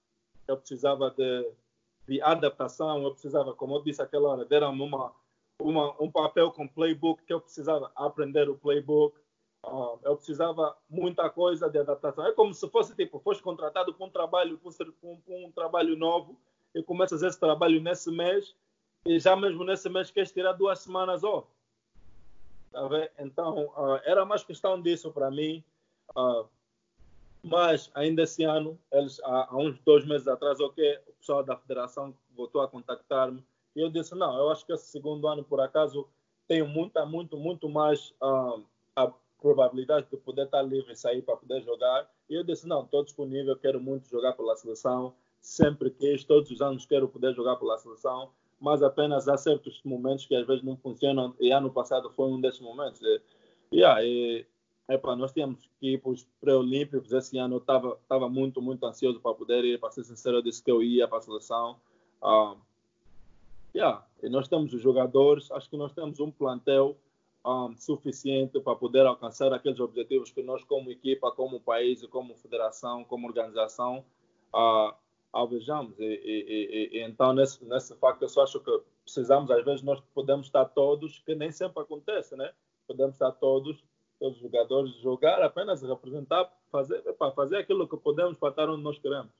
eu 0.50 0.56
precisava 0.56 1.10
de, 1.10 1.52
de 2.06 2.20
adaptação, 2.20 3.02
eu 3.02 3.12
precisava, 3.12 3.54
como 3.54 3.76
eu 3.76 3.82
disse 3.82 4.02
aquela 4.02 4.30
hora, 4.30 4.44
deram-me 4.44 4.82
uma, 4.82 5.12
uma, 5.60 6.02
um 6.02 6.10
papel 6.10 6.50
com 6.50 6.66
playbook 6.66 7.24
que 7.24 7.32
eu 7.32 7.40
precisava 7.40 7.90
aprender 7.94 8.48
o 8.48 8.58
playbook, 8.58 9.16
uh, 9.64 9.98
eu 10.02 10.16
precisava 10.16 10.76
muita 10.88 11.30
coisa 11.30 11.68
de 11.68 11.78
adaptação. 11.78 12.26
É 12.26 12.32
como 12.32 12.52
se 12.52 12.68
fosse 12.68 12.94
tipo, 12.94 13.18
foste 13.20 13.42
contratado 13.42 13.94
para 13.94 14.06
um 14.06 14.10
trabalho, 14.10 14.58
para 14.58 14.86
um, 15.04 15.20
um 15.28 15.52
trabalho 15.52 15.96
novo, 15.96 16.36
e 16.74 16.82
começas 16.82 17.22
esse 17.22 17.38
trabalho 17.38 17.80
nesse 17.80 18.10
mês, 18.10 18.54
e 19.04 19.18
já 19.18 19.34
mesmo 19.34 19.64
nesse 19.64 19.88
mês 19.88 20.10
queres 20.10 20.32
tirar 20.32 20.52
duas 20.52 20.80
semanas 20.80 21.24
off. 21.24 21.48
Tá 22.72 22.88
então, 23.18 23.66
uh, 23.76 24.00
era 24.04 24.24
mais 24.24 24.44
questão 24.44 24.80
disso 24.80 25.10
para 25.10 25.30
mim. 25.30 25.64
Uh, 26.16 26.46
mas 27.42 27.90
ainda 27.94 28.22
esse 28.22 28.44
ano, 28.44 28.78
eles, 28.92 29.20
há, 29.24 29.48
há, 29.50 29.56
uns 29.56 29.78
dois 29.80 30.06
meses 30.06 30.28
atrás, 30.28 30.60
ok, 30.60 30.98
o 31.08 31.12
pessoal 31.14 31.42
da 31.42 31.56
federação 31.56 32.14
voltou 32.36 32.60
a 32.60 32.68
contactar-me. 32.68 33.44
E 33.74 33.80
eu 33.80 33.90
disse 33.90 34.14
não, 34.14 34.36
eu 34.36 34.50
acho 34.50 34.66
que 34.66 34.72
esse 34.72 34.86
segundo 34.86 35.26
ano 35.26 35.44
por 35.44 35.60
acaso 35.60 36.08
tenho 36.46 36.66
muita, 36.66 37.06
muito, 37.06 37.36
muito 37.36 37.68
mais 37.68 38.10
uh, 38.22 38.62
a 38.96 39.12
probabilidade 39.40 40.06
de 40.10 40.16
poder 40.16 40.44
estar 40.44 40.62
livre 40.62 40.92
e 40.92 40.96
sair 40.96 41.22
para 41.22 41.36
poder 41.36 41.62
jogar. 41.62 42.10
E 42.28 42.34
eu 42.34 42.44
disse 42.44 42.66
não, 42.66 42.82
estou 42.84 43.04
disponível, 43.04 43.56
quero 43.56 43.80
muito 43.80 44.08
jogar 44.08 44.32
pela 44.34 44.56
seleção, 44.56 45.14
sempre 45.40 45.90
quis, 45.90 46.24
todos 46.24 46.50
os 46.50 46.60
anos 46.60 46.84
quero 46.84 47.08
poder 47.08 47.34
jogar 47.34 47.56
pela 47.56 47.78
seleção. 47.78 48.30
Mas 48.60 48.82
apenas 48.82 49.26
há 49.26 49.38
certos 49.38 49.80
momentos 49.82 50.26
que 50.26 50.34
às 50.34 50.46
vezes 50.46 50.62
não 50.62 50.76
funcionam, 50.76 51.34
e 51.40 51.50
ano 51.50 51.70
passado 51.70 52.10
foi 52.10 52.26
um 52.26 52.38
desses 52.38 52.60
momentos. 52.60 53.00
E, 53.00 53.22
yeah, 53.72 54.04
e, 54.04 54.44
epa, 54.90 55.14
nós 55.14 55.32
tínhamos 55.32 55.68
que 55.78 55.94
ir 55.94 55.98
para 55.98 56.10
os 56.10 56.26
pré-olímpicos, 56.40 57.12
esse 57.12 57.38
ano 57.38 57.56
eu 57.56 57.58
estava 57.58 58.28
muito, 58.28 58.60
muito 58.60 58.84
ansioso 58.84 59.20
para 59.20 59.34
poder 59.34 59.64
ir, 59.64 59.78
para 59.78 59.90
ser 59.90 60.04
sincero, 60.04 60.38
eu 60.38 60.42
disse 60.42 60.62
que 60.62 60.70
eu 60.70 60.82
ia 60.82 61.06
para 61.06 61.18
a 61.18 61.22
seleção. 61.22 61.76
Uh, 62.22 62.58
yeah, 63.74 64.04
e 64.22 64.28
nós 64.28 64.48
temos 64.48 64.74
os 64.74 64.82
jogadores, 64.82 65.50
acho 65.52 65.70
que 65.70 65.76
nós 65.76 65.92
temos 65.92 66.18
um 66.20 66.30
plantel 66.30 66.96
um, 67.44 67.74
suficiente 67.76 68.60
para 68.60 68.76
poder 68.76 69.06
alcançar 69.06 69.52
aqueles 69.52 69.80
objetivos 69.80 70.30
que 70.30 70.42
nós, 70.42 70.62
como 70.64 70.90
equipa, 70.90 71.30
como 71.32 71.60
país, 71.60 72.04
como 72.06 72.34
federação, 72.36 73.04
como 73.04 73.26
organização, 73.26 74.04
uh, 74.54 74.94
alvejamos. 75.32 75.98
E, 75.98 76.04
e, 76.04 76.90
e, 76.94 76.98
e, 76.98 77.02
então, 77.02 77.32
nesse, 77.32 77.64
nesse 77.64 77.94
facto, 77.96 78.22
eu 78.22 78.28
só 78.28 78.42
acho 78.42 78.60
que 78.60 78.82
precisamos, 79.04 79.50
às 79.50 79.64
vezes, 79.64 79.82
nós 79.82 80.00
podemos 80.14 80.46
estar 80.46 80.64
todos, 80.66 81.18
que 81.20 81.34
nem 81.34 81.50
sempre 81.50 81.82
acontece, 81.82 82.36
né? 82.36 82.52
Podemos 82.86 83.14
estar 83.14 83.32
todos, 83.32 83.82
todos 84.20 84.36
os 84.36 84.42
jogadores, 84.42 84.94
jogar, 85.00 85.42
apenas 85.42 85.82
representar, 85.82 86.46
fazer, 86.70 87.00
para 87.18 87.32
fazer 87.32 87.56
aquilo 87.56 87.88
que 87.88 87.96
podemos 87.96 88.36
para 88.36 88.50
estar 88.50 88.68
onde 88.68 88.82
nós 88.82 88.98
queremos. 88.98 89.30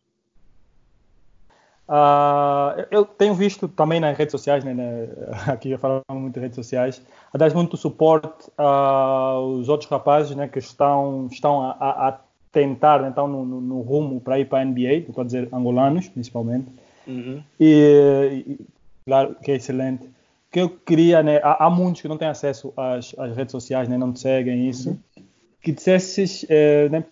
Uh, 1.86 2.86
eu 2.90 3.04
tenho 3.04 3.34
visto 3.34 3.66
também 3.66 3.98
nas 3.98 4.16
redes 4.16 4.30
sociais, 4.30 4.64
né, 4.64 4.72
né, 4.72 5.08
aqui 5.52 5.76
falamos 5.76 6.04
muito 6.08 6.34
de 6.34 6.40
redes 6.40 6.54
sociais, 6.54 7.04
dar 7.34 7.52
muito 7.52 7.76
suporte 7.76 8.48
aos 8.56 9.68
outros 9.68 9.90
rapazes 9.90 10.36
né, 10.36 10.46
que 10.46 10.60
estão, 10.60 11.26
estão 11.30 11.62
a, 11.62 12.08
a, 12.08 12.20
tentar 12.52 13.06
então 13.08 13.26
no, 13.26 13.44
no, 13.44 13.60
no 13.60 13.80
rumo 13.80 14.20
para 14.20 14.38
ir 14.38 14.48
para 14.48 14.60
a 14.60 14.64
NBA, 14.64 15.08
estou 15.08 15.22
a 15.22 15.24
dizer 15.24 15.48
angolanos 15.52 16.08
principalmente, 16.08 16.72
uhum. 17.08 17.42
e, 17.58 18.44
e, 18.46 18.66
claro 19.04 19.34
que 19.42 19.50
é 19.50 19.56
excelente. 19.56 20.08
Que 20.50 20.60
eu 20.60 20.68
queria, 20.68 21.22
né, 21.22 21.38
há, 21.42 21.66
há, 21.66 21.70
muitos 21.70 22.02
que 22.02 22.08
não 22.08 22.18
têm 22.18 22.28
acesso 22.28 22.72
às, 22.76 23.14
às 23.18 23.36
redes 23.36 23.52
sociais, 23.52 23.88
né, 23.88 23.96
não 23.96 24.14
seguem 24.14 24.68
isso, 24.68 24.90
uhum. 24.90 25.24
que 25.62 25.70
dissesses 25.70 26.44
eh, 26.48 26.88
né, 26.88 27.04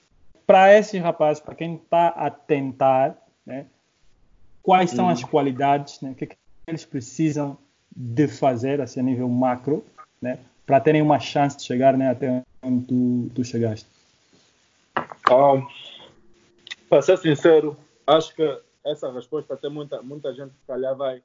para 0.47 0.77
esses 0.77 1.01
rapazes, 1.01 1.41
para 1.43 1.55
quem 1.55 1.77
está 1.77 2.09
a 2.09 2.31
tentar, 2.31 3.17
né, 3.47 3.67
quais 4.63 4.91
são 4.91 5.05
uhum. 5.05 5.13
as 5.13 5.23
qualidades, 5.23 6.01
né, 6.01 6.15
que, 6.17 6.27
que 6.27 6.37
eles 6.67 6.85
precisam 6.85 7.57
de 7.95 8.27
fazer 8.27 8.81
assim, 8.81 9.01
a 9.01 9.03
nível 9.03 9.29
macro, 9.29 9.85
né, 10.21 10.39
para 10.67 10.81
terem 10.81 11.01
uma 11.01 11.19
chance 11.19 11.57
de 11.57 11.63
chegar 11.63 11.97
né, 11.97 12.11
até 12.11 12.43
onde 12.63 12.85
tu, 12.87 13.31
tu 13.35 13.45
chegaste. 13.45 13.87
Um, 15.31 15.67
para 16.89 17.03
ser 17.03 17.19
sincero, 17.19 17.77
acho 18.07 18.35
que 18.35 18.61
essa 18.85 19.13
resposta 19.13 19.55
até 19.55 19.69
muita, 19.69 20.03
muita 20.03 20.33
gente 20.35 20.51
se 20.51 20.67
calhar 20.67 20.97
vai, 20.97 21.23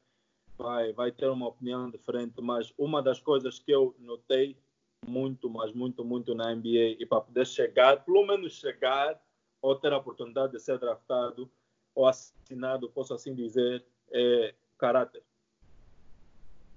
vai, 0.57 0.93
vai 0.93 1.11
ter 1.11 1.29
uma 1.29 1.47
opinião 1.47 1.89
diferente, 1.89 2.41
mas 2.41 2.73
uma 2.77 3.01
das 3.01 3.19
coisas 3.19 3.59
que 3.59 3.71
eu 3.71 3.95
notei 3.99 4.57
muito, 5.05 5.49
mas 5.49 5.73
muito, 5.73 6.03
muito 6.03 6.33
na 6.33 6.53
NBA 6.53 6.97
e 6.99 7.05
para 7.05 7.21
poder 7.21 7.45
chegar, 7.45 8.03
pelo 8.03 8.25
menos 8.25 8.53
chegar 8.53 9.21
ou 9.61 9.75
ter 9.75 9.93
a 9.93 9.97
oportunidade 9.97 10.53
de 10.53 10.59
ser 10.59 10.77
draftado 10.77 11.49
ou 11.95 12.07
assinado, 12.07 12.89
posso 12.89 13.13
assim 13.13 13.33
dizer, 13.35 13.83
é 14.11 14.53
caráter. 14.77 15.23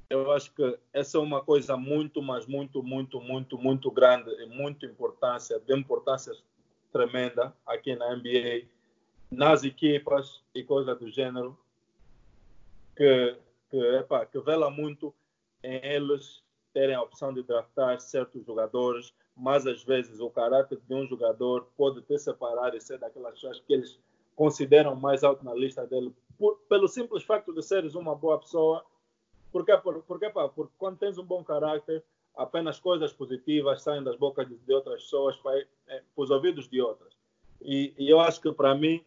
Eu 0.08 0.30
acho 0.30 0.52
que 0.52 0.78
essa 0.92 1.18
é 1.18 1.20
uma 1.20 1.42
coisa 1.42 1.76
muito, 1.76 2.22
mas 2.22 2.46
muito, 2.46 2.82
muito, 2.82 3.20
muito, 3.20 3.58
muito 3.58 3.90
grande 3.90 4.30
e 4.40 4.46
muito 4.46 4.86
importância, 4.86 5.58
de 5.58 5.76
importância 5.76 6.32
tremenda 6.92 7.52
aqui 7.66 7.96
na 7.96 8.14
NBA, 8.14 8.66
nas 9.30 9.64
equipas 9.64 10.42
e 10.54 10.62
coisa 10.62 10.94
do 10.94 11.10
gênero, 11.10 11.58
que, 12.96 13.36
que, 13.70 13.76
epa, 13.76 14.24
que 14.26 14.38
vela 14.40 14.70
muito 14.70 15.14
em 15.62 15.84
eles 15.84 16.42
terem 16.72 16.94
a 16.94 17.02
opção 17.02 17.32
de 17.32 17.42
draftar 17.42 17.98
certos 18.00 18.44
jogadores, 18.44 19.14
mas 19.34 19.66
às 19.66 19.82
vezes 19.82 20.20
o 20.20 20.30
caráter 20.30 20.78
de 20.86 20.94
um 20.94 21.06
jogador 21.06 21.66
pode 21.76 22.02
te 22.02 22.18
separar 22.18 22.74
e 22.74 22.80
ser 22.80 22.98
daquelas 22.98 23.34
pessoas 23.34 23.60
que 23.60 23.72
eles 23.72 23.98
consideram 24.34 24.94
mais 24.94 25.24
alto 25.24 25.44
na 25.44 25.54
lista 25.54 25.86
dele, 25.86 26.14
por, 26.38 26.58
pelo 26.68 26.86
simples 26.86 27.22
facto 27.22 27.52
de 27.54 27.62
seres 27.62 27.94
uma 27.94 28.14
boa 28.14 28.38
pessoa. 28.38 28.84
Porque, 29.50 29.74
porque, 29.78 30.02
porque, 30.06 30.30
porque 30.30 30.72
quando 30.76 30.98
tens 30.98 31.16
um 31.16 31.24
bom 31.24 31.42
caráter, 31.42 32.04
apenas 32.36 32.78
coisas 32.78 33.12
positivas 33.12 33.82
saem 33.82 34.04
das 34.04 34.16
bocas 34.16 34.46
de, 34.46 34.56
de 34.56 34.74
outras 34.74 35.02
pessoas 35.02 35.36
para, 35.36 35.58
é, 35.58 35.66
para, 35.86 36.02
os 36.16 36.30
ouvidos 36.30 36.68
de 36.68 36.80
outras. 36.80 37.16
E, 37.62 37.94
e 37.98 38.10
eu 38.10 38.20
acho 38.20 38.40
que 38.40 38.52
para 38.52 38.74
mim 38.74 39.02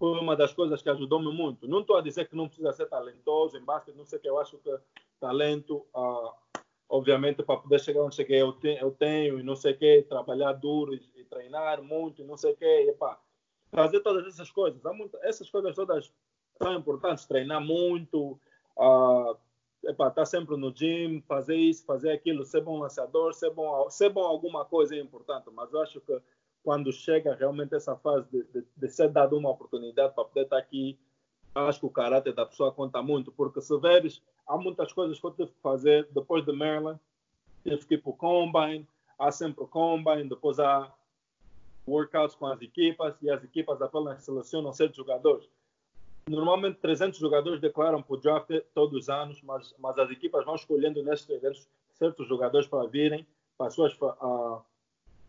foi 0.00 0.18
uma 0.18 0.34
das 0.34 0.54
coisas 0.54 0.80
que 0.80 0.88
ajudou-me 0.88 1.30
muito. 1.30 1.68
Não 1.68 1.80
estou 1.80 1.98
a 1.98 2.00
dizer 2.00 2.26
que 2.26 2.34
não 2.34 2.48
precisa 2.48 2.72
ser 2.72 2.86
talentoso 2.86 3.58
em 3.58 3.62
basquete, 3.62 3.94
não 3.94 4.06
sei 4.06 4.18
o 4.18 4.22
que, 4.22 4.30
eu 4.30 4.40
acho 4.40 4.56
que 4.56 4.74
talento, 5.20 5.86
ah, 5.94 6.32
obviamente, 6.88 7.42
para 7.42 7.58
poder 7.58 7.78
chegar 7.80 8.00
onde 8.00 8.14
cheguei, 8.14 8.40
eu, 8.40 8.50
te, 8.54 8.78
eu 8.80 8.90
tenho 8.92 9.38
e 9.38 9.42
não 9.42 9.54
sei 9.54 9.74
o 9.74 9.78
que, 9.78 10.06
trabalhar 10.08 10.54
duro 10.54 10.94
e, 10.94 11.02
e, 11.16 11.24
treinar 11.24 11.82
muito 11.82 12.22
e 12.22 12.24
não 12.24 12.38
sei 12.38 12.52
o 12.54 12.56
que, 12.56 12.64
e, 12.64 12.92
pá, 12.94 13.20
fazer 13.70 14.00
todas 14.00 14.26
essas 14.26 14.50
coisas. 14.50 14.82
Muito, 14.84 15.18
essas 15.20 15.50
coisas 15.50 15.76
todas 15.76 16.10
são 16.62 16.74
importantes, 16.74 17.26
treinar 17.26 17.60
muito, 17.60 18.40
ah, 18.78 19.36
estar 19.84 20.10
tá 20.12 20.24
sempre 20.24 20.56
no 20.56 20.74
gym, 20.74 21.20
fazer 21.28 21.56
isso, 21.56 21.84
fazer 21.84 22.10
aquilo, 22.12 22.46
ser 22.46 22.62
bom 22.62 22.78
lançador, 22.78 23.34
ser 23.34 23.50
bom, 23.50 23.90
ser 23.90 24.08
bom 24.08 24.22
alguma 24.22 24.64
coisa 24.64 24.96
é 24.96 24.98
importante, 24.98 25.50
mas 25.52 25.70
eu 25.74 25.82
acho 25.82 26.00
que 26.00 26.18
quando 26.62 26.92
chega 26.92 27.34
realmente 27.34 27.74
essa 27.74 27.96
fase 27.96 28.26
de, 28.30 28.42
de, 28.44 28.66
de 28.76 28.88
ser 28.88 29.08
dado 29.08 29.36
uma 29.36 29.50
oportunidade 29.50 30.14
para 30.14 30.24
poder 30.24 30.42
estar 30.42 30.58
aqui, 30.58 30.98
acho 31.54 31.80
que 31.80 31.86
o 31.86 31.90
caráter 31.90 32.32
da 32.32 32.46
pessoa 32.46 32.72
conta 32.72 33.02
muito, 33.02 33.32
porque 33.32 33.60
se 33.60 33.76
veres, 33.78 34.22
há 34.46 34.56
muitas 34.56 34.92
coisas 34.92 35.18
que 35.18 35.26
eu 35.26 35.30
tive 35.32 35.50
que 35.50 35.60
fazer 35.62 36.08
depois 36.12 36.44
de 36.44 36.52
Maryland, 36.52 37.00
tive 37.62 37.84
que 37.86 37.94
ir 37.94 38.02
para 38.02 38.10
o 38.10 38.16
Combine, 38.16 38.86
há 39.18 39.30
sempre 39.30 39.64
o 39.64 39.66
Combine, 39.66 40.28
depois 40.28 40.58
há 40.58 40.92
workouts 41.86 42.36
com 42.36 42.46
as 42.46 42.60
equipas, 42.62 43.14
e 43.20 43.30
as 43.30 43.42
equipas 43.42 43.80
apenas 43.82 44.22
selecionam 44.22 44.72
certos 44.72 44.96
jogadores. 44.96 45.48
Normalmente 46.28 46.78
300 46.78 47.18
jogadores 47.18 47.60
declaram 47.60 48.02
para 48.02 48.14
o 48.14 48.16
draft 48.16 48.50
todos 48.74 48.96
os 48.96 49.08
anos, 49.08 49.42
mas, 49.42 49.74
mas 49.78 49.98
as 49.98 50.10
equipas 50.10 50.44
vão 50.44 50.54
escolhendo 50.54 51.02
nesses 51.02 51.26
300 51.26 51.68
certos 51.94 52.28
jogadores 52.28 52.66
para 52.68 52.86
virem 52.86 53.26
para 53.58 53.66
as 53.66 53.74
suas, 53.74 53.92
uh, 54.00 54.62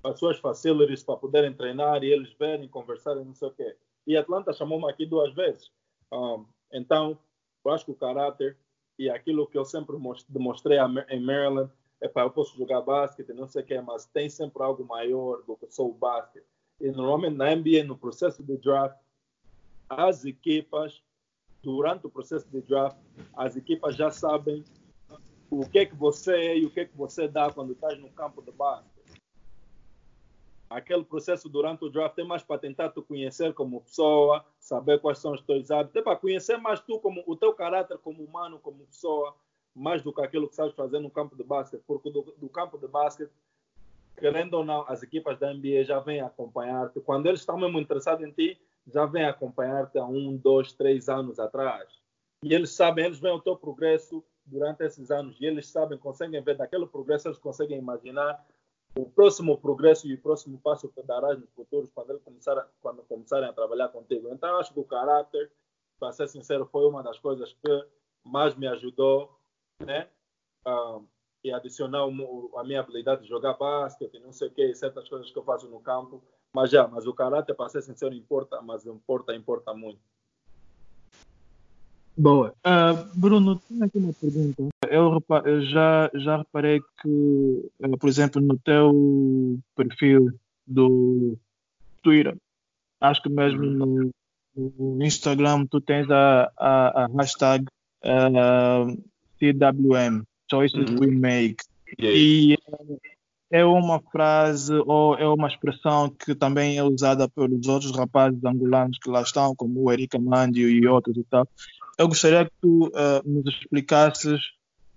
as 0.03 0.19
suas 0.19 0.39
facilities, 0.39 1.03
para 1.03 1.17
poderem 1.17 1.53
treinar 1.53 2.03
e 2.03 2.11
eles 2.11 2.33
verem, 2.33 2.67
conversarem, 2.67 3.23
não 3.23 3.33
sei 3.33 3.47
o 3.47 3.51
quê. 3.51 3.75
E 4.05 4.17
Atlanta 4.17 4.53
chamou-me 4.53 4.89
aqui 4.89 5.05
duas 5.05 5.33
vezes. 5.33 5.71
Um, 6.11 6.45
então, 6.71 7.17
eu 7.63 7.71
acho 7.71 7.85
que 7.85 7.91
o 7.91 7.95
caráter 7.95 8.57
e 8.97 9.09
aquilo 9.09 9.47
que 9.47 9.57
eu 9.57 9.65
sempre 9.65 9.95
demonstrei 10.27 10.77
em 11.09 11.19
Maryland 11.19 11.71
é 11.99 12.07
para 12.07 12.23
eu 12.23 12.31
posso 12.31 12.57
jogar 12.57 12.81
basquete, 12.81 13.31
não 13.33 13.47
sei 13.47 13.61
o 13.61 13.65
quê, 13.65 13.79
mas 13.79 14.05
tem 14.05 14.29
sempre 14.29 14.63
algo 14.63 14.83
maior 14.83 15.43
do 15.43 15.55
que 15.55 15.67
só 15.69 15.85
o 15.85 15.93
basquete. 15.93 16.45
E 16.79 16.89
normalmente 16.91 17.37
na 17.37 17.55
NBA, 17.55 17.83
no 17.85 17.95
processo 17.95 18.43
de 18.43 18.57
draft, 18.57 18.97
as 19.87 20.25
equipas, 20.25 21.03
durante 21.61 22.07
o 22.07 22.09
processo 22.09 22.49
de 22.49 22.61
draft, 22.61 22.97
as 23.35 23.55
equipas 23.55 23.95
já 23.95 24.09
sabem 24.09 24.63
o 25.49 25.67
que 25.67 25.79
é 25.79 25.85
que 25.85 25.95
você 25.95 26.33
é 26.33 26.57
e 26.57 26.65
o 26.65 26.71
que 26.71 26.79
é 26.79 26.85
que 26.85 26.97
você 26.97 27.27
dá 27.27 27.51
quando 27.51 27.73
estás 27.73 27.99
no 27.99 28.09
campo 28.11 28.41
de 28.41 28.51
base. 28.51 28.87
Aquele 30.71 31.03
processo 31.03 31.49
durante 31.49 31.83
o 31.83 31.89
draft 31.89 32.17
é 32.17 32.23
mais 32.23 32.43
para 32.43 32.57
tentar 32.57 32.89
te 32.91 33.01
conhecer 33.01 33.53
como 33.53 33.81
pessoa, 33.81 34.45
saber 34.57 35.01
quais 35.01 35.19
são 35.19 35.33
os 35.33 35.41
teus 35.41 35.69
hábitos, 35.69 35.97
é 35.97 36.01
para 36.01 36.15
conhecer 36.15 36.55
mais 36.57 36.79
tu 36.79 36.97
como 36.97 37.21
o 37.27 37.35
teu 37.35 37.53
caráter 37.53 37.97
como 37.97 38.23
humano, 38.23 38.57
como 38.57 38.85
pessoa, 38.85 39.35
mais 39.75 40.01
do 40.01 40.13
que 40.13 40.21
aquilo 40.21 40.47
que 40.47 40.55
sabes 40.55 40.73
fazer 40.73 40.99
no 40.99 41.09
campo 41.09 41.35
de 41.35 41.43
basquete, 41.43 41.83
porque 41.85 42.09
do, 42.09 42.33
do 42.37 42.47
campo 42.47 42.77
de 42.77 42.87
basquete, 42.87 43.31
querendo 44.17 44.53
ou 44.53 44.63
não, 44.63 44.85
as 44.87 45.03
equipas 45.03 45.37
da 45.37 45.53
NBA 45.53 45.83
já 45.83 45.99
vêm 45.99 46.21
acompanhar-te. 46.21 47.01
Quando 47.01 47.25
eles 47.25 47.41
estão 47.41 47.57
mesmo 47.57 47.77
interessados 47.77 48.25
em 48.25 48.31
ti, 48.31 48.57
já 48.87 49.05
vêm 49.05 49.25
acompanhar-te 49.25 49.99
há 49.99 50.05
um, 50.05 50.37
dois, 50.37 50.71
três 50.71 51.09
anos 51.09 51.37
atrás. 51.37 51.89
E 52.43 52.53
eles 52.53 52.71
sabem, 52.71 53.05
eles 53.05 53.19
veem 53.19 53.35
o 53.35 53.41
teu 53.41 53.57
progresso 53.57 54.23
durante 54.45 54.85
esses 54.85 55.11
anos 55.11 55.35
e 55.41 55.45
eles 55.45 55.67
sabem, 55.67 55.97
conseguem 55.97 56.41
ver 56.41 56.55
daquele 56.55 56.87
progresso, 56.87 57.27
eles 57.27 57.37
conseguem 57.37 57.77
imaginar 57.77 58.41
o 58.95 59.05
próximo 59.05 59.57
progresso 59.57 60.07
e 60.07 60.13
o 60.13 60.21
próximo 60.21 60.57
passo 60.59 60.89
que 60.89 61.01
darás 61.03 61.39
nos 61.39 61.49
futuros 61.51 61.89
quando, 61.93 62.11
ele 62.11 62.19
começar, 62.19 62.67
quando 62.81 63.01
começarem 63.03 63.49
a 63.49 63.53
trabalhar 63.53 63.87
contigo. 63.89 64.29
Então, 64.31 64.57
acho 64.57 64.73
que 64.73 64.79
o 64.79 64.83
caráter, 64.83 65.51
para 65.99 66.11
ser 66.11 66.27
sincero, 66.27 66.65
foi 66.65 66.85
uma 66.87 67.01
das 67.01 67.17
coisas 67.19 67.53
que 67.53 67.85
mais 68.23 68.55
me 68.55 68.67
ajudou, 68.67 69.37
né? 69.79 70.09
E 71.43 71.51
adicionar 71.51 72.03
a 72.03 72.63
minha 72.63 72.79
habilidade 72.79 73.23
de 73.23 73.29
jogar 73.29 73.53
basquete, 73.53 74.19
não 74.19 74.31
sei 74.31 74.49
o 74.49 74.51
que, 74.51 74.75
certas 74.75 75.07
coisas 75.07 75.31
que 75.31 75.37
eu 75.37 75.43
faço 75.43 75.67
no 75.67 75.79
campo. 75.79 76.21
Mas 76.53 76.69
já, 76.69 76.85
mas 76.87 77.07
o 77.07 77.13
caráter, 77.13 77.55
para 77.55 77.69
ser 77.69 77.81
sincero, 77.81 78.13
importa, 78.13 78.61
mas 78.61 78.85
importa, 78.85 79.33
importa 79.33 79.73
muito. 79.73 79.99
Boa. 82.17 82.53
Uh, 82.59 83.19
Bruno, 83.19 83.57
tenho 83.57 83.85
aqui 83.85 83.97
uma 83.97 84.13
pergunta. 84.13 84.70
Eu, 84.91 85.23
eu 85.45 85.61
já, 85.63 86.11
já 86.13 86.37
reparei 86.37 86.81
que, 87.01 87.07
uh, 87.07 87.97
por 87.97 88.09
exemplo, 88.09 88.41
no 88.41 88.57
teu 88.59 89.57
perfil 89.75 90.29
do 90.67 91.37
Twitter, 92.03 92.35
acho 92.99 93.21
que 93.23 93.29
mesmo 93.29 93.63
no, 93.63 94.11
no 94.55 95.03
Instagram, 95.03 95.65
tu 95.65 95.79
tens 95.79 96.09
a, 96.11 96.51
a, 96.57 97.03
a 97.03 97.07
hashtag 97.17 97.65
uh, 98.03 99.01
CWM, 99.39 100.23
Choices 100.49 100.89
uhum. 100.89 100.99
We 100.99 101.07
Make. 101.07 101.63
Yeah. 101.99 102.17
E 102.17 102.57
é 103.49 103.65
uma 103.65 103.99
frase 103.99 104.73
ou 104.73 105.15
é 105.15 105.27
uma 105.27 105.47
expressão 105.47 106.09
que 106.09 106.35
também 106.35 106.77
é 106.77 106.83
usada 106.83 107.27
pelos 107.29 107.67
outros 107.67 107.95
rapazes 107.95 108.43
angolanos 108.43 108.97
que 108.97 109.09
lá 109.09 109.21
estão, 109.21 109.55
como 109.55 109.83
o 109.83 109.91
Erika 109.91 110.19
Mandio 110.19 110.69
e 110.69 110.87
outros 110.87 111.17
e 111.17 111.23
tal. 111.23 111.47
Eu 111.97 112.07
gostaria 112.07 112.45
que 112.45 112.51
tu 112.61 112.87
uh, 112.87 113.21
nos 113.25 113.45
explicasses 113.55 114.39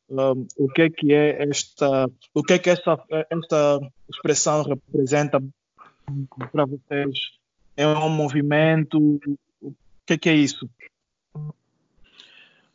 um, 0.09 0.47
o 0.57 0.69
que 0.69 0.83
é 0.83 0.91
que 0.91 1.13
é 1.13 1.43
esta, 1.49 2.11
o 2.33 2.43
que 2.43 2.55
é 2.55 2.59
que 2.59 2.71
esta, 2.71 3.03
esta 3.31 3.81
expressão 4.09 4.63
representa 4.63 5.43
para 6.53 6.65
vocês? 6.65 7.33
É 7.77 7.87
um 7.87 8.11
movimento? 8.11 8.99
O 9.61 9.75
que 10.07 10.15
é 10.15 10.19
que 10.19 10.29
é 10.29 10.35
isso? 10.35 10.69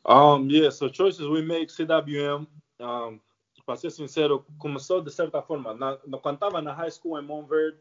Um, 0.05 0.47
choices 0.93 1.25
we 1.25 1.41
make 1.41 1.71
CWM 1.71 2.47
um, 2.79 3.19
para 3.65 3.75
ser 3.75 3.91
sincero, 3.91 4.43
começou 4.57 4.99
de 4.99 5.11
certa 5.11 5.43
forma. 5.43 5.75
Na, 5.75 5.97
quando 6.23 6.35
estava 6.35 6.59
na 6.59 6.73
high 6.73 6.89
school 6.89 7.19
em 7.19 7.23
Montverde, 7.23 7.77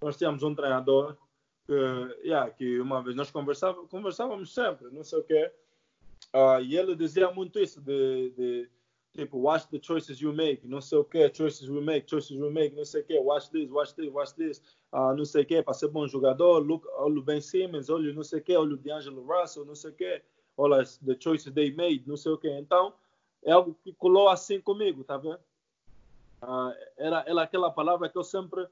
nós 0.00 0.16
tínhamos 0.16 0.44
um 0.44 0.54
treinador 0.54 1.16
que, 1.66 1.72
yeah, 2.24 2.48
que 2.50 2.78
uma 2.78 3.02
vez 3.02 3.16
nós 3.16 3.30
conversávamos, 3.30 3.90
conversávamos 3.90 4.54
sempre, 4.54 4.88
não 4.92 5.02
sei 5.02 5.18
o 5.18 5.24
quê, 5.24 5.50
uh, 6.32 6.60
e 6.62 6.76
ele 6.76 6.94
dizia 6.94 7.30
muito 7.32 7.58
isso 7.58 7.80
de, 7.80 8.30
de 8.30 8.70
tipo, 9.14 9.38
watch 9.38 9.68
the 9.68 9.78
choices 9.80 10.20
you 10.20 10.32
make, 10.32 10.66
não 10.66 10.80
sei 10.80 10.98
o 10.98 11.04
quê, 11.04 11.30
choices 11.32 11.68
we 11.68 11.80
make, 11.80 12.08
choices 12.08 12.36
we 12.36 12.50
make, 12.50 12.74
não 12.74 12.84
sei 12.84 13.02
o 13.02 13.04
quê, 13.04 13.18
watch 13.18 13.50
this, 13.50 13.70
watch 13.70 13.94
this, 13.94 14.10
watch 14.10 14.34
this, 14.34 14.62
uh, 14.92 15.14
não 15.14 15.24
sei 15.24 15.42
o 15.42 15.46
quê, 15.46 15.62
para 15.62 15.74
ser 15.74 15.88
bom 15.88 16.06
jogador, 16.08 16.58
look, 16.60 16.86
olha 16.96 17.18
o 17.18 17.22
Ben 17.22 17.40
Simmons, 17.40 17.90
olha 17.90 18.12
não 18.12 18.22
sei 18.22 18.40
o 18.40 18.42
quê, 18.42 18.56
olha 18.56 18.74
o 18.74 18.78
D'Angelo 18.78 19.24
Russell, 19.26 19.64
não 19.64 19.74
sei 19.74 19.90
o 19.90 19.94
quê, 19.94 20.22
olha 20.56 20.84
the 21.06 21.16
choices 21.18 21.52
they 21.52 21.74
made, 21.74 22.04
não 22.06 22.16
sei 22.16 22.32
o 22.32 22.38
quê. 22.38 22.50
Então, 22.58 22.94
é 23.44 23.52
algo 23.52 23.76
que 23.82 23.92
colou 23.92 24.28
assim 24.28 24.60
comigo, 24.60 25.04
tá 25.04 25.16
vendo? 25.16 25.40
Ah, 26.40 26.74
era, 26.96 27.24
era 27.26 27.42
aquela 27.42 27.70
palavra 27.70 28.08
que 28.08 28.16
eu 28.16 28.24
sempre 28.24 28.66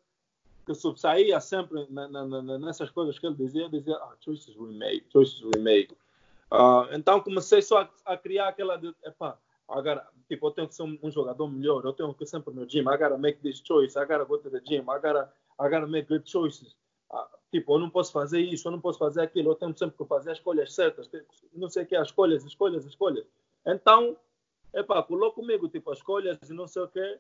que 0.67 0.75
subsaía 0.75 1.41
sempre 1.41 1.87
na, 1.91 2.07
na, 2.09 2.25
na, 2.25 2.59
nessas 2.59 2.91
coisas 2.91 3.19
que 3.19 3.27
ele 3.27 3.35
dizia, 3.35 3.69
dizia, 3.69 3.97
ah, 3.97 4.15
choices 4.21 4.57
we 4.57 4.73
make, 4.75 5.05
choices 5.11 5.43
we 5.43 5.61
make. 5.61 5.97
Ah, 6.51 6.89
então 6.93 7.21
comecei 7.21 7.63
só 7.63 7.83
a, 7.83 7.91
a, 8.13 8.17
criar 8.17 8.49
aquela 8.49 8.77
de, 8.77 8.95
epá, 9.05 9.39
agora, 9.71 10.07
tipo, 10.29 10.47
eu 10.47 10.51
tenho 10.51 10.69
que 10.69 10.75
ser 10.75 10.83
um, 10.83 10.99
um, 11.03 11.11
jogador 11.11 11.49
melhor, 11.49 11.85
eu 11.85 11.93
tenho 11.93 12.13
que 12.15 12.27
sempre 12.27 12.55
no 12.55 12.69
gym, 12.69 12.81
I 12.81 12.97
gotta 12.97 13.19
make 13.19 13.41
this 13.41 13.63
choice, 13.65 13.99
I 13.99 14.05
gotta 14.05 14.25
go 14.25 14.39
to 14.39 14.51
the 14.51 14.61
gym, 14.61 14.83
I 14.83 14.99
gotta, 15.01 15.33
I 15.61 15.69
gotta 15.69 15.87
make 15.87 16.09
good 16.09 16.29
choices. 16.29 16.77
Ah, 17.11 17.29
tipo, 17.51 17.75
eu 17.75 17.79
não 17.79 17.91
posso 17.91 18.13
fazer 18.13 18.41
isso, 18.41 18.69
eu 18.69 18.73
não 18.73 18.81
posso 18.81 18.99
fazer 18.99 19.23
aquilo, 19.23 19.51
eu 19.51 19.55
tenho 19.55 19.77
sempre 19.77 19.97
que 19.97 20.05
fazer 20.05 20.33
as 20.33 20.39
escolhas 20.39 20.75
certas, 20.75 21.11
não 21.53 21.69
sei 21.69 21.85
o 21.85 21.87
que, 21.87 21.97
as 21.97 22.09
escolhas, 22.09 22.45
escolhas, 22.45 22.85
escolhas. 22.85 23.27
Então, 23.67 24.17
epá, 24.75 25.03
colou 25.03 25.33
comigo, 25.33 25.69
tipo, 25.69 25.91
as 25.91 25.99
escolhas 25.99 26.39
e 26.49 26.53
não 26.53 26.67
sei 26.67 26.83
o 26.83 26.89
quê. 26.89 27.19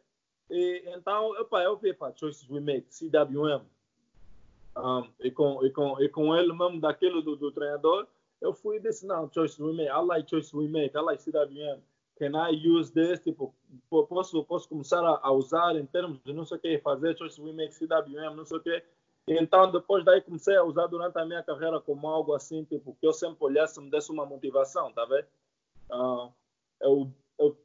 E, 0.51 0.83
então, 0.97 1.39
epá, 1.41 1.63
eu 1.63 1.77
vi, 1.77 1.91
epá, 1.91 2.13
Choices 2.15 2.49
We 2.49 2.61
Make, 2.61 2.87
CWM. 2.91 3.63
Um, 4.77 5.09
e, 5.21 5.31
com, 5.31 5.65
e, 5.65 5.71
com, 5.71 6.01
e 6.01 6.09
com 6.09 6.35
ele 6.37 6.53
mesmo, 6.53 6.81
daquilo 6.81 7.21
do, 7.23 7.37
do 7.37 7.53
treinador, 7.53 8.07
eu 8.41 8.55
fui 8.55 8.77
e 8.77 8.81
disse, 8.81 9.07
não, 9.07 9.31
Choices 9.33 9.59
We 9.59 9.73
Make, 9.73 9.91
I 9.91 10.05
like 10.05 10.31
Choices 10.31 10.55
We 10.55 10.69
Make, 10.69 10.97
I 10.97 11.01
like 11.01 11.23
CWM. 11.23 11.81
Can 12.21 12.37
I 12.37 12.51
use 12.51 12.93
this? 12.93 13.18
Tipo, 13.21 13.55
posso, 13.89 14.45
posso 14.45 14.68
começar 14.68 15.03
a, 15.03 15.21
a 15.23 15.33
usar 15.33 15.75
em 15.77 15.87
termos 15.87 16.21
de 16.23 16.35
não 16.35 16.45
sei 16.45 16.59
o 16.59 16.61
que, 16.61 16.79
fazer 16.81 17.16
Choices 17.16 17.39
We 17.39 17.51
Make, 17.55 17.75
CWM, 17.75 18.37
não 18.37 18.45
sei 18.45 18.59
o 18.59 18.61
que. 18.61 18.85
Então, 19.27 19.73
depois 19.73 20.05
daí 20.05 20.21
comecei 20.21 20.55
a 20.55 20.62
usar 20.62 20.87
durante 20.87 21.18
a 21.18 21.25
minha 21.25 21.43
carreira 21.43 21.81
como 21.81 22.07
algo 22.07 22.35
assim, 22.35 22.62
tipo, 22.64 22.95
que 23.01 23.07
eu 23.07 23.14
sempre 23.14 23.43
olhasse, 23.43 23.81
me 23.81 23.91
desse 23.91 24.12
uma 24.12 24.27
motivação, 24.27 24.93
tá 24.93 25.07
vendo? 25.07 25.27
Uh, 25.91 26.31
eu 26.83 27.11
eu 27.39 27.57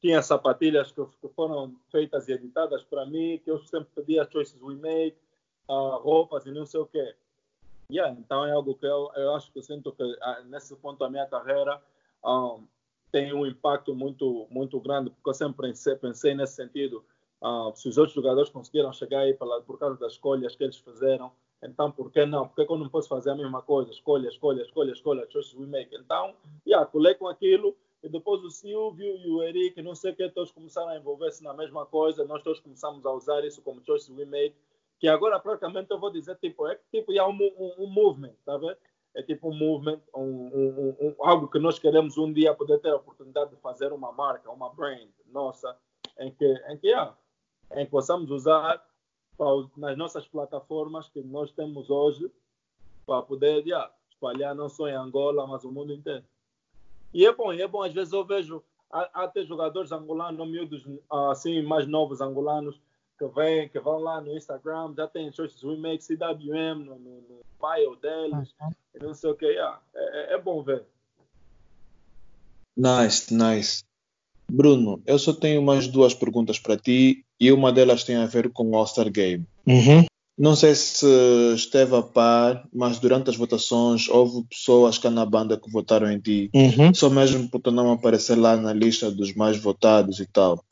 tinha 0.00 0.22
sapatilhas 0.22 0.90
que, 0.90 1.28
foram 1.36 1.76
feitas 1.90 2.26
e 2.28 2.32
editadas 2.32 2.82
para 2.82 3.04
mim, 3.04 3.38
que 3.44 3.50
eu 3.50 3.58
sempre 3.66 3.90
pedia 3.94 4.26
choices 4.30 4.58
we 4.62 4.74
make, 4.74 5.18
uh, 5.68 5.98
roupas 5.98 6.46
e 6.46 6.50
não 6.50 6.64
sei 6.64 6.80
o 6.80 6.86
quê. 6.86 7.14
Yeah, 7.92 8.18
então 8.18 8.46
é 8.46 8.52
algo 8.52 8.74
que 8.74 8.86
eu, 8.86 9.10
eu 9.14 9.34
acho 9.34 9.52
que 9.52 9.58
eu 9.58 9.62
sinto 9.62 9.92
que 9.92 10.02
uh, 10.02 10.44
nesse 10.46 10.74
ponto 10.76 10.98
da 10.98 11.10
minha 11.10 11.26
carreira 11.26 11.82
um, 12.24 12.66
tem 13.14 13.32
um 13.32 13.46
impacto 13.46 13.94
muito 13.94 14.48
muito 14.50 14.80
grande, 14.80 15.08
porque 15.08 15.30
eu 15.30 15.34
sempre 15.34 15.68
pensei, 15.68 15.94
pensei 15.94 16.34
nesse 16.34 16.56
sentido. 16.56 17.04
Uh, 17.40 17.70
se 17.76 17.88
os 17.88 17.96
outros 17.96 18.12
jogadores 18.12 18.50
conseguiram 18.50 18.92
chegar 18.92 19.20
aí 19.20 19.34
pela, 19.34 19.60
por 19.62 19.78
causa 19.78 19.96
das 20.00 20.14
escolhas 20.14 20.56
que 20.56 20.64
eles 20.64 20.78
fizeram, 20.78 21.30
então 21.62 21.92
por 21.92 22.10
que 22.10 22.26
não? 22.26 22.48
Por 22.48 22.66
que 22.66 22.72
eu 22.72 22.76
não 22.76 22.88
posso 22.88 23.08
fazer 23.08 23.30
a 23.30 23.36
mesma 23.36 23.62
coisa? 23.62 23.92
Escolha, 23.92 24.28
escolha, 24.28 24.62
escolha, 24.62 24.90
escolha, 24.90 25.30
choices 25.30 25.54
we 25.54 25.64
make. 25.64 25.94
Então, 25.94 26.34
yeah, 26.66 26.84
colei 26.84 27.14
com 27.14 27.28
aquilo 27.28 27.76
e 28.02 28.08
depois 28.08 28.42
o 28.42 28.50
Silvio 28.50 29.16
e 29.16 29.30
o 29.30 29.44
Eric, 29.44 29.80
não 29.80 29.94
sei 29.94 30.10
o 30.10 30.16
que, 30.16 30.28
todos 30.30 30.50
começaram 30.50 30.88
a 30.88 30.96
envolver-se 30.96 31.44
na 31.44 31.54
mesma 31.54 31.86
coisa, 31.86 32.24
nós 32.24 32.42
todos 32.42 32.58
começamos 32.58 33.06
a 33.06 33.12
usar 33.12 33.44
isso 33.44 33.62
como 33.62 33.80
choice 33.84 34.10
we 34.10 34.24
make, 34.24 34.56
que 34.98 35.06
agora 35.06 35.38
praticamente 35.38 35.88
eu 35.92 36.00
vou 36.00 36.10
dizer, 36.10 36.36
tipo, 36.38 36.66
é 36.66 36.80
tipo, 36.90 37.12
é 37.12 37.24
um, 37.24 37.38
um, 37.58 37.84
um 37.84 37.86
movement, 37.86 38.34
tá 38.44 38.56
vendo? 38.56 38.76
É 39.14 39.22
tipo 39.22 39.48
um 39.48 39.54
movement, 39.54 40.00
um, 40.14 40.20
um, 40.20 40.96
um, 41.00 41.14
algo 41.20 41.48
que 41.48 41.58
nós 41.58 41.78
queremos 41.78 42.18
um 42.18 42.32
dia 42.32 42.52
poder 42.54 42.80
ter 42.80 42.90
a 42.90 42.96
oportunidade 42.96 43.50
de 43.50 43.56
fazer 43.56 43.92
uma 43.92 44.12
marca, 44.12 44.50
uma 44.50 44.70
brand 44.70 45.08
nossa, 45.26 45.76
em 46.18 46.32
que, 46.32 46.46
em 46.68 46.78
que, 46.78 46.88
yeah, 46.88 47.16
em 47.72 47.84
que 47.84 47.90
possamos 47.90 48.30
usar 48.30 48.84
para, 49.36 49.48
nas 49.76 49.96
nossas 49.96 50.26
plataformas 50.26 51.08
que 51.08 51.20
nós 51.22 51.52
temos 51.52 51.90
hoje 51.90 52.30
para 53.06 53.22
poder 53.22 53.64
yeah, 53.64 53.92
espalhar 54.10 54.54
não 54.54 54.68
só 54.68 54.88
em 54.88 54.94
Angola, 54.94 55.46
mas 55.46 55.64
o 55.64 55.70
mundo 55.70 55.92
inteiro. 55.92 56.24
E 57.12 57.24
é 57.24 57.32
bom, 57.32 57.52
é 57.52 57.66
bom. 57.68 57.82
Às 57.82 57.92
vezes 57.92 58.12
eu 58.12 58.24
vejo 58.24 58.62
até 58.90 59.44
jogadores 59.44 59.92
angolanos, 59.92 60.48
miúdos 60.48 60.84
assim, 61.30 61.62
mais 61.62 61.86
novos 61.86 62.20
angolanos, 62.20 62.80
que 63.18 63.26
vêm, 63.28 63.68
que 63.68 63.78
vão 63.78 63.98
lá 63.98 64.20
no 64.20 64.36
Instagram, 64.36 64.94
já 64.96 65.06
tem 65.06 65.32
choices 65.32 65.62
we 65.62 65.76
make 65.76 66.04
CWM 66.04 66.84
no, 66.84 66.98
no, 66.98 67.20
no 67.28 67.40
bio 67.60 67.96
deles, 67.96 68.54
não 69.00 69.14
sei 69.14 69.30
o 69.30 69.34
que. 69.34 69.46
Yeah, 69.46 69.80
é, 69.94 70.32
é, 70.32 70.34
é 70.34 70.38
bom 70.38 70.62
ver. 70.62 70.84
Nice, 72.76 73.32
nice. 73.32 73.84
Bruno, 74.50 75.00
eu 75.06 75.18
só 75.18 75.32
tenho 75.32 75.62
mais 75.62 75.86
duas 75.86 76.12
perguntas 76.12 76.58
para 76.58 76.76
ti 76.76 77.24
e 77.40 77.50
uma 77.52 77.72
delas 77.72 78.04
tem 78.04 78.16
a 78.16 78.26
ver 78.26 78.50
com 78.50 78.70
o 78.70 78.76
All-Star 78.76 79.10
Game. 79.10 79.46
Uhum. 79.66 80.04
Não 80.36 80.56
sei 80.56 80.74
se 80.74 81.06
esteve 81.54 81.94
a 81.94 82.02
par, 82.02 82.66
mas 82.72 82.98
durante 82.98 83.30
as 83.30 83.36
votações 83.36 84.08
houve 84.08 84.44
pessoas 84.44 84.98
cá 84.98 85.08
na 85.08 85.24
banda 85.24 85.56
que 85.56 85.70
votaram 85.70 86.10
em 86.10 86.18
ti, 86.18 86.50
uhum. 86.52 86.92
só 86.92 87.08
mesmo 87.08 87.48
por 87.48 87.60
tu 87.60 87.70
não 87.70 87.92
aparecer 87.92 88.36
lá 88.36 88.56
na 88.56 88.72
lista 88.72 89.12
dos 89.12 89.32
mais 89.34 89.56
votados 89.56 90.18
e 90.18 90.26
tal. 90.26 90.62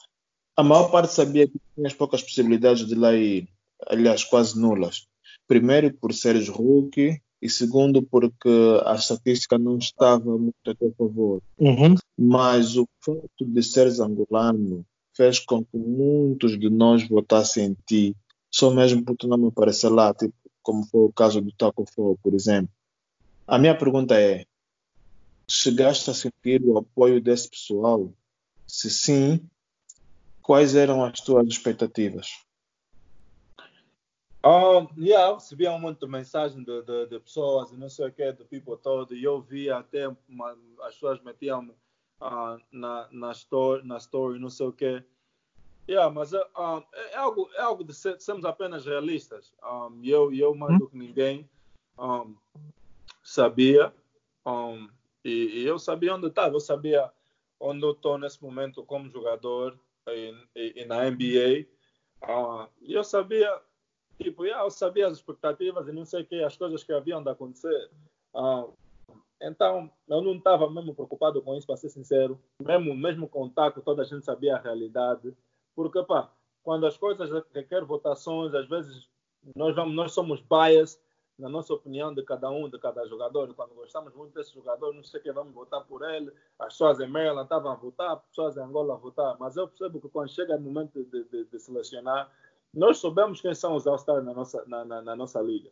A 0.57 0.63
maior 0.63 0.91
parte 0.91 1.13
sabia 1.13 1.47
que 1.47 1.61
tinhas 1.75 1.95
poucas 1.95 2.23
possibilidades 2.23 2.87
de 2.87 2.95
lá 2.95 3.15
ir, 3.15 3.49
aliás, 3.87 4.25
quase 4.25 4.59
nulas. 4.59 5.07
Primeiro, 5.49 5.93
por 5.95 6.13
seres 6.13 6.49
rookie, 6.49 7.21
e 7.41 7.51
segundo, 7.51 8.03
porque 8.03 8.49
a 8.85 8.95
estatística 8.95 9.59
não 9.59 9.77
estava 9.77 10.39
muito 10.39 10.55
a 10.65 10.75
teu 10.75 10.95
favor. 10.97 11.43
Uhum. 11.59 11.97
Mas 12.17 12.77
o 12.77 12.87
fato 13.01 13.45
de 13.45 13.63
seres 13.63 13.99
angolano 13.99 14.87
fez 15.15 15.41
com 15.41 15.65
que 15.65 15.77
muitos 15.77 16.59
de 16.59 16.71
nós 16.71 17.07
votassem 17.09 17.67
em 17.67 17.77
ti 17.85 18.17
só 18.53 18.71
mesmo 18.71 19.03
porque 19.03 19.27
não 19.27 19.39
me 19.39 19.49
aparecer 19.49 19.89
lá, 19.89 20.13
tipo, 20.13 20.35
como 20.63 20.87
foi 20.87 21.01
o 21.01 21.13
caso 21.13 21.41
do 21.41 21.51
Taco 21.53 21.87
Fall, 21.87 22.19
por 22.23 22.35
exemplo. 22.35 22.71
A 23.47 23.59
minha 23.59 23.77
pergunta 23.77 24.15
é: 24.15 24.45
chegaste 25.49 26.11
a 26.11 26.15
sentir 26.15 26.63
o 26.63 26.77
apoio 26.79 27.21
desse 27.21 27.49
pessoal? 27.49 28.13
Se 28.67 28.91
sim, 28.91 29.41
quais 30.43 30.75
eram 30.75 31.05
as 31.05 31.21
tuas 31.21 31.47
expectativas? 31.47 32.45
Um, 34.45 34.89
yeah, 35.01 35.29
eu 35.29 35.35
recebia 35.35 35.71
um 35.71 35.79
monte 35.79 36.01
de 36.01 36.09
mensagens 36.09 36.65
de, 36.65 36.83
de, 36.83 37.07
de, 37.07 37.21
pessoas 37.21 37.71
e 37.71 37.77
não 37.77 37.89
sei 37.89 38.09
o 38.09 38.13
que, 38.13 38.33
do 38.33 38.45
people 38.45 38.77
todo, 38.77 39.15
e 39.15 39.23
eu 39.23 39.41
via 39.41 39.77
até 39.77 40.09
uma, 40.29 40.59
as 40.81 40.95
pessoas 40.95 41.23
metiam 41.23 41.69
uh, 42.21 42.61
na, 42.73 43.09
na, 43.13 43.31
story, 43.31 43.87
na 43.87 43.99
story, 43.99 44.41
não 44.41 44.51
sei 44.51 44.67
o 44.67 44.73
que. 44.73 45.03
Yeah, 45.89 46.13
mas 46.13 46.33
uh, 46.33 46.39
é, 46.93 47.17
algo, 47.17 47.49
é 47.55 47.61
algo 47.61 47.85
de 47.85 47.95
ser, 47.95 48.21
sermos 48.21 48.45
apenas 48.45 48.85
realistas. 48.85 49.53
Um, 49.63 50.01
eu, 50.03 50.33
eu, 50.33 50.55
mais 50.57 50.77
do 50.77 50.89
que 50.89 50.97
ninguém, 50.97 51.49
um, 51.97 52.35
sabia, 53.23 53.95
um, 54.45 54.89
e, 55.25 55.61
e, 55.61 55.65
eu 55.65 55.79
sabia 55.79 56.17
onde 56.17 56.27
estava, 56.27 56.57
eu 56.57 56.61
sabia 56.61 57.13
onde 57.61 57.85
eu 57.85 57.93
estou 57.93 58.19
nesse 58.19 58.43
momento 58.43 58.85
como 58.85 59.09
jogador 59.09 59.79
e, 60.09 60.85
na 60.85 61.11
NBA. 61.11 61.67
Uh, 62.23 62.69
e 62.81 62.95
eu 62.95 63.05
sabia 63.05 63.61
tipo, 64.23 64.45
eu 64.45 64.71
sabia 64.71 65.07
as 65.07 65.15
expectativas 65.15 65.89
e 65.89 65.93
não 65.93 66.05
sei 66.05 66.23
o 66.23 66.27
que, 66.27 66.43
as 66.43 66.57
coisas 66.57 66.85
que 66.85 66.93
haviam 66.93 67.23
de 67.23 67.31
acontecer. 67.31 67.91
Ah, 68.35 68.67
então, 69.41 69.91
eu 70.09 70.23
não 70.23 70.37
estava 70.37 70.71
mesmo 70.71 70.95
preocupado 70.95 71.43
com 71.43 71.57
isso, 71.57 71.67
para 71.67 71.77
ser 71.77 71.89
sincero. 71.89 72.41
Mesmo, 72.61 72.95
mesmo 72.95 73.29
com 73.29 73.45
o 73.45 73.51
taco, 73.51 73.81
toda 73.81 74.03
a 74.03 74.05
gente 74.05 74.25
sabia 74.25 74.57
a 74.57 74.61
realidade. 74.61 75.35
Porque, 75.75 76.01
pá, 76.05 76.31
quando 76.63 76.87
as 76.87 76.97
coisas 76.97 77.29
requerem 77.53 77.87
votações, 77.87 78.55
às 78.55 78.69
vezes 78.69 79.09
nós, 79.57 79.75
vamos, 79.75 79.95
nós 79.95 80.13
somos 80.13 80.41
bias 80.41 81.02
na 81.39 81.49
nossa 81.49 81.73
opinião 81.73 82.15
de 82.15 82.23
cada 82.23 82.51
um, 82.51 82.69
de 82.69 82.79
cada 82.79 83.07
jogador. 83.07 83.53
Quando 83.55 83.75
gostamos 83.75 84.15
muito 84.15 84.35
desse 84.35 84.55
jogador, 84.55 84.93
não 84.93 85.03
sei 85.03 85.21
que, 85.21 85.33
vamos 85.33 85.55
votar 85.55 85.85
por 85.85 86.03
ele. 86.09 86.33
As 86.59 86.75
pessoas 86.75 87.01
em 87.01 87.07
Maryland 87.07 87.45
estavam 87.45 87.73
a 87.73 87.75
votar, 87.75 88.13
as 88.13 88.23
pessoas 88.27 88.57
em 88.57 88.61
Angola 88.61 88.95
a 88.95 88.97
votar. 88.97 89.37
Mas 89.39 89.57
eu 89.57 89.67
percebo 89.67 90.01
que 90.01 90.09
quando 90.09 90.31
chega 90.31 90.57
o 90.57 90.61
momento 90.61 91.03
de, 91.05 91.25
de, 91.25 91.45
de 91.45 91.59
selecionar, 91.59 92.31
nós 92.73 92.99
soubemos 92.99 93.41
quem 93.41 93.55
são 93.55 93.75
os 93.75 93.87
All-Stars 93.87 94.25
na 94.25 94.33
nossa, 94.33 94.65
na, 94.67 94.85
na, 94.85 95.03
na, 95.03 95.17
nossa 95.17 95.41
liga. 95.41 95.71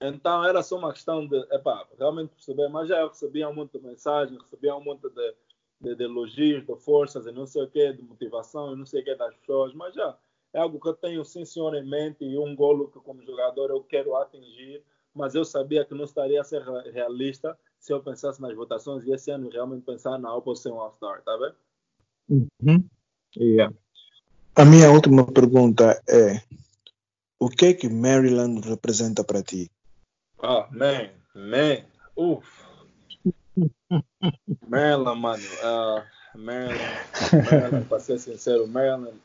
Então 0.00 0.44
era 0.44 0.62
só 0.62 0.76
uma 0.76 0.92
questão 0.92 1.26
de, 1.26 1.38
epá, 1.50 1.86
realmente 1.98 2.30
perceber, 2.30 2.68
mas 2.68 2.88
já 2.88 3.00
eu 3.00 3.08
recebia 3.08 3.48
um 3.48 3.54
monte 3.54 3.78
de 3.78 3.84
mensagens, 3.84 4.40
recebia 4.42 4.76
um 4.76 4.84
monte 4.84 5.08
de, 5.08 5.34
de, 5.80 5.94
de 5.94 6.04
elogios, 6.04 6.66
de 6.66 6.76
forças 6.76 7.26
e 7.26 7.32
não 7.32 7.46
sei 7.46 7.62
o 7.62 7.70
que, 7.70 7.92
de 7.94 8.02
motivação 8.02 8.72
e 8.72 8.76
não 8.76 8.86
sei 8.86 9.00
o 9.00 9.04
que 9.04 9.14
das 9.14 9.34
pessoas, 9.36 9.74
mas 9.74 9.94
já 9.94 10.16
é 10.52 10.58
algo 10.58 10.80
que 10.80 10.88
eu 10.88 10.94
tenho 10.94 11.24
sim 11.24 11.44
senhor 11.44 11.74
em 11.74 11.84
mente 11.84 12.24
e 12.24 12.38
um 12.38 12.54
golo 12.54 12.88
que 12.88 12.98
como 13.00 13.22
jogador 13.22 13.70
eu 13.70 13.82
quero 13.82 14.16
atingir, 14.16 14.82
mas 15.14 15.34
eu 15.34 15.44
sabia 15.44 15.84
que 15.84 15.94
não 15.94 16.04
estaria 16.04 16.40
a 16.40 16.44
ser 16.44 16.62
realista 16.92 17.58
se 17.78 17.92
eu 17.92 18.02
pensasse 18.02 18.40
nas 18.40 18.54
votações 18.54 19.04
e 19.04 19.12
esse 19.12 19.30
ano 19.30 19.48
realmente 19.48 19.84
pensar 19.84 20.18
na 20.18 20.34
oposição 20.34 20.80
All-Star, 20.80 21.22
tá 21.22 21.36
vendo? 21.36 21.56
Uhum. 22.60 22.84
Yeah. 23.36 23.74
A 24.54 24.64
minha 24.64 24.90
última 24.90 25.30
pergunta 25.30 26.02
é: 26.08 26.40
o 27.38 27.48
que 27.48 27.66
é 27.66 27.74
que 27.74 27.88
Maryland 27.88 28.66
representa 28.66 29.22
para 29.22 29.42
ti? 29.42 29.70
Ah, 30.42 30.68
man, 30.70 31.10
man, 31.34 31.84
uff. 32.16 32.48
Maryland, 34.66 35.20
mano, 35.20 35.42
uh, 35.62 36.02
Maryland, 36.36 36.80
Maryland, 37.50 37.88
para 37.88 38.00
ser 38.00 38.18
sincero, 38.18 38.66
Maryland, 38.66 39.20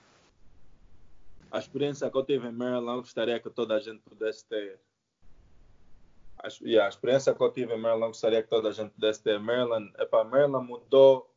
a 1.52 1.60
experiência 1.60 2.10
que 2.10 2.18
eu 2.18 2.24
tive 2.24 2.48
em 2.48 2.52
Maryland, 2.52 3.02
gostaria 3.02 3.40
que 3.40 3.50
toda 3.50 3.76
a 3.76 3.80
gente 3.80 4.00
pudesse 4.00 4.46
ter. 4.46 4.80
A, 6.40 6.48
yeah, 6.62 6.86
a 6.86 6.90
experiência 6.90 7.36
que 7.36 7.44
eu 7.44 7.52
tive 7.52 7.74
em 7.74 7.80
Maryland, 7.80 8.08
gostaria 8.08 8.42
que 8.42 8.50
toda 8.50 8.70
a 8.70 8.72
gente 8.72 8.92
pudesse 8.92 9.22
ter. 9.22 9.38
Maryland, 9.38 9.92
epa, 10.00 10.24
Maryland 10.24 10.66
mudou 10.66 11.30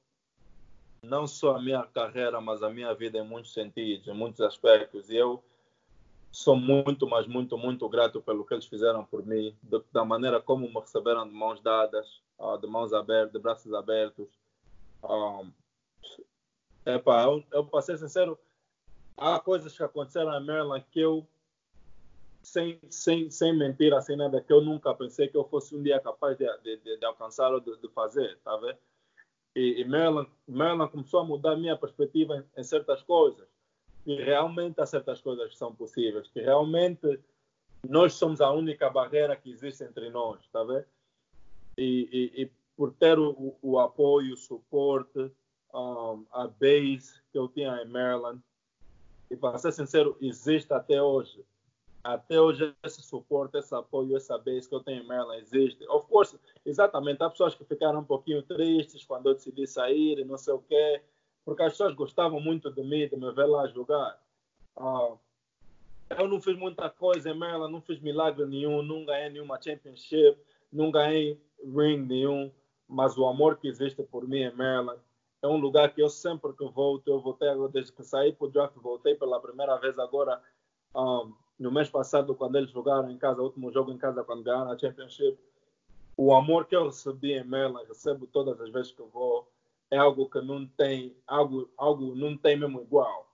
não 1.02 1.26
só 1.26 1.56
a 1.56 1.62
minha 1.62 1.82
carreira, 1.82 2.40
mas 2.40 2.62
a 2.62 2.70
minha 2.70 2.94
vida 2.94 3.18
em 3.18 3.26
muitos 3.26 3.52
sentidos, 3.52 4.06
em 4.06 4.14
muitos 4.14 4.40
aspectos. 4.40 5.10
E 5.10 5.16
eu 5.16 5.42
sou 6.30 6.56
muito, 6.56 7.08
mas 7.08 7.26
muito, 7.26 7.58
muito 7.58 7.88
grato 7.88 8.22
pelo 8.22 8.44
que 8.44 8.54
eles 8.54 8.66
fizeram 8.66 9.04
por 9.04 9.26
mim, 9.26 9.54
de, 9.62 9.82
da 9.92 10.04
maneira 10.04 10.40
como 10.40 10.68
me 10.68 10.80
receberam 10.80 11.28
de 11.28 11.34
mãos 11.34 11.60
dadas, 11.60 12.22
de 12.60 12.66
mãos 12.66 12.92
abertas, 12.92 13.32
de 13.32 13.38
braços 13.38 13.74
abertos. 13.74 14.28
Um, 15.02 15.52
epa, 16.86 17.22
eu, 17.24 17.44
eu, 17.52 17.64
para 17.64 17.82
ser 17.82 17.98
sincero, 17.98 18.38
há 19.16 19.38
coisas 19.40 19.76
que 19.76 19.82
aconteceram 19.82 20.38
em 20.40 20.44
Maryland 20.44 20.84
que 20.90 21.00
eu, 21.00 21.26
sem, 22.42 22.78
sem, 22.90 23.30
sem 23.30 23.56
mentira, 23.56 24.00
sem 24.02 24.16
nada, 24.16 24.40
que 24.40 24.52
eu 24.52 24.60
nunca 24.60 24.94
pensei 24.94 25.28
que 25.28 25.36
eu 25.36 25.44
fosse 25.44 25.74
um 25.74 25.82
dia 25.82 26.00
capaz 26.00 26.36
de, 26.36 26.46
de, 26.58 26.98
de, 26.98 27.04
alcançar 27.04 27.52
ou 27.52 27.60
de, 27.60 27.76
de 27.78 27.88
fazer, 27.88 28.38
tá 28.44 28.56
vendo? 28.56 28.78
e, 29.54 29.80
e 29.80 29.84
Maryland, 29.84 30.28
Maryland 30.48 30.90
começou 30.90 31.20
a 31.20 31.24
mudar 31.24 31.56
minha 31.56 31.76
perspectiva 31.76 32.36
em, 32.36 32.60
em, 32.60 32.64
certas 32.64 33.02
coisas. 33.02 33.46
E 34.04 34.16
realmente 34.16 34.80
há 34.80 34.86
certas 34.86 35.20
coisas 35.20 35.48
que 35.50 35.56
são 35.56 35.74
possíveis, 35.74 36.28
que 36.28 36.40
realmente 36.40 37.20
nós 37.88 38.14
somos 38.14 38.40
a 38.40 38.50
única 38.50 38.90
barreira 38.90 39.36
que 39.36 39.50
existe 39.50 39.84
entre 39.84 40.10
nós, 40.10 40.40
tá 40.52 40.62
vendo? 40.64 40.84
E, 41.78 42.08
e, 42.36 42.42
e, 42.42 42.50
por 42.76 42.92
ter 42.92 43.18
o, 43.18 43.56
o 43.62 43.78
apoio, 43.78 44.34
o 44.34 44.36
suporte, 44.36 45.30
um, 45.72 46.24
a 46.32 46.46
base 46.46 47.20
que 47.30 47.38
eu 47.38 47.48
tinha 47.48 47.82
em 47.82 47.88
Maryland, 47.88 48.42
e 49.34 49.36
para 49.36 49.58
ser 49.58 49.72
sincero, 49.72 50.16
existe 50.20 50.72
até 50.72 51.02
hoje 51.02 51.44
até 52.04 52.38
hoje 52.38 52.74
esse 52.84 53.00
suporte, 53.00 53.56
esse 53.56 53.74
apoio, 53.74 54.14
essa 54.14 54.36
base 54.36 54.68
que 54.68 54.74
eu 54.74 54.80
tenho 54.80 55.02
em 55.02 55.06
Maryland 55.06 55.40
existe. 55.40 55.82
Of 55.88 56.06
course, 56.06 56.38
exatamente, 56.64 57.22
há 57.22 57.30
pessoas 57.30 57.54
que 57.54 57.64
ficaram 57.64 58.00
um 58.00 58.04
pouquinho 58.04 58.42
tristes 58.42 59.02
quando 59.06 59.30
eu 59.30 59.34
decidi 59.34 59.66
sair 59.66 60.18
e 60.18 60.24
não 60.24 60.36
sei 60.36 60.52
o 60.52 60.58
quê, 60.58 61.00
porque 61.46 61.62
as 61.62 61.72
pessoas 61.72 61.94
gostavam 61.94 62.38
muito 62.38 62.70
de 62.70 62.82
mim, 62.82 63.08
de 63.08 63.16
me 63.16 63.32
ver 63.32 63.46
lá 63.46 63.66
jogar. 63.68 64.22
Uh, 64.76 65.18
eu 66.10 66.28
não 66.28 66.42
fiz 66.42 66.56
muita 66.58 66.90
coisa 66.90 67.30
em 67.30 67.34
Maryland, 67.34 67.72
não 67.72 67.80
fiz 67.80 67.98
milagre 68.00 68.44
nenhum, 68.44 68.82
não 68.82 69.06
ganhei 69.06 69.30
nenhuma 69.30 69.58
championship, 69.58 70.36
não 70.70 70.90
ganhei 70.90 71.40
ring 71.64 72.04
nenhum, 72.04 72.52
mas 72.86 73.16
o 73.16 73.24
amor 73.26 73.56
que 73.56 73.66
existe 73.66 74.02
por 74.02 74.28
mim 74.28 74.42
em 74.42 74.54
Maryland 74.54 75.00
é 75.44 75.46
um 75.46 75.58
lugar 75.58 75.92
que 75.92 76.02
eu 76.02 76.08
sempre 76.08 76.54
que 76.54 76.64
volto, 76.64 77.06
eu 77.06 77.20
voltei 77.20 77.48
desde 77.70 77.92
que 77.92 78.02
saí 78.02 78.32
para 78.32 78.46
o 78.46 78.50
draft, 78.50 78.74
voltei 78.76 79.14
pela 79.14 79.38
primeira 79.38 79.76
vez 79.76 79.98
agora 79.98 80.40
um, 80.96 81.34
no 81.58 81.70
mês 81.70 81.90
passado, 81.90 82.34
quando 82.34 82.56
eles 82.56 82.70
jogaram 82.70 83.10
em 83.10 83.18
casa, 83.18 83.42
o 83.42 83.44
último 83.44 83.70
jogo 83.70 83.92
em 83.92 83.98
casa, 83.98 84.24
quando 84.24 84.42
ganharam 84.42 84.72
a 84.72 84.78
Championship, 84.78 85.38
o 86.16 86.34
amor 86.34 86.64
que 86.64 86.74
eu 86.74 86.86
recebi 86.86 87.34
em 87.34 87.44
Maryland, 87.44 87.86
recebo 87.86 88.26
todas 88.26 88.58
as 88.58 88.70
vezes 88.70 88.92
que 88.92 89.02
vou, 89.02 89.46
é 89.90 89.98
algo 89.98 90.30
que 90.30 90.40
não 90.40 90.66
tem, 90.66 91.14
algo, 91.26 91.68
algo 91.76 92.14
não 92.14 92.38
tem 92.38 92.58
mesmo 92.58 92.80
igual. 92.80 93.30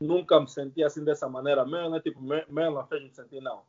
Nunca 0.00 0.40
me 0.40 0.48
senti 0.48 0.82
assim 0.82 1.04
dessa 1.04 1.28
maneira. 1.28 1.64
Maryland, 1.64 2.02
tipo, 2.02 2.20
Maryland 2.20 2.88
fez 2.88 3.02
me 3.02 3.10
sentir, 3.10 3.40
não. 3.40 3.62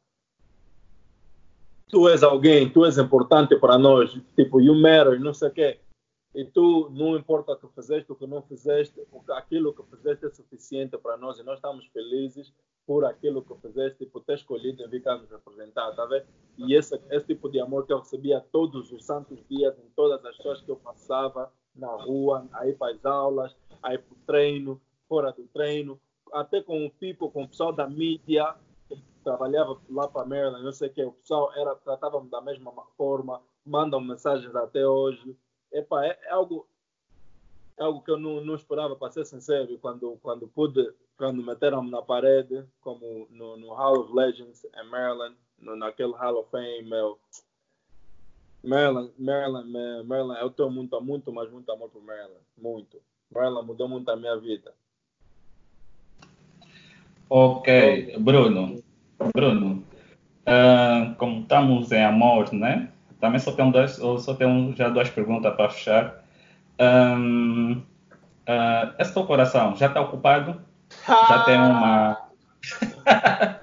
Tu 1.88 2.10
és 2.10 2.24
alguém, 2.24 2.70
tu 2.70 2.84
és 2.86 2.98
importante 2.98 3.56
para 3.58 3.78
nós, 3.78 4.12
tipo, 4.36 4.60
you 4.60 4.74
matter, 4.76 5.20
não 5.20 5.34
sei 5.34 5.50
o 5.50 5.52
quê. 5.52 5.80
E 6.34 6.46
tu, 6.46 6.90
não 6.92 7.18
importa 7.18 7.54
o 7.54 7.58
que 7.58 7.68
fizeste, 7.74 8.12
o 8.12 8.16
que 8.16 8.28
não 8.28 8.42
fizeste, 8.44 9.02
aquilo 9.30 9.74
que 9.74 9.84
fizeste 9.84 10.26
é 10.26 10.30
suficiente 10.30 10.98
para 10.98 11.18
nós 11.18 11.40
e 11.40 11.44
nós 11.44 11.56
estamos 11.56 11.86
felizes 11.88 12.54
por 12.86 13.06
aquilo 13.06 13.44
que 13.44 13.56
fizeste, 13.56 14.06
por 14.06 14.24
ter 14.24 14.36
escolhido 14.36 14.88
vir 14.90 15.02
cá 15.02 15.18
nos 15.18 15.30
representar, 15.30 15.96
tá 15.96 16.06
vendo? 16.06 16.26
E 16.58 16.74
esse, 16.76 17.00
esse 17.10 17.26
tipo 17.26 17.50
de 17.50 17.60
amor 17.60 17.86
que 17.86 17.94
eu 17.94 18.00
recebia 18.00 18.42
todos 18.52 18.92
os 18.92 19.06
santos 19.06 19.40
dias, 19.48 19.78
em 19.78 19.90
todas 19.96 20.24
as 20.26 20.38
coisas 20.38 20.64
que 20.64 20.72
eu 20.72 20.76
passava, 20.76 21.52
na 21.76 21.92
rua, 21.96 22.48
aí 22.54 22.74
para 22.74 22.94
as 22.94 23.06
aulas, 23.06 23.56
aí 23.82 23.98
para 23.98 24.14
o 24.14 24.18
treino, 24.26 24.82
fora 25.08 25.32
do 25.32 25.44
treino, 25.48 26.00
até 26.34 26.62
com 26.62 26.86
o 26.86 26.92
people, 26.92 27.32
com 27.32 27.44
o 27.44 27.48
pessoal 27.48 27.72
da 27.72 27.88
mídia, 27.88 28.56
que 28.88 29.02
trabalhava 29.24 29.80
lá 29.90 30.08
para 30.08 30.26
Maryland, 30.26 30.64
não 30.64 30.72
sei 30.72 30.90
o 30.90 30.94
que, 30.94 31.04
o 31.04 31.12
pessoal 31.14 31.52
era, 31.56 31.76
tratava 31.76 32.20
da 32.22 32.42
mesma 32.42 32.72
forma, 32.98 33.42
mandam 33.66 34.02
mensagens 34.02 34.56
até 34.56 34.88
hoje. 34.88 35.36
Epa, 35.72 36.06
é, 36.06 36.20
é 36.24 36.32
algo 36.32 36.68
é 37.78 37.84
algo 37.84 38.02
que 38.02 38.12
eu 38.12 38.18
não, 38.18 38.42
não 38.42 38.56
esperava, 38.56 38.96
para 38.96 39.12
ser 39.12 39.26
sincero, 39.26 39.78
quando, 39.80 40.18
quando 40.22 40.48
pude 40.50 40.94
quando 41.20 41.44
meteram-me 41.44 41.92
na 41.92 42.02
parede, 42.02 42.64
como 42.80 43.28
no, 43.30 43.58
no, 43.58 43.74
Hall 43.74 44.00
of 44.00 44.14
Legends 44.14 44.66
em 44.66 44.90
Maryland, 44.90 45.36
no, 45.60 45.76
naquele 45.76 46.14
Hall 46.14 46.40
of 46.40 46.50
Fame, 46.50 46.84
meu. 46.84 47.20
Maryland, 48.64 49.12
Maryland, 49.18 49.70
Maryland, 50.06 50.42
eu 50.42 50.50
tenho 50.50 50.72
muito, 50.72 51.00
muito, 51.02 51.32
mas 51.32 51.52
muito 51.52 51.70
amor 51.72 51.90
por 51.90 52.02
Maryland. 52.02 52.42
Muito. 52.58 53.02
Maryland 53.34 53.68
mudou 53.68 53.88
muito 53.90 54.10
a 54.10 54.16
minha 54.16 54.38
vida. 54.38 54.74
Ok, 57.30 58.18
Bruno. 58.20 58.82
Bruno, 59.36 59.84
uh, 60.48 61.16
como 61.18 61.42
estamos 61.42 61.92
em 61.92 62.04
amor, 62.04 62.54
né? 62.54 62.94
Também 63.20 63.40
só 63.40 63.52
tenho, 63.52 63.72
dois, 63.72 63.92
só 63.94 64.34
tenho 64.34 64.76
já 64.76 64.90
duas 64.90 65.10
perguntas 65.10 65.56
para 65.56 65.70
fechar. 65.70 66.24
Um, 66.80 67.74
uh, 67.74 67.84
ah, 68.48 68.96
esse 68.98 69.14
teu 69.14 69.26
coração 69.26 69.76
já 69.76 69.88
está 69.88 70.00
ocupado? 70.02 70.62
Já 71.08 71.44
tem 71.44 71.58
uma. 71.60 72.30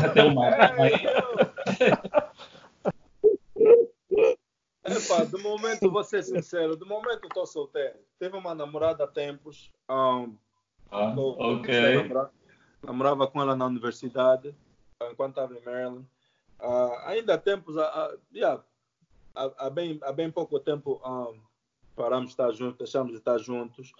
Já 0.00 0.08
tem 0.12 0.26
uma. 0.26 0.50
Epa, 4.84 5.24
de 5.24 5.42
momento, 5.42 5.90
vou 5.90 6.04
ser 6.04 6.22
sincero, 6.22 6.76
de 6.76 6.84
momento 6.84 7.26
estou 7.26 7.46
solteiro. 7.46 7.98
Teve 8.18 8.36
uma 8.36 8.54
namorada 8.54 9.04
há 9.04 9.06
tempos. 9.06 9.72
Um, 9.88 10.36
Ah, 10.90 11.12
tô- 11.14 11.36
ok. 11.40 11.96
namora- 11.96 12.30
namorava 12.82 13.26
com 13.26 13.40
ela 13.40 13.56
na 13.56 13.64
universidade, 13.66 14.54
enquanto 15.10 15.30
estava 15.30 15.54
em 15.54 15.64
Maryland. 15.64 16.06
Ah, 16.60 17.04
ainda 17.06 17.34
há 17.34 17.38
tempos, 17.38 17.76
ah, 17.78 17.90
ah, 17.94 18.16
yeah, 18.32 18.62
há, 19.34 19.70
bem, 19.70 19.98
há 20.02 20.12
bem 20.12 20.30
pouco 20.30 20.58
tempo 20.60 21.00
um, 21.04 21.38
paramos 21.94 22.26
de 22.26 22.32
estar 22.32 22.52
juntos, 22.52 22.78
deixamos 22.78 23.12
de 23.12 23.18
estar 23.18 23.38
juntos. 23.38 23.92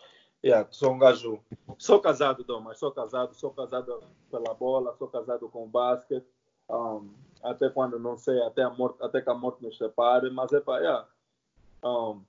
Yeah, 0.44 0.68
sou 0.70 0.92
um 0.92 0.98
gajo, 0.98 1.40
sou 1.78 2.00
casado, 2.00 2.44
mas 2.62 2.78
sou 2.78 2.92
casado, 2.92 3.34
sou 3.34 3.50
casado 3.50 4.02
pela 4.30 4.52
bola, 4.52 4.94
sou 4.98 5.08
casado 5.08 5.48
com 5.48 5.64
o 5.64 5.68
basquete. 5.68 6.26
Um, 6.68 7.10
até 7.42 7.68
quando 7.70 7.98
não 7.98 8.16
sei, 8.16 8.40
até, 8.42 8.62
a 8.62 8.70
morte, 8.70 9.02
até 9.02 9.20
que 9.20 9.30
a 9.30 9.34
morte 9.34 9.62
nos 9.62 9.76
separe, 9.78 10.30
mas 10.30 10.52
é 10.52 10.60
para, 10.60 10.80
yeah. 10.82 11.08
Um, 11.82 12.22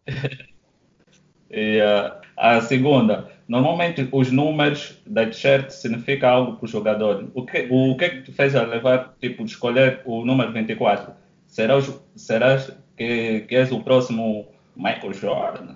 E 1.49 1.79
ah, 1.79 2.19
a 2.35 2.61
segunda, 2.61 3.31
normalmente 3.47 4.07
os 4.11 4.31
números 4.31 5.01
da 5.05 5.25
t-shirt 5.25 5.69
significam 5.69 6.29
algo 6.29 6.57
para 6.57 6.65
o 6.65 6.67
jogador. 6.67 7.29
O 7.33 7.45
que, 7.45 7.67
o 7.69 7.95
que 7.95 8.05
é 8.05 8.09
que 8.09 8.21
te 8.23 8.31
fez 8.31 8.55
a 8.55 8.63
levar, 8.63 9.15
tipo, 9.19 9.43
escolher 9.43 10.01
o 10.05 10.25
número 10.25 10.51
24? 10.51 11.13
Serás, 11.47 11.93
serás 12.15 12.71
que, 12.97 13.41
que 13.41 13.55
és 13.55 13.71
o 13.71 13.83
próximo 13.83 14.47
Michael 14.75 15.13
Jordan? 15.13 15.75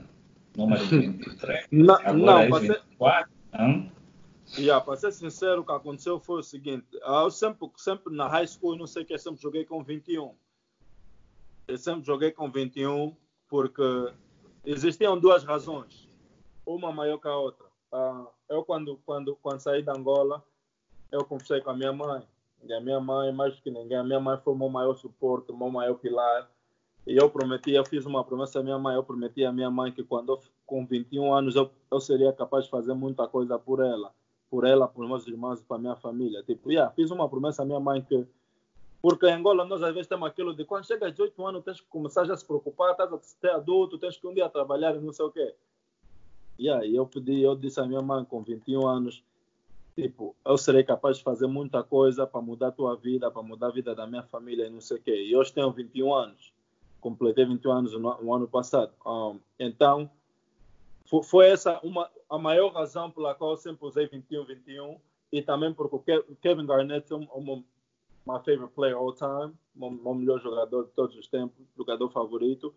Número 0.56 0.84
23? 0.88 1.68
não, 1.72 1.96
Agora 1.96 2.14
não, 2.14 2.40
és 2.40 2.50
para 2.50 2.60
ser, 2.60 2.82
24? 2.82 3.32
hã? 3.54 3.92
Yeah, 4.58 4.84
para 4.84 4.98
ser 4.98 5.12
sincero, 5.12 5.62
o 5.62 5.66
que 5.66 5.72
aconteceu 5.72 6.20
foi 6.20 6.40
o 6.40 6.44
seguinte: 6.44 6.88
ah, 7.04 7.22
eu 7.24 7.32
sempre, 7.32 7.70
sempre 7.78 8.16
na 8.16 8.28
high 8.28 8.48
school, 8.48 8.76
não 8.76 8.88
sei 8.88 9.04
o 9.04 9.06
que, 9.06 9.14
eu 9.14 9.20
sempre 9.20 9.42
joguei 9.42 9.64
com 9.64 9.84
21. 9.84 10.34
Eu 11.68 11.78
sempre 11.78 12.04
joguei 12.04 12.32
com 12.32 12.50
21 12.50 13.16
porque 13.48 14.12
existiam 14.66 15.20
duas 15.20 15.44
razões, 15.44 16.08
uma 16.66 16.92
maior 16.92 17.20
que 17.20 17.28
a 17.28 17.36
outra. 17.36 17.68
Ah, 17.92 18.26
eu, 18.50 18.64
quando, 18.64 19.00
quando, 19.06 19.36
quando 19.36 19.60
saí 19.60 19.84
da 19.84 19.94
Angola, 19.94 20.44
eu 21.12 21.24
conversei 21.24 21.62
com 21.62 21.70
a 21.70 21.76
minha 21.76 21.94
mãe. 21.94 22.24
E 22.64 22.74
a 22.74 22.82
minha 22.82 23.00
mãe, 23.00 23.32
mais 23.32 23.56
do 23.56 23.62
que 23.62 23.72
ninguém, 23.72 23.98
a 23.98 24.04
minha 24.04 24.20
mãe 24.20 24.38
foi 24.44 24.54
o 24.54 24.58
meu 24.58 24.70
maior 24.70 24.96
suporte, 24.96 25.52
o 25.52 25.58
meu 25.58 25.70
maior 25.70 25.96
pilar. 25.96 26.50
E 27.08 27.16
eu 27.16 27.30
prometi, 27.30 27.72
eu 27.72 27.86
fiz 27.86 28.06
uma 28.06 28.24
promessa 28.24 28.60
à 28.60 28.64
minha 28.64 28.78
mãe, 28.78 28.96
eu 28.96 29.04
prometi 29.04 29.44
à 29.44 29.52
minha 29.52 29.70
mãe 29.70 29.92
que 29.92 30.04
quando 30.04 30.34
eu, 30.34 30.40
com 30.66 30.86
21 30.86 31.34
anos 31.34 31.56
eu, 31.56 31.72
eu 31.92 32.00
seria 32.00 32.32
capaz 32.32 32.66
de 32.66 32.70
fazer 32.70 32.94
muita 32.94 33.28
coisa 33.28 33.58
por 33.58 33.80
ela 33.80 34.14
por 34.50 34.66
ela, 34.66 34.88
por 34.88 35.08
meus 35.08 35.28
irmãos 35.28 35.62
e 35.62 35.64
para 35.64 35.78
minha 35.78 35.96
família. 35.96 36.44
Tipo, 36.44 36.72
yeah, 36.72 36.92
fiz 36.94 37.12
uma 37.12 37.30
promessa 37.30 37.62
à 37.62 37.66
minha 37.66 37.80
mãe 37.80 38.02
que. 38.02 38.26
Porque 39.02 39.28
em 39.28 39.34
Angola 39.34 39.64
nós 39.64 39.82
às 39.82 39.94
vezes 39.94 40.08
temos 40.08 40.28
aquilo 40.28 40.54
de 40.54 40.66
quando 40.66 40.86
chega 40.86 41.08
a 41.08 41.10
18 41.10 41.46
anos 41.46 41.64
tens 41.64 41.80
que 41.80 41.88
começar 41.88 42.26
já 42.26 42.34
a 42.34 42.38
se 42.38 42.46
preocupar, 42.46 42.92
estás 42.92 43.14
a 43.14 43.18
ser 43.20 43.52
adulto, 43.52 43.98
tens 43.98 44.18
que 44.18 44.28
um 44.28 44.34
dia 44.34 44.50
trabalhar 44.50 44.94
e 44.96 45.00
não 45.00 45.14
sei 45.14 45.26
o 45.26 45.32
quê. 45.32 45.56
Yeah, 46.60 46.86
e 46.86 46.96
eu 46.96 47.06
pedi, 47.06 47.42
eu 47.42 47.56
disse 47.56 47.80
à 47.80 47.86
minha 47.86 48.02
mãe 48.02 48.26
com 48.26 48.44
21 48.44 48.86
anos, 48.86 49.24
tipo, 49.96 50.36
eu 50.46 50.58
serei 50.58 50.84
capaz 50.84 51.18
de 51.18 51.24
fazer 51.24 51.48
muita 51.48 51.82
coisa 51.82 52.28
para 52.28 52.42
mudar 52.42 52.68
a 52.68 52.72
tua 52.74 52.98
vida, 52.98 53.32
para 53.32 53.42
mudar 53.42 53.68
a 53.68 53.72
vida 53.72 53.96
da 53.96 54.06
minha 54.06 54.24
família 54.24 54.68
e 54.68 54.70
não 54.70 54.82
sei 54.82 54.98
o 54.98 55.02
quê. 55.02 55.16
E 55.16 55.34
hoje 55.34 55.54
tenho 55.54 55.72
21 55.72 56.14
anos, 56.14 56.52
completei 57.00 57.46
21 57.46 57.72
anos 57.72 57.94
no, 57.94 58.00
no 58.22 58.34
ano 58.34 58.48
passado. 58.48 58.92
Um, 59.06 59.40
então, 59.60 60.10
fo- 61.06 61.24
foi 61.24 61.48
essa 61.50 61.80
uma 61.84 62.10
a 62.30 62.38
maior 62.38 62.72
razão 62.72 63.10
pela 63.10 63.34
qual 63.34 63.52
eu 63.52 63.58
sempre 63.58 63.86
usei 63.86 64.08
21 64.08 64.46
21 64.46 64.98
e 65.32 65.42
também 65.42 65.74
porque 65.74 65.96
o 65.96 66.00
Ke- 66.00 66.26
o 66.32 66.36
Kevin 66.36 66.66
Garnett 66.66 67.12
é 67.12 67.16
um, 67.16 67.28
um, 67.36 67.64
my 68.26 68.40
favorite 68.44 68.74
player 68.76 68.96
all 68.98 69.14
time, 69.14 69.54
o 69.80 69.90
meu 69.90 70.14
melhor 70.14 70.40
jogador 70.40 70.86
de 70.86 70.92
todos 70.92 71.16
os 71.16 71.28
tempos, 71.28 71.66
jogador 71.78 72.10
favorito. 72.10 72.74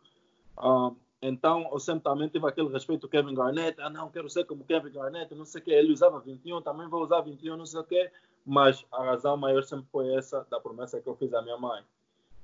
Um, 0.63 0.95
então 1.21 1.69
eu 1.73 1.79
sempre 1.79 2.03
também 2.03 2.29
tive 2.29 2.47
aquele 2.47 2.69
respeito 2.69 3.05
ao 3.07 3.11
Kevin 3.11 3.35
Garnett, 3.35 3.81
ah 3.81 3.89
não, 3.91 4.11
quero 4.11 4.29
ser 4.29 4.45
como 4.45 4.65
Kevin 4.65 4.91
Garnett, 4.91 5.35
não 5.35 5.45
sei 5.45 5.61
o 5.61 5.65
que, 5.65 5.71
ele 5.71 5.93
usava 5.93 6.19
21, 6.21 6.61
também 6.63 6.89
vou 6.89 7.03
usar 7.03 7.21
21, 7.21 7.57
não 7.57 7.65
sei 7.67 7.81
o 7.81 7.85
que, 7.85 8.11
mas 8.45 8.85
a 8.91 9.05
razão 9.05 9.37
maior 9.37 9.63
sempre 9.63 9.87
foi 9.93 10.13
essa 10.15 10.45
da 10.51 10.59
promessa 10.59 11.01
que 11.01 11.09
eu 11.09 11.15
fiz 11.15 11.33
à 11.33 11.41
minha 11.41 11.57
mãe. 11.57 11.83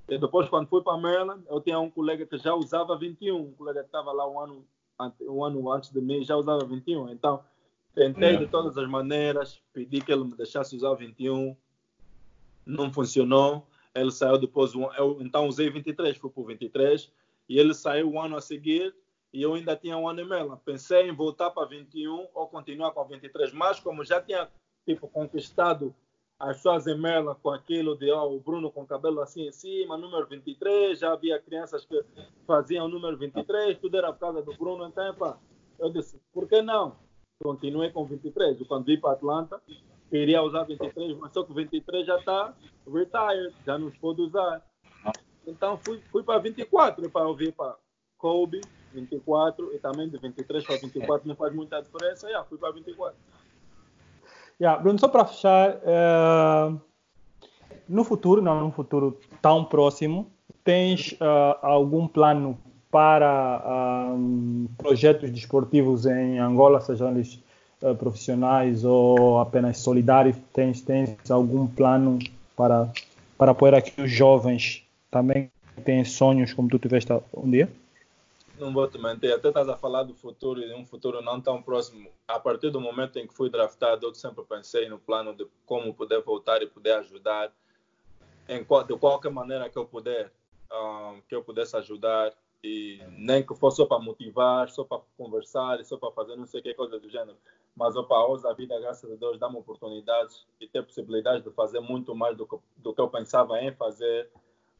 E 0.09 0.17
depois, 0.17 0.49
quando 0.49 0.67
fui 0.67 0.81
para 0.81 0.97
Maryland, 0.97 1.43
eu 1.49 1.61
tinha 1.61 1.79
um 1.79 1.89
colega 1.89 2.25
que 2.25 2.37
já 2.37 2.53
usava 2.55 2.97
21, 2.97 3.35
um 3.37 3.51
colega 3.53 3.81
que 3.81 3.87
estava 3.87 4.11
lá 4.11 4.27
um 4.27 4.39
ano, 4.39 4.65
um 5.21 5.43
ano 5.43 5.71
antes 5.71 5.91
de 5.91 6.01
mim, 6.01 6.23
já 6.23 6.35
usava 6.35 6.65
21. 6.65 7.09
Então, 7.09 7.43
tentei 7.93 8.37
de 8.37 8.47
todas 8.47 8.77
as 8.77 8.89
maneiras, 8.89 9.61
pedi 9.73 10.01
que 10.01 10.11
ele 10.11 10.23
me 10.23 10.35
deixasse 10.35 10.75
usar 10.75 10.89
o 10.89 10.95
21, 10.95 11.55
não 12.65 12.91
funcionou. 12.91 13.67
Ele 13.93 14.11
saiu 14.11 14.37
depois, 14.37 14.75
um- 14.75 14.91
eu 14.93 15.17
então 15.21 15.47
usei 15.47 15.69
23, 15.69 16.15
fui 16.17 16.29
para 16.29 16.41
o 16.41 16.45
23, 16.45 17.11
e 17.47 17.57
ele 17.57 17.73
saiu 17.73 18.11
o 18.11 18.19
ano 18.21 18.35
a 18.35 18.41
seguir, 18.41 18.95
e 19.33 19.41
eu 19.41 19.53
ainda 19.53 19.75
tinha 19.75 19.97
um 19.97 20.07
ano 20.07 20.21
e 20.21 20.25
meio. 20.25 20.55
Pensei 20.63 21.09
em 21.09 21.15
voltar 21.15 21.51
para 21.51 21.67
21 21.67 22.27
ou 22.33 22.47
continuar 22.47 22.91
com 22.91 23.03
23, 23.05 23.51
mas 23.53 23.79
como 23.79 24.03
já 24.03 24.21
tinha 24.21 24.47
tipo 24.85 25.07
conquistado 25.07 25.93
em 26.87 26.97
Merla 26.97 27.35
com 27.35 27.49
aquilo 27.49 27.97
de 27.97 28.09
ó, 28.11 28.25
o 28.25 28.39
Bruno 28.39 28.71
com 28.71 28.85
cabelo 28.85 29.21
assim 29.21 29.47
em 29.47 29.51
cima, 29.51 29.97
número 29.97 30.25
23, 30.27 30.97
já 30.97 31.11
havia 31.11 31.39
crianças 31.39 31.83
que 31.85 32.01
faziam 32.47 32.85
o 32.85 32.89
número 32.89 33.17
23, 33.17 33.77
tudo 33.77 33.97
era 33.97 34.13
por 34.13 34.19
causa 34.19 34.41
do 34.41 34.53
Bruno, 34.53 34.85
então 34.85 35.05
epá, 35.09 35.37
eu 35.77 35.89
disse, 35.89 36.19
por 36.33 36.47
que 36.47 36.61
não? 36.61 36.95
Continuei 37.43 37.89
com 37.91 38.05
23, 38.05 38.59
e 38.59 38.65
quando 38.65 38.85
vim 38.85 38.99
para 38.99 39.13
Atlanta, 39.13 39.61
queria 40.09 40.41
usar 40.41 40.63
23, 40.63 41.17
mas 41.17 41.33
só 41.33 41.43
que 41.43 41.51
o 41.51 41.55
23 41.55 42.05
já 42.07 42.17
está 42.17 42.53
retired, 42.87 43.53
já 43.65 43.77
não 43.77 43.91
se 43.91 43.99
pode 43.99 44.21
usar. 44.21 44.65
Então 45.45 45.77
fui, 45.83 46.01
fui 46.11 46.23
para 46.23 46.39
24, 46.39 47.09
para 47.09 47.27
ouvir 47.27 47.53
para 47.53 47.77
Kobe, 48.17 48.61
24, 48.93 49.73
e 49.73 49.79
também 49.79 50.09
de 50.09 50.17
23 50.17 50.65
para 50.65 50.77
24 50.77 51.27
não 51.27 51.35
faz 51.35 51.53
muita 51.53 51.81
diferença, 51.81 52.29
já 52.29 52.43
fui 52.43 52.57
para 52.57 52.71
24. 52.71 53.17
Yeah, 54.59 54.81
Bruno, 54.81 54.99
só 54.99 55.07
para 55.07 55.25
fechar, 55.25 55.79
eh, 55.83 56.73
no 57.87 58.03
futuro, 58.03 58.41
não 58.41 58.59
num 58.59 58.71
futuro 58.71 59.17
tão 59.41 59.63
próximo, 59.63 60.27
tens 60.65 61.15
eh, 61.19 61.57
algum 61.61 62.07
plano 62.07 62.57
para 62.91 63.61
ah, 63.63 64.15
projetos 64.77 65.31
desportivos 65.31 66.05
em 66.05 66.39
Angola, 66.39 66.81
sejam 66.81 67.11
eles 67.11 67.39
eh, 67.81 67.93
profissionais 67.93 68.83
ou 68.83 69.39
apenas 69.39 69.77
solidários? 69.77 70.35
Tens, 70.53 70.81
tens 70.81 71.31
algum 71.31 71.65
plano 71.65 72.19
para, 72.55 72.91
para 73.37 73.51
apoiar 73.51 73.75
aqui 73.77 74.01
os 74.01 74.11
jovens 74.11 74.83
também 75.09 75.49
que 75.75 75.81
têm 75.83 76.03
sonhos 76.03 76.51
como 76.53 76.67
tu 76.67 76.77
tiveste 76.77 77.13
um 77.33 77.49
dia? 77.49 77.69
Não 78.59 78.73
vou 78.73 78.89
te 78.89 78.97
mentir, 78.97 79.33
até 79.33 79.47
estás 79.47 79.69
a 79.69 79.77
falar 79.77 80.03
do 80.03 80.13
futuro 80.13 80.61
e 80.61 80.73
um 80.73 80.85
futuro 80.85 81.21
não 81.21 81.39
tão 81.39 81.61
próximo. 81.61 82.11
A 82.27 82.37
partir 82.37 82.69
do 82.69 82.81
momento 82.81 83.17
em 83.17 83.25
que 83.25 83.33
fui 83.33 83.49
draftado, 83.49 84.05
eu 84.05 84.13
sempre 84.13 84.43
pensei 84.43 84.89
no 84.89 84.99
plano 84.99 85.33
de 85.33 85.47
como 85.65 85.93
poder 85.93 86.21
voltar 86.21 86.61
e 86.61 86.67
poder 86.67 86.91
ajudar 86.95 87.53
em 88.49 88.59
de 88.59 88.97
qualquer 88.97 89.31
maneira 89.31 89.69
que 89.69 89.77
eu 89.77 89.85
puder, 89.85 90.29
ah, 90.69 91.15
que 91.29 91.33
eu 91.33 91.41
pudesse 91.41 91.77
ajudar 91.77 92.33
e 92.61 93.01
nem 93.17 93.45
que 93.45 93.55
fosse 93.55 93.77
só 93.77 93.85
para 93.85 93.99
motivar, 93.99 94.69
só 94.69 94.83
para 94.83 95.01
conversar, 95.17 95.81
só 95.85 95.95
para 95.95 96.11
fazer 96.11 96.35
não 96.35 96.45
sei 96.45 96.61
que 96.61 96.73
coisa 96.73 96.99
do 96.99 97.09
gênero. 97.09 97.37
Mas 97.73 97.95
opa, 97.95 98.25
hoje 98.27 98.45
a 98.45 98.51
vida, 98.51 98.77
graças 98.77 99.09
a 99.09 99.15
Deus, 99.15 99.39
dá-me 99.39 99.55
oportunidades 99.55 100.45
e 100.59 100.67
ter 100.67 100.83
possibilidades 100.83 101.43
de 101.45 101.51
fazer 101.51 101.79
muito 101.79 102.13
mais 102.13 102.35
do 102.35 102.45
que, 102.45 102.57
do 102.75 102.93
que 102.93 102.99
eu 102.99 103.07
pensava 103.07 103.61
em 103.61 103.73
fazer. 103.73 104.29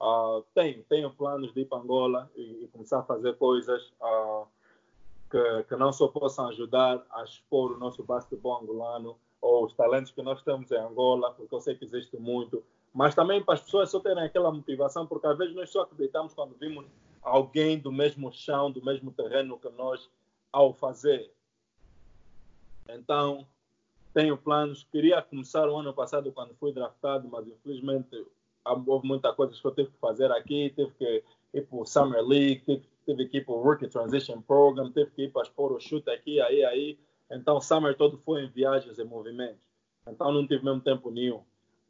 Ah, 0.02 0.42
tenho, 0.54 0.84
tenho 0.84 1.12
planos 1.12 1.54
de 1.54 1.62
ir 1.62 1.66
para 1.66 1.80
Angola 1.80 2.32
e, 2.36 2.64
e 2.64 2.68
começar 2.68 3.00
a 3.00 3.04
fazer 3.04 3.36
coisas 3.38 3.92
ah, 4.02 4.46
que, 5.30 5.64
que 5.68 5.76
não 5.76 5.92
só 5.92 6.08
possam 6.08 6.48
ajudar 6.50 7.06
a 7.12 7.24
expor 7.24 7.74
o 7.74 7.78
nosso 7.78 8.04
basquetebol 8.04 8.62
angolano 8.62 9.18
ou 9.42 9.66
os 9.66 9.74
talentos 9.74 10.12
que 10.12 10.22
nós 10.22 10.42
temos 10.42 10.72
em 10.72 10.78
Angola, 10.78 11.32
porque 11.32 11.54
eu 11.54 11.62
sei 11.62 11.76
que 11.76 11.86
existe 11.86 12.18
muito, 12.18 12.64
mas 12.94 13.14
também 13.14 13.44
para 13.44 13.56
as 13.56 13.62
pessoas 13.62 13.90
só 13.90 14.00
terem 14.00 14.24
aquela 14.24 14.52
motivação, 14.52 15.06
porque 15.06 15.28
às 15.28 15.38
vezes 15.38 15.56
nós 15.56 15.70
só 15.70 15.82
acreditamos 15.82 16.34
quando 16.34 16.56
vimos 16.58 16.86
alguém 17.22 17.78
do 17.78 17.92
mesmo 17.92 18.32
chão, 18.32 18.72
do 18.72 18.84
mesmo 18.84 19.12
terreno 19.12 19.60
que 19.60 19.70
nós 19.70 20.10
ao 20.52 20.74
fazer. 20.74 21.32
Então, 22.90 23.46
tenho 24.14 24.38
planos. 24.38 24.84
Queria 24.92 25.22
começar 25.22 25.70
o 25.70 25.78
ano 25.78 25.94
passado 25.94 26.32
quando 26.32 26.56
fui 26.56 26.72
draftado, 26.72 27.28
mas 27.30 27.48
infelizmente 27.48 28.26
houve 28.72 29.08
muita 29.08 29.34
coisa 29.34 29.54
que 29.54 29.66
eu 29.66 29.72
tive 29.72 29.90
que 29.90 30.00
fazer 30.00 30.32
aqui. 30.32 30.70
Tive 30.76 30.92
que 30.92 31.24
ir 31.54 31.62
para 31.68 31.78
o 31.78 31.86
Summer 31.86 32.24
League, 32.24 32.64
tive, 33.06 33.28
que 33.28 33.38
ir 33.38 33.46
para 33.46 33.54
o 33.54 33.62
Rookie 33.62 33.88
Transition 33.88 34.42
Program, 34.42 34.92
tive 34.92 35.12
que 35.12 35.24
ir 35.24 35.32
para 35.32 35.42
as 35.42 35.84
Shoot 35.84 36.10
aqui, 36.10 36.40
aí, 36.42 36.64
aí. 36.64 37.00
Então, 37.32 37.58
o 37.58 37.62
Summer 37.62 37.96
todo 37.96 38.18
foi 38.18 38.44
em 38.44 38.50
viagens 38.50 38.98
e 38.98 39.04
movimentos. 39.04 39.68
Então, 40.08 40.32
não 40.32 40.48
tive 40.48 40.66
mesmo 40.66 40.82
tempo 40.82 41.12
nenhum. 41.12 41.44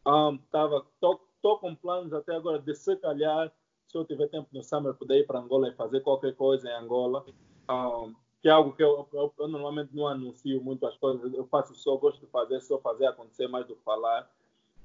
Um, 0.06 0.38
tava, 0.52 0.86
tô, 1.00 1.20
tô 1.42 1.58
com 1.58 1.76
planos 1.76 2.14
até 2.14 2.36
agora 2.36 2.60
de 2.60 2.74
se 2.76 2.96
calhar, 2.98 3.52
se 3.88 3.98
eu 3.98 4.06
tiver 4.06 4.28
tempo 4.28 4.48
no 4.52 4.64
Summer, 4.64 4.94
poder 4.94 5.20
ir 5.20 5.28
para 5.28 5.40
Angola 5.40 5.70
e 5.70 5.74
fazer 5.74 6.02
qualquer 6.02 6.36
coisa 6.36 6.70
em 6.70 6.74
Angola. 6.74 7.26
Um, 7.70 8.14
que 8.42 8.48
é 8.48 8.52
algo 8.52 8.74
que 8.74 8.84
eu, 8.84 9.08
eu, 9.12 9.34
eu, 9.38 9.48
normalmente 9.48 9.94
não 9.94 10.08
anuncio 10.08 10.62
muito 10.64 10.86
as 10.86 10.96
coisas, 10.98 11.34
eu 11.34 11.46
faço 11.48 11.76
só, 11.76 11.98
gosto 11.98 12.22
de 12.22 12.28
fazer, 12.28 12.62
só 12.62 12.80
fazer 12.80 13.08
acontecer 13.08 13.48
mais 13.48 13.66
do 13.68 13.76
que 13.76 13.84
falar. 13.84 14.30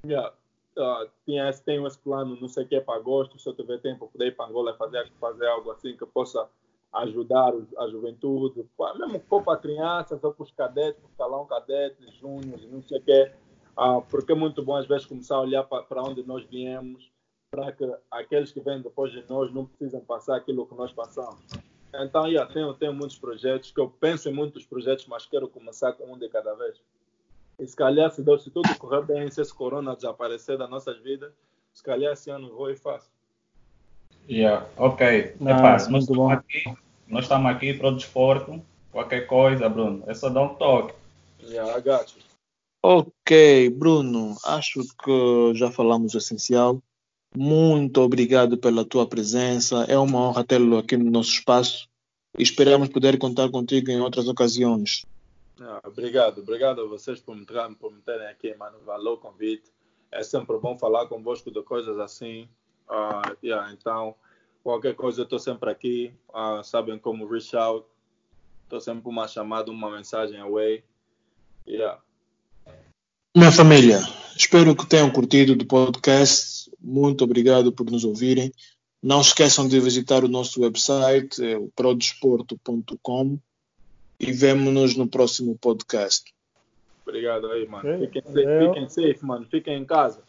Yeah. 0.04 0.34
Uh, 0.78 1.10
tinha 1.24 1.52
tenho 1.64 1.86
esse 1.86 1.98
plano, 1.98 2.38
não 2.40 2.48
sei 2.48 2.64
o 2.64 2.68
que, 2.68 2.80
para 2.80 2.98
agosto, 2.98 3.38
se 3.38 3.48
eu 3.48 3.54
tiver 3.54 3.78
tempo, 3.78 4.08
poder 4.08 4.28
ir 4.28 4.36
para 4.36 4.46
Angola 4.46 4.74
fazer, 4.74 5.10
fazer 5.20 5.46
algo 5.46 5.70
assim 5.70 5.96
que 5.96 6.06
possa 6.06 6.48
ajudar 6.92 7.52
a 7.78 7.88
juventude, 7.88 8.64
mesmo 8.98 9.42
para 9.42 9.58
crianças, 9.58 10.22
ou 10.22 10.32
para 10.32 10.42
os 10.44 10.52
cadetes, 10.52 11.00
para 11.00 11.10
o 11.10 11.16
salão 11.16 11.46
cadetes, 11.46 12.14
júniores, 12.14 12.70
não 12.70 12.82
sei 12.82 12.98
o 12.98 13.02
que, 13.02 13.32
uh, 13.76 14.02
porque 14.08 14.32
é 14.32 14.34
muito 14.34 14.62
bom 14.62 14.76
às 14.76 14.86
vezes 14.86 15.06
começar 15.06 15.36
a 15.36 15.40
olhar 15.40 15.64
para 15.64 16.02
onde 16.02 16.22
nós 16.22 16.44
viemos, 16.44 17.10
para 17.50 17.72
que 17.72 17.84
aqueles 18.10 18.52
que 18.52 18.60
vêm 18.60 18.80
depois 18.80 19.12
de 19.12 19.24
nós 19.28 19.52
não 19.52 19.66
precisem 19.66 20.00
passar 20.00 20.36
aquilo 20.36 20.66
que 20.66 20.74
nós 20.74 20.92
passamos. 20.92 21.44
Então, 21.94 22.26
yeah, 22.26 22.52
tenho, 22.52 22.74
tenho 22.74 22.92
muitos 22.92 23.16
projetos, 23.18 23.70
que 23.70 23.80
eu 23.80 23.88
penso 23.88 24.28
em 24.28 24.32
muitos 24.32 24.66
projetos, 24.66 25.06
mas 25.06 25.26
quero 25.26 25.48
começar 25.48 25.92
com 25.92 26.12
um 26.12 26.18
de 26.18 26.28
cada 26.28 26.52
vez. 26.54 26.80
E 27.58 27.66
se 27.66 27.76
calhar, 27.76 28.10
se, 28.10 28.22
se 28.22 28.50
tudo 28.50 28.74
correr 28.78 29.02
bem, 29.02 29.30
se 29.30 29.40
esse 29.40 29.54
corona 29.54 29.94
desaparecer 29.94 30.58
das 30.58 30.68
nossas 30.68 30.98
vidas, 30.98 31.32
se 31.72 31.82
calhar 31.82 32.12
esse 32.12 32.30
ano 32.30 32.54
vou 32.54 32.70
e 32.70 32.76
faço. 32.76 33.10
Yeah, 34.28 34.66
ok. 34.76 35.36
Não, 35.38 35.52
é 35.52 35.58
fácil. 35.58 35.92
Nós, 35.92 36.04
estamos 36.04 36.32
aqui, 36.32 36.64
nós 37.08 37.24
estamos 37.24 37.50
aqui 37.50 37.74
para 37.74 37.88
o 37.88 37.96
desporto. 37.96 38.62
Qualquer 38.90 39.26
coisa, 39.26 39.68
Bruno, 39.68 40.02
é 40.06 40.14
só 40.14 40.28
dar 40.28 40.42
um 40.42 40.54
toque. 40.54 40.94
Yeah, 41.42 41.78
I 41.78 41.82
got 41.82 42.14
you. 42.16 42.22
Ok, 42.82 43.70
Bruno, 43.70 44.36
acho 44.44 44.80
que 45.02 45.54
já 45.54 45.70
falamos 45.70 46.14
o 46.14 46.18
essencial. 46.18 46.82
Muito 47.36 48.00
obrigado 48.00 48.56
pela 48.56 48.84
tua 48.84 49.06
presença. 49.06 49.84
É 49.88 49.98
uma 49.98 50.20
honra 50.20 50.44
tê-lo 50.44 50.78
aqui 50.78 50.96
no 50.96 51.10
nosso 51.10 51.30
espaço 51.30 51.88
e 52.38 52.42
esperamos 52.42 52.88
poder 52.88 53.18
contar 53.18 53.50
contigo 53.50 53.90
em 53.90 54.00
outras 54.00 54.28
ocasiões. 54.28 55.04
Ah, 55.60 55.80
obrigado, 55.86 56.40
obrigado 56.40 56.80
a 56.80 56.86
vocês 56.86 57.20
por 57.20 57.36
me, 57.36 57.46
por 57.78 57.92
me 57.92 58.00
terem 58.00 58.26
aqui, 58.26 58.54
mano. 58.56 58.78
Valeu 58.84 59.12
o 59.12 59.18
convite. 59.18 59.70
É 60.10 60.22
sempre 60.22 60.58
bom 60.58 60.76
falar 60.76 61.06
convosco 61.06 61.50
de 61.50 61.62
coisas 61.62 61.98
assim. 61.98 62.48
Uh, 62.88 63.36
yeah, 63.42 63.72
então, 63.72 64.14
qualquer 64.62 64.94
coisa, 64.94 65.20
eu 65.20 65.24
estou 65.24 65.38
sempre 65.38 65.70
aqui. 65.70 66.12
Uh, 66.30 66.62
sabem 66.64 66.98
como 66.98 67.26
reach 67.26 67.56
out. 67.56 67.86
Estou 68.64 68.80
sempre 68.80 69.08
uma 69.08 69.28
chamada, 69.28 69.70
uma 69.70 69.90
mensagem 69.90 70.40
away. 70.40 70.82
Yeah. 71.66 72.00
Minha 73.36 73.52
família, 73.52 74.00
espero 74.36 74.76
que 74.76 74.86
tenham 74.86 75.10
curtido 75.10 75.56
do 75.56 75.66
podcast. 75.66 76.70
Muito 76.80 77.24
obrigado 77.24 77.72
por 77.72 77.90
nos 77.90 78.04
ouvirem. 78.04 78.52
Não 79.02 79.20
esqueçam 79.20 79.68
de 79.68 79.78
visitar 79.80 80.24
o 80.24 80.28
nosso 80.28 80.62
website, 80.62 81.44
é 81.44 81.56
o 81.56 81.68
prodesporto.com 81.74 83.38
e 84.18 84.32
vemo-nos 84.32 84.96
no 84.96 85.06
próximo 85.08 85.56
podcast. 85.58 86.32
Obrigado 87.06 87.50
aí, 87.50 87.66
mano. 87.68 87.98
Fiquem, 87.98 88.22
safe, 88.22 88.66
fiquem 88.66 88.88
safe, 88.88 89.26
mano. 89.26 89.46
Fiquem 89.50 89.78
em 89.78 89.84
casa. 89.84 90.22